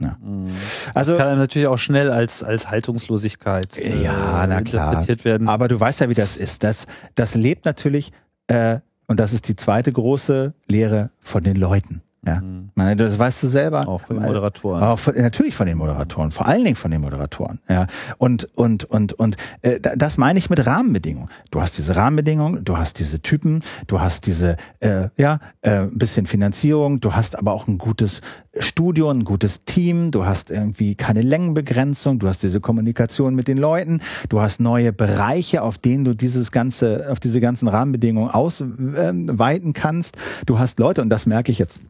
[0.00, 0.16] ja.
[0.20, 0.48] Mhm.
[0.94, 5.06] Also das kann natürlich auch schnell als als Haltungslosigkeit äh, ja, na klar.
[5.24, 5.48] werden.
[5.48, 6.62] Aber du weißt ja, wie das ist.
[6.62, 8.12] Das das lebt natürlich
[8.46, 12.02] äh, und das ist die zweite große Lehre von den Leuten.
[12.26, 12.70] Ja, mhm.
[12.74, 13.86] meine, das weißt du selber.
[13.88, 14.82] Auch von den Moderatoren.
[14.82, 17.60] Auch von, natürlich von den Moderatoren, vor allen Dingen von den Moderatoren.
[17.68, 17.86] Ja,
[18.18, 21.30] und und und und äh, das meine ich mit Rahmenbedingungen.
[21.50, 26.26] Du hast diese Rahmenbedingungen, du hast diese Typen, du hast diese äh, ja äh, bisschen
[26.26, 28.20] Finanzierung, du hast aber auch ein gutes
[28.60, 33.58] Studio, ein gutes Team, du hast irgendwie keine Längenbegrenzung, du hast diese Kommunikation mit den
[33.58, 39.72] Leuten, du hast neue Bereiche, auf denen du dieses ganze, auf diese ganzen Rahmenbedingungen ausweiten
[39.72, 40.16] kannst.
[40.46, 41.80] Du hast Leute und das merke ich jetzt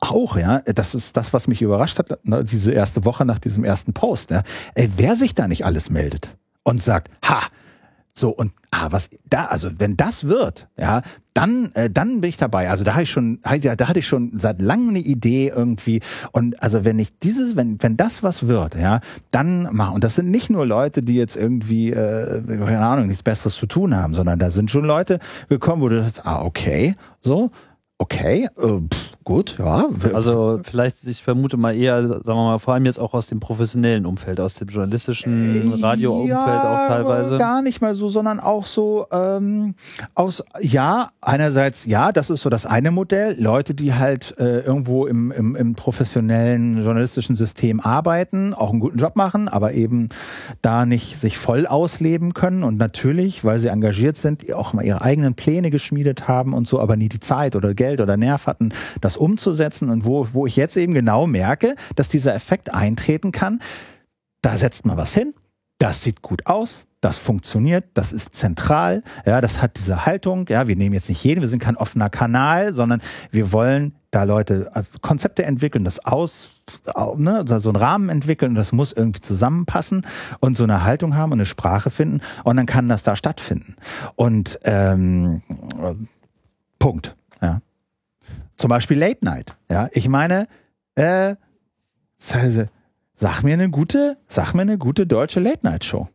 [0.00, 3.92] auch, ja, das ist das, was mich überrascht hat, diese erste Woche nach diesem ersten
[3.92, 4.30] Post.
[4.30, 4.42] Ja.
[4.74, 7.42] Ey, wer sich da nicht alles meldet und sagt, ha,
[8.18, 11.02] so und ah, was da, also wenn das wird, ja,
[11.34, 12.68] dann, äh, dann bin ich dabei.
[12.68, 16.00] Also da hatte ich schon, da hatte ich schon seit langem eine Idee irgendwie.
[16.32, 19.00] Und also wenn ich dieses, wenn, wenn das was wird, ja,
[19.30, 19.92] dann mach.
[19.92, 23.66] Und das sind nicht nur Leute, die jetzt irgendwie, äh, keine Ahnung, nichts Besseres zu
[23.66, 27.50] tun haben, sondern da sind schon Leute gekommen, wo du sagst, ah, okay, so,
[27.98, 29.88] okay, äh, pff, gut, ja.
[30.14, 33.40] Also vielleicht, ich vermute mal eher, sagen wir mal, vor allem jetzt auch aus dem
[33.40, 37.36] professionellen Umfeld, aus dem journalistischen äh, Radioumfeld ja, auch teilweise.
[37.36, 39.74] Gar nicht mal so, sondern auch so ähm,
[40.14, 45.06] aus, ja, einerseits, ja, das ist so das eine Modell, Leute, die halt äh, irgendwo
[45.06, 50.08] im, im, im professionellen journalistischen System arbeiten, auch einen guten Job machen, aber eben
[50.62, 55.02] da nicht sich voll ausleben können und natürlich, weil sie engagiert sind, auch mal ihre
[55.02, 58.46] eigenen Pläne geschmiedet haben und so, aber nie die Zeit oder Geld Geld oder Nerv
[58.46, 63.32] hatten, das umzusetzen und wo, wo ich jetzt eben genau merke, dass dieser Effekt eintreten
[63.32, 63.60] kann,
[64.40, 65.34] da setzt man was hin,
[65.78, 70.66] das sieht gut aus, das funktioniert, das ist zentral, ja, das hat diese Haltung, ja,
[70.66, 73.00] wir nehmen jetzt nicht jeden, wir sind kein offener Kanal, sondern
[73.30, 76.50] wir wollen da Leute äh, Konzepte entwickeln, das aus,
[77.16, 80.06] ne, so einen Rahmen entwickeln, das muss irgendwie zusammenpassen
[80.40, 83.76] und so eine Haltung haben und eine Sprache finden und dann kann das da stattfinden.
[84.16, 85.42] Und ähm,
[86.78, 87.17] Punkt.
[88.58, 88.62] Ja.
[88.62, 89.56] Zum Beispiel Late Night.
[89.70, 90.48] Ja, ich meine,
[90.96, 91.36] äh,
[92.16, 96.08] sag mir eine gute, sag mir eine gute deutsche Late Night Show.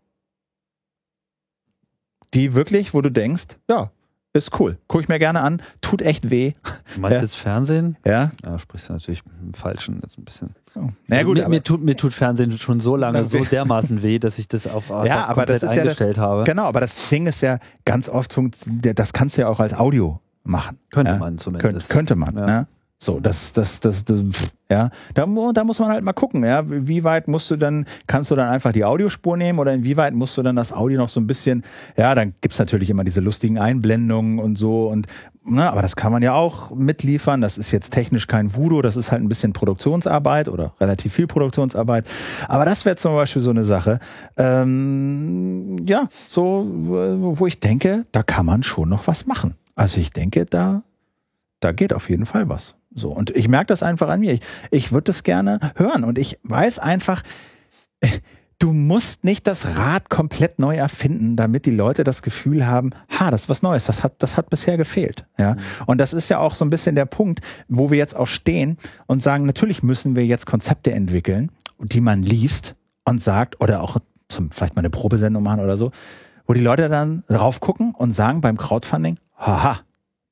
[2.34, 3.92] Die wirklich, wo du denkst, ja,
[4.36, 4.80] ist cool.
[4.88, 5.62] Guck ich mir gerne an.
[5.82, 6.54] Tut echt weh.
[6.96, 7.40] Du meinst ja.
[7.40, 7.98] Fernsehen?
[8.04, 8.32] Ja.
[8.44, 10.56] Ja, sprichst du natürlich mit dem Falschen jetzt ein bisschen.
[10.74, 10.90] Oh.
[11.06, 14.40] Naja, gut, mir, mir, tut, mir tut Fernsehen schon so lange so dermaßen weh, dass
[14.40, 16.44] ich das auf ja, aber das ist eingestellt ja, habe.
[16.46, 20.20] Genau, aber das Ding ist ja ganz oft, das kannst du ja auch als Audio
[20.44, 20.80] machen.
[20.92, 21.18] Könnte ja?
[21.18, 21.90] man zumindest.
[21.90, 22.46] Könnt, könnte man, ja.
[22.46, 22.68] ne?
[23.04, 24.24] So, das, das, das, das,
[24.72, 28.32] ja, da, da muss man halt mal gucken, ja, wie weit musst du dann, kannst
[28.32, 31.20] du dann einfach die Audiospur nehmen oder inwieweit musst du dann das Audio noch so
[31.20, 31.64] ein bisschen,
[31.98, 35.08] ja, dann gibt's natürlich immer diese lustigen Einblendungen und so und,
[35.44, 38.96] ne, aber das kann man ja auch mitliefern, das ist jetzt technisch kein Voodoo, das
[38.96, 42.08] ist halt ein bisschen Produktionsarbeit oder relativ viel Produktionsarbeit,
[42.48, 44.00] aber das wäre zum Beispiel so eine Sache,
[44.38, 46.66] ähm, ja, so,
[47.36, 49.56] wo ich denke, da kann man schon noch was machen.
[49.76, 50.84] Also ich denke, da,
[51.60, 52.76] da geht auf jeden Fall was.
[52.94, 53.10] So.
[53.12, 54.34] Und ich merke das einfach an mir.
[54.34, 54.42] Ich,
[54.72, 56.04] ich würde das gerne hören.
[56.04, 57.24] Und ich weiß einfach,
[58.60, 63.32] du musst nicht das Rad komplett neu erfinden, damit die Leute das Gefühl haben, ha,
[63.32, 65.26] das ist was Neues, das hat, das hat bisher gefehlt.
[65.38, 65.56] Ja.
[65.56, 65.60] Mhm.
[65.88, 68.78] Und das ist ja auch so ein bisschen der Punkt, wo wir jetzt auch stehen
[69.08, 72.76] und sagen, natürlich müssen wir jetzt Konzepte entwickeln, die man liest
[73.06, 73.98] und sagt, oder auch
[74.30, 75.92] zum, vielleicht mal eine Probesendung machen oder so,
[76.48, 79.80] wo die Leute dann drauf gucken und sagen beim Crowdfunding, haha,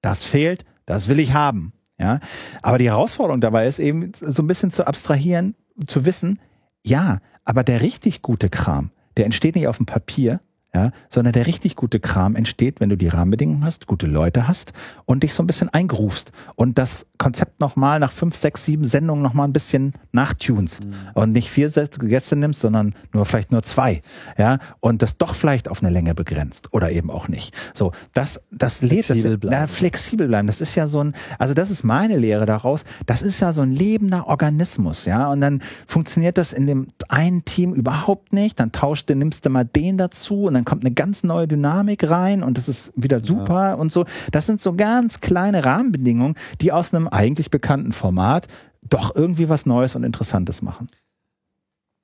[0.01, 1.73] das fehlt, das will ich haben.
[1.99, 2.19] Ja,
[2.63, 5.55] aber die Herausforderung dabei ist eben so ein bisschen zu abstrahieren,
[5.85, 6.39] zu wissen,
[6.83, 10.39] ja, aber der richtig gute Kram, der entsteht nicht auf dem Papier,
[10.73, 14.73] ja, sondern der richtig gute Kram entsteht, wenn du die Rahmenbedingungen hast, gute Leute hast
[15.05, 19.21] und dich so ein bisschen eingrufst und das Konzept nochmal nach fünf, sechs, sieben Sendungen
[19.21, 20.93] nochmal ein bisschen nachtunst mhm.
[21.13, 24.01] und nicht vier Gäste nimmst, sondern nur vielleicht nur zwei,
[24.37, 27.53] ja, und das doch vielleicht auf eine Länge begrenzt oder eben auch nicht.
[27.73, 29.57] So, das, das lädt flexibel bleiben.
[29.59, 30.47] Na, flexibel bleiben.
[30.47, 32.85] Das ist ja so ein, also das ist meine Lehre daraus.
[33.05, 37.43] Das ist ja so ein lebender Organismus, ja, und dann funktioniert das in dem einen
[37.43, 38.59] Team überhaupt nicht.
[38.59, 41.47] Dann tauscht du, nimmst du mal den dazu und dann dann kommt eine ganz neue
[41.47, 43.73] Dynamik rein und das ist wieder super ja.
[43.73, 44.05] und so.
[44.31, 48.47] Das sind so ganz kleine Rahmenbedingungen, die aus einem eigentlich bekannten Format
[48.81, 50.87] doch irgendwie was Neues und Interessantes machen.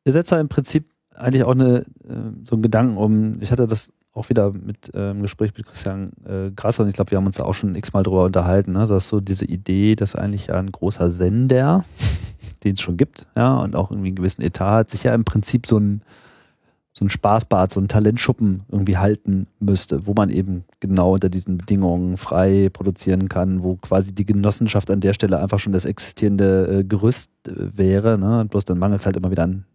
[0.06, 3.68] Ihr setzt da im Prinzip eigentlich auch eine, äh, so einen Gedanken um, ich hatte
[3.68, 7.18] das auch wieder mit äh, im Gespräch mit Christian äh, Grasser und ich glaube, wir
[7.18, 8.88] haben uns da auch schon x-mal drüber unterhalten, ne?
[8.88, 11.86] dass so diese Idee, dass eigentlich ein großer Sender,
[12.64, 15.24] den es schon gibt, ja, und auch irgendwie einen gewissen Etat hat, sich ja im
[15.24, 16.02] Prinzip so ein
[16.98, 21.60] so ein Spaßbad, so ein Talentschuppen irgendwie halten müsste, wo man eben genau unter diesen
[21.60, 26.80] Bedingungen frei produzieren kann, wo quasi die Genossenschaft an der Stelle einfach schon das existierende
[26.80, 28.18] äh, Gerüst äh, wäre.
[28.18, 28.46] Ne?
[28.50, 29.66] Bloß dann mangelt es halt immer wieder an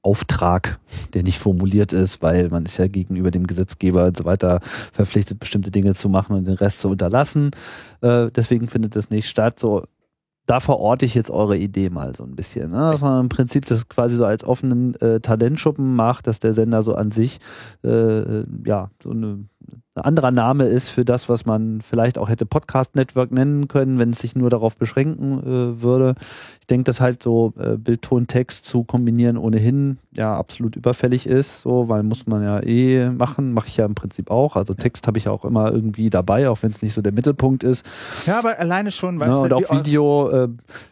[0.00, 0.78] Auftrag,
[1.12, 5.38] der nicht formuliert ist, weil man ist ja gegenüber dem Gesetzgeber und so weiter verpflichtet,
[5.38, 7.50] bestimmte Dinge zu machen und den Rest zu unterlassen.
[8.00, 9.60] Äh, deswegen findet das nicht statt.
[9.60, 9.84] So
[10.46, 12.70] da verorte ich jetzt eure Idee mal so ein bisschen.
[12.70, 12.78] Ne?
[12.78, 16.82] Dass man im Prinzip das quasi so als offenen äh, Talentschuppen macht, dass der Sender
[16.82, 17.38] so an sich
[17.84, 19.46] äh, ja so eine
[19.96, 23.98] ein anderer Name ist für das, was man vielleicht auch hätte Podcast Network nennen können,
[23.98, 26.14] wenn es sich nur darauf beschränken äh, würde.
[26.66, 31.26] Ich denke, dass halt so äh, Bild, Ton, Text zu kombinieren ohnehin ja absolut überfällig
[31.26, 34.56] ist, so, weil muss man ja eh machen, mache ich ja im Prinzip auch.
[34.56, 37.12] Also Text habe ich ja auch immer irgendwie dabei, auch wenn es nicht so der
[37.12, 37.86] Mittelpunkt ist.
[38.26, 40.48] Ja, aber alleine schon, weißt ja, ne, du, Und auch Video, äh,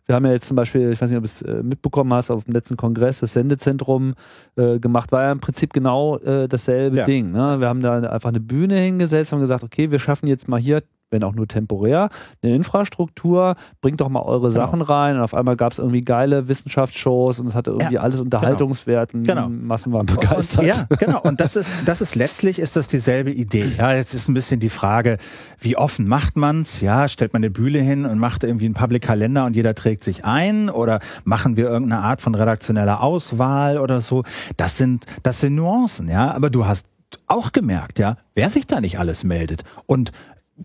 [0.07, 2.31] wir haben ja jetzt zum Beispiel, ich weiß nicht, ob du es äh, mitbekommen hast,
[2.31, 4.15] auf dem letzten Kongress das Sendezentrum
[4.57, 7.05] äh, gemacht, war ja im Prinzip genau äh, dasselbe ja.
[7.05, 7.33] Ding.
[7.33, 7.61] Ne?
[7.61, 10.61] Wir haben da einfach eine Bühne hin hingesetzt und gesagt, okay, wir schaffen jetzt mal
[10.61, 10.83] hier
[11.15, 12.11] wenn auch nur temporär,
[12.43, 14.67] eine Infrastruktur, bringt doch mal eure genau.
[14.67, 18.01] Sachen rein und auf einmal gab es irgendwie geile Wissenschaftsshows und es hatte irgendwie ja,
[18.01, 18.25] alles genau.
[18.25, 19.49] Unterhaltungswerten, genau.
[19.49, 20.61] Massen waren begeistert.
[20.61, 21.21] Und, ja, genau.
[21.23, 23.71] Und das ist, das ist letztlich ist das dieselbe Idee.
[23.79, 25.19] Ja, jetzt ist ein bisschen die Frage,
[25.59, 26.81] wie offen macht man's?
[26.81, 30.03] Ja, stellt man eine Bühne hin und macht irgendwie einen Public Kalender und jeder trägt
[30.03, 34.25] sich ein oder machen wir irgendeine Art von redaktioneller Auswahl oder so?
[34.57, 36.33] Das sind, das sind Nuancen, ja.
[36.33, 36.87] Aber du hast
[37.27, 39.63] auch gemerkt, ja, wer sich da nicht alles meldet.
[39.87, 40.11] Und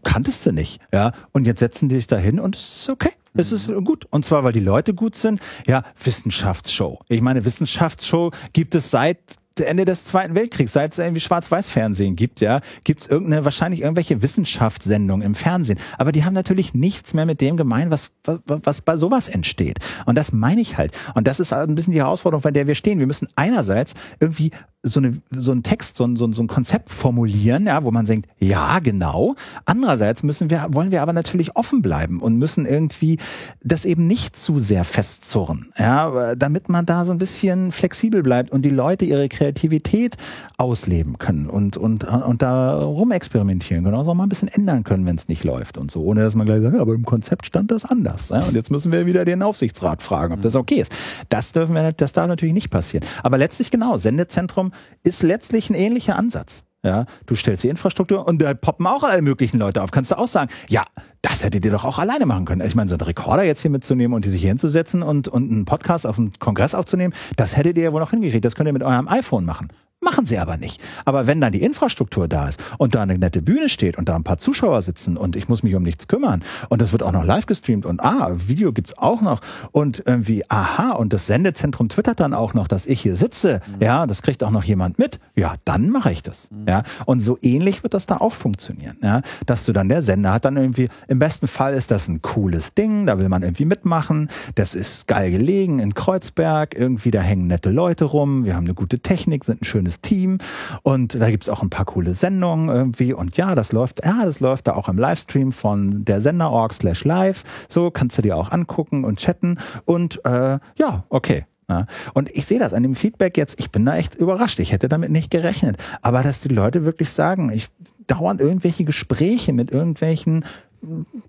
[0.03, 1.11] kanntest du nicht, ja.
[1.31, 3.11] Und jetzt setzen die sich da hin und es ist okay.
[3.35, 3.83] Es ist mhm.
[3.85, 4.05] gut.
[4.09, 5.39] Und zwar, weil die Leute gut sind.
[5.67, 6.99] Ja, Wissenschaftsshow.
[7.07, 9.19] Ich meine, Wissenschaftsshow gibt es seit
[9.59, 14.21] Ende des Zweiten Weltkriegs, seit es irgendwie Schwarz-Weiß-Fernsehen gibt, ja, gibt es irgendeine, wahrscheinlich irgendwelche
[14.21, 15.77] Wissenschaftssendungen im Fernsehen.
[15.97, 19.79] Aber die haben natürlich nichts mehr mit dem gemein, was, was, was bei sowas entsteht.
[20.05, 20.97] Und das meine ich halt.
[21.13, 22.99] Und das ist ein bisschen die Herausforderung, bei der wir stehen.
[22.99, 26.47] Wir müssen einerseits irgendwie so, eine, so ein Text, so ein, so, ein, so ein
[26.47, 29.35] Konzept formulieren, ja, wo man denkt, ja, genau.
[29.65, 33.17] Andererseits müssen wir, wollen wir aber natürlich offen bleiben und müssen irgendwie
[33.61, 38.51] das eben nicht zu sehr festzurren, ja, damit man da so ein bisschen flexibel bleibt
[38.51, 40.15] und die Leute ihre Kreativität
[40.57, 45.17] ausleben können und, und, und da rumexperimentieren können, auch mal ein bisschen ändern können, wenn
[45.17, 47.83] es nicht läuft und so, ohne dass man gleich sagt, aber im Konzept stand das
[47.83, 48.29] anders.
[48.29, 50.95] Ja, und jetzt müssen wir wieder den Aufsichtsrat fragen, ob das okay ist.
[51.27, 53.05] Das dürfen wir, das darf natürlich nicht passieren.
[53.23, 54.68] Aber letztlich genau, Sendezentrum
[55.03, 56.63] ist letztlich ein ähnlicher Ansatz.
[56.81, 59.91] Ja, du stellst die Infrastruktur und da poppen auch alle möglichen Leute auf.
[59.91, 60.85] Kannst du auch sagen, ja,
[61.21, 62.61] das hättet ihr doch auch alleine machen können.
[62.61, 65.51] Ich meine, so einen Rekorder jetzt hier mitzunehmen und die sich hier hinzusetzen und, und
[65.51, 68.45] einen Podcast auf dem Kongress aufzunehmen, das hättet ihr ja wohl noch hingekriegt.
[68.45, 69.67] Das könnt ihr mit eurem iPhone machen.
[70.01, 70.81] Machen sie aber nicht.
[71.03, 74.15] Aber wenn dann die Infrastruktur da ist und da eine nette Bühne steht und da
[74.15, 77.11] ein paar Zuschauer sitzen und ich muss mich um nichts kümmern und das wird auch
[77.11, 79.41] noch live gestreamt und ah, Video gibt's auch noch
[79.73, 83.83] und irgendwie aha und das Sendezentrum twittert dann auch noch, dass ich hier sitze, mhm.
[83.83, 86.65] ja, das kriegt auch noch jemand mit, ja, dann mache ich das, mhm.
[86.69, 86.83] ja.
[87.05, 90.45] Und so ähnlich wird das da auch funktionieren, ja, dass du dann der Sender hat
[90.45, 94.29] dann irgendwie im besten Fall ist das ein cooles Ding, da will man irgendwie mitmachen,
[94.55, 98.75] das ist geil gelegen in Kreuzberg, irgendwie da hängen nette Leute rum, wir haben eine
[98.75, 100.37] gute Technik, sind ein schönes cooles Team
[100.83, 104.39] und da gibt's auch ein paar coole Sendungen irgendwie und ja, das läuft, ja, das
[104.39, 107.43] läuft da auch im Livestream von der Sender.org slash live.
[107.67, 111.45] So kannst du dir auch angucken und chatten und äh, ja, okay.
[111.67, 111.85] Ja.
[112.15, 114.59] Und ich sehe das an dem Feedback jetzt, ich bin da echt überrascht.
[114.59, 115.77] Ich hätte damit nicht gerechnet.
[116.01, 117.67] Aber dass die Leute wirklich sagen, ich
[118.07, 120.45] dauernd irgendwelche Gespräche mit irgendwelchen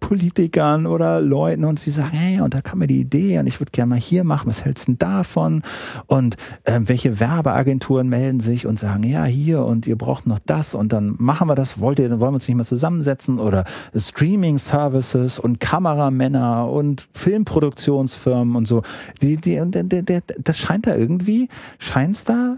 [0.01, 3.61] Politikern oder Leuten und sie sagen, hey, und da kam mir die Idee und ich
[3.61, 5.63] würde gerne mal hier machen, was hältst du denn davon?
[6.07, 10.75] Und äh, welche Werbeagenturen melden sich und sagen, ja, hier und ihr braucht noch das
[10.75, 13.65] und dann machen wir das, wollt ihr, dann wollen wir uns nicht mal zusammensetzen oder
[13.95, 18.83] Streaming-Services und Kameramänner und Filmproduktionsfirmen und so.
[19.21, 21.49] Die, die, und, das scheint da irgendwie,
[21.79, 22.57] scheint da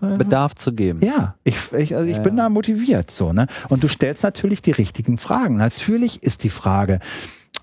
[0.00, 1.00] Bedarf zu geben.
[1.02, 3.46] Ja, ich, ich, also ich ja, bin da motiviert so, ne?
[3.68, 5.56] Und du stellst natürlich die richtigen Fragen.
[5.56, 7.00] Natürlich ist die Frage,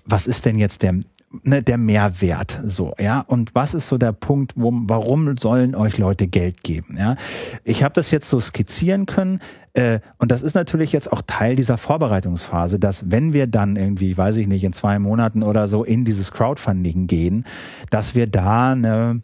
[0.04, 1.00] was ist denn jetzt der
[1.42, 3.20] ne, der Mehrwert so, ja?
[3.20, 7.16] Und was ist so der Punkt, wo, warum sollen euch Leute Geld geben, ja?
[7.64, 9.40] Ich habe das jetzt so skizzieren können
[9.74, 14.16] äh, und das ist natürlich jetzt auch Teil dieser Vorbereitungsphase, dass wenn wir dann irgendwie,
[14.16, 17.44] weiß ich nicht, in zwei Monaten oder so in dieses Crowdfunding gehen,
[17.90, 19.22] dass wir da eine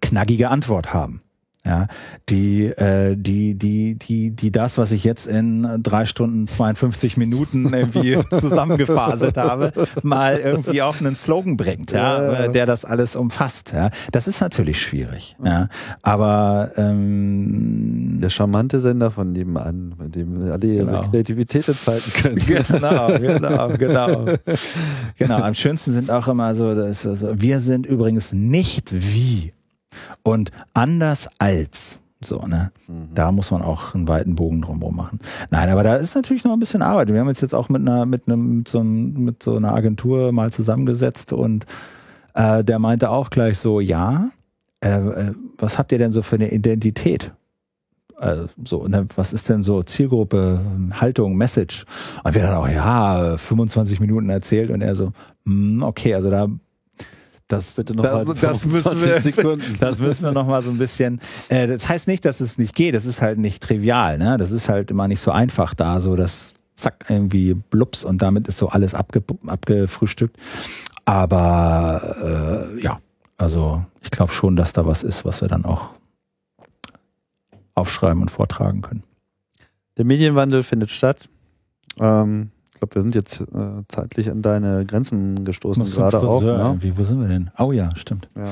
[0.00, 1.23] knackige Antwort haben
[1.66, 1.86] ja,
[2.28, 7.72] die, äh, die, die, die, die das, was ich jetzt in drei Stunden 52 Minuten
[7.72, 9.72] irgendwie zusammengefaselt habe,
[10.02, 13.72] mal irgendwie auf einen Slogan bringt, ja, der das alles umfasst.
[13.72, 13.90] Ja.
[14.12, 15.68] Das ist natürlich schwierig, ja.
[16.02, 21.10] Aber ähm, der charmante Sender von nebenan, bei dem alle ihre genau.
[21.10, 22.34] Kreativität entfalten können.
[22.44, 24.24] Genau, genau, genau.
[25.18, 25.36] genau.
[25.36, 29.52] Am schönsten sind auch immer so, dass, also, wir sind übrigens nicht wie
[30.22, 32.00] und anders als.
[32.22, 32.72] So, ne?
[32.88, 33.08] Mhm.
[33.14, 35.18] Da muss man auch einen weiten Bogen drumherum machen.
[35.50, 37.12] Nein, aber da ist natürlich noch ein bisschen Arbeit.
[37.12, 40.32] Wir haben uns jetzt auch mit einer, mit einem, mit so, mit so einer Agentur
[40.32, 41.66] mal zusammengesetzt und
[42.34, 44.30] äh, der meinte auch gleich so, ja,
[44.82, 47.32] äh, äh, was habt ihr denn so für eine Identität?
[48.16, 50.60] Also, so, ne, was ist denn so Zielgruppe,
[50.92, 51.84] Haltung, Message?
[52.22, 55.12] Und wir dann auch, ja, 25 Minuten erzählt und er so, mh,
[55.44, 56.48] hm, okay, also da
[57.48, 59.76] das, Bitte noch das, mal das, müssen wir, Sekunden.
[59.78, 61.20] das müssen wir noch mal so ein bisschen.
[61.48, 62.94] Äh, das heißt nicht, dass es nicht geht.
[62.94, 64.18] Das ist halt nicht trivial.
[64.18, 64.36] Ne?
[64.38, 68.48] Das ist halt immer nicht so einfach da, so das zack irgendwie blups und damit
[68.48, 70.36] ist so alles abge, abgefrühstückt.
[71.04, 73.00] Aber äh, ja,
[73.36, 75.90] also ich glaube schon, dass da was ist, was wir dann auch
[77.74, 79.02] aufschreiben und vortragen können.
[79.96, 81.28] Der Medienwandel findet statt.
[82.00, 82.50] Ähm,
[82.88, 86.42] glaube, wir sind jetzt äh, zeitlich an deine Grenzen gestoßen gerade auch.
[86.42, 86.76] Ne?
[86.80, 87.50] Wie, wo sind wir denn?
[87.58, 88.28] Oh ja, stimmt.
[88.36, 88.44] Ja.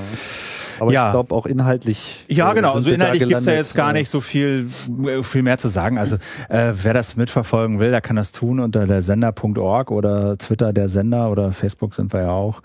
[0.81, 1.09] Aber ja.
[1.09, 2.25] ich glaube auch inhaltlich.
[2.29, 2.73] Ja, äh, genau.
[2.73, 4.69] Also inhaltlich gibt es ja jetzt gar nicht so viel,
[5.05, 5.99] äh, viel mehr zu sagen.
[5.99, 6.17] Also
[6.49, 10.89] äh, wer das mitverfolgen will, der kann das tun unter der Sender.org oder Twitter der
[10.89, 12.63] Sender oder Facebook sind wir ja auch.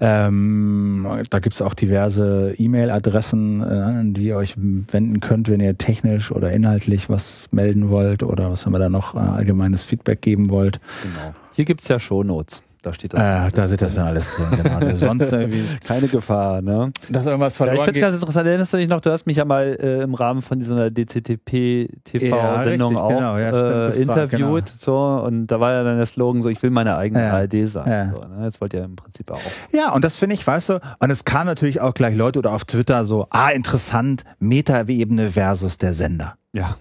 [0.00, 5.78] Ähm, da gibt's auch diverse E-Mail-Adressen, äh, an die ihr euch wenden könnt, wenn ihr
[5.78, 10.50] technisch oder inhaltlich was melden wollt oder was immer da noch äh, allgemeines Feedback geben
[10.50, 10.80] wollt.
[11.02, 11.34] Genau.
[11.54, 12.62] Hier gibt's ja Shownotes.
[12.84, 13.20] Da steht das.
[13.20, 14.94] Äh, da steht das dann alles drin, genau.
[14.96, 16.92] Sonst irgendwie Keine Gefahr, ne?
[17.08, 18.46] Dass irgendwas verloren ja, Ich finde es ganz interessant.
[18.46, 22.92] Erinnerst du dich noch, du hast mich ja mal äh, im Rahmen von dieser DCTP-TV-Sendung
[22.92, 24.66] ja, auch genau, ja, äh, gefragt, interviewt.
[24.66, 24.78] Genau.
[24.78, 27.32] So, und da war ja dann der Slogan so, ich will meine eigene ja.
[27.32, 28.12] ARD sein.
[28.14, 28.44] So, ne?
[28.44, 29.40] Jetzt wollt ihr im Prinzip auch.
[29.72, 32.52] Ja, und das finde ich, weißt du, und es kam natürlich auch gleich Leute oder
[32.52, 36.34] auf Twitter so, ah, interessant, Meta-Ebene versus der Sender.
[36.52, 36.76] Ja.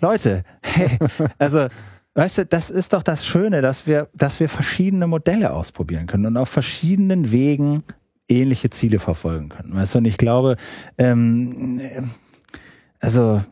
[0.00, 0.98] Leute, hey,
[1.38, 1.68] also
[2.14, 6.26] Weißt du, das ist doch das Schöne, dass wir, dass wir verschiedene Modelle ausprobieren können
[6.26, 7.84] und auf verschiedenen Wegen
[8.28, 9.74] ähnliche Ziele verfolgen können.
[9.74, 10.56] Weißt du, und ich glaube,
[10.98, 11.80] ähm,
[13.00, 13.42] also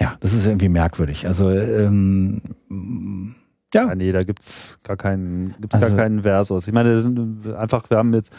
[0.00, 1.26] ja, das ist irgendwie merkwürdig.
[1.26, 2.42] Also ähm,
[3.72, 3.88] ja.
[3.88, 3.94] ja.
[3.94, 6.66] Nee, da gibt's gar keinen, gibt's also, gar keinen Versus.
[6.66, 8.32] Ich meine, das sind einfach, wir haben jetzt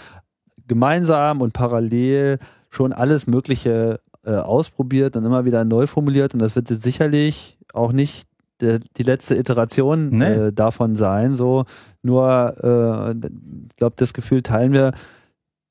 [0.67, 6.55] gemeinsam und parallel schon alles Mögliche äh, ausprobiert und immer wieder neu formuliert und das
[6.55, 8.27] wird jetzt sicherlich auch nicht
[8.61, 10.25] die letzte Iteration nee.
[10.25, 11.35] äh, davon sein.
[11.35, 11.65] So
[12.01, 13.27] nur, äh,
[13.69, 14.93] ich glaube, das Gefühl teilen wir.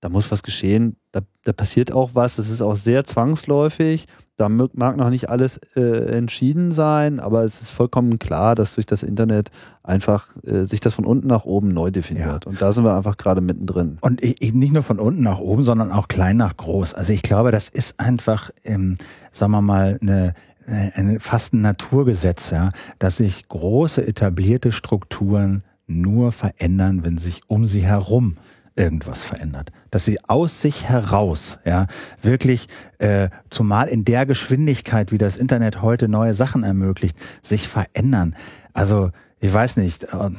[0.00, 0.96] Da muss was geschehen.
[1.12, 2.36] Da, da passiert auch was.
[2.36, 4.06] Das ist auch sehr zwangsläufig.
[4.36, 5.80] Da mag noch nicht alles äh,
[6.16, 9.50] entschieden sein, aber es ist vollkommen klar, dass durch das Internet
[9.84, 12.44] einfach äh, sich das von unten nach oben neu definiert.
[12.44, 12.50] Ja.
[12.50, 13.96] Und da sind wir einfach gerade mittendrin.
[14.00, 16.94] Und ich, nicht nur von unten nach oben, sondern auch klein nach groß.
[16.94, 18.96] Also ich glaube, das ist einfach, ähm,
[19.30, 20.34] sagen wir mal, eine
[20.66, 27.66] ein, fast ein Naturgesetz, ja, dass sich große etablierte Strukturen nur verändern, wenn sich um
[27.66, 28.36] sie herum
[28.76, 29.70] irgendwas verändert.
[29.90, 31.86] Dass sie aus sich heraus, ja,
[32.20, 32.68] wirklich,
[32.98, 38.34] äh, zumal in der Geschwindigkeit, wie das Internet heute neue Sachen ermöglicht, sich verändern.
[38.72, 39.10] Also,
[39.40, 40.30] ich weiß nicht, äh,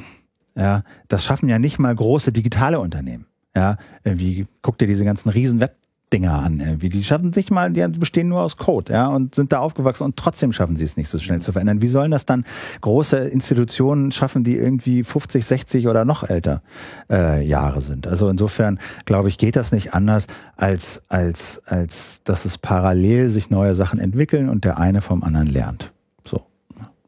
[0.54, 3.26] ja, das schaffen ja nicht mal große digitale Unternehmen.
[3.54, 5.76] Ja, wie guck dir diese ganzen riesen Web
[6.12, 6.88] Dinger an irgendwie.
[6.88, 10.16] Die schaffen sich mal, die bestehen nur aus Code, ja, und sind da aufgewachsen und
[10.16, 11.82] trotzdem schaffen sie es nicht so schnell zu verändern.
[11.82, 12.44] Wie sollen das dann
[12.80, 16.62] große Institutionen schaffen, die irgendwie 50, 60 oder noch älter
[17.10, 18.06] äh, Jahre sind?
[18.06, 23.50] Also insofern glaube ich, geht das nicht anders, als, als, als dass es parallel sich
[23.50, 25.92] neue Sachen entwickeln und der eine vom anderen lernt.
[26.24, 26.46] So.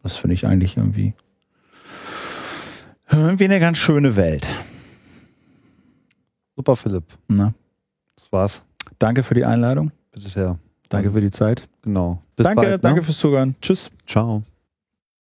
[0.02, 1.14] Das finde ich eigentlich irgendwie,
[3.12, 4.48] irgendwie eine ganz schöne Welt.
[6.56, 7.04] Super, Philipp.
[7.28, 7.54] Na?
[8.16, 8.62] Das war's.
[8.98, 9.90] Danke für die Einladung.
[10.12, 10.58] Bitte sehr.
[10.88, 11.62] Danke für die Zeit.
[11.82, 12.22] Genau.
[12.36, 12.78] Bis danke, bald, ne?
[12.78, 13.54] danke fürs Zuhören.
[13.60, 13.90] Tschüss.
[14.06, 14.42] Ciao.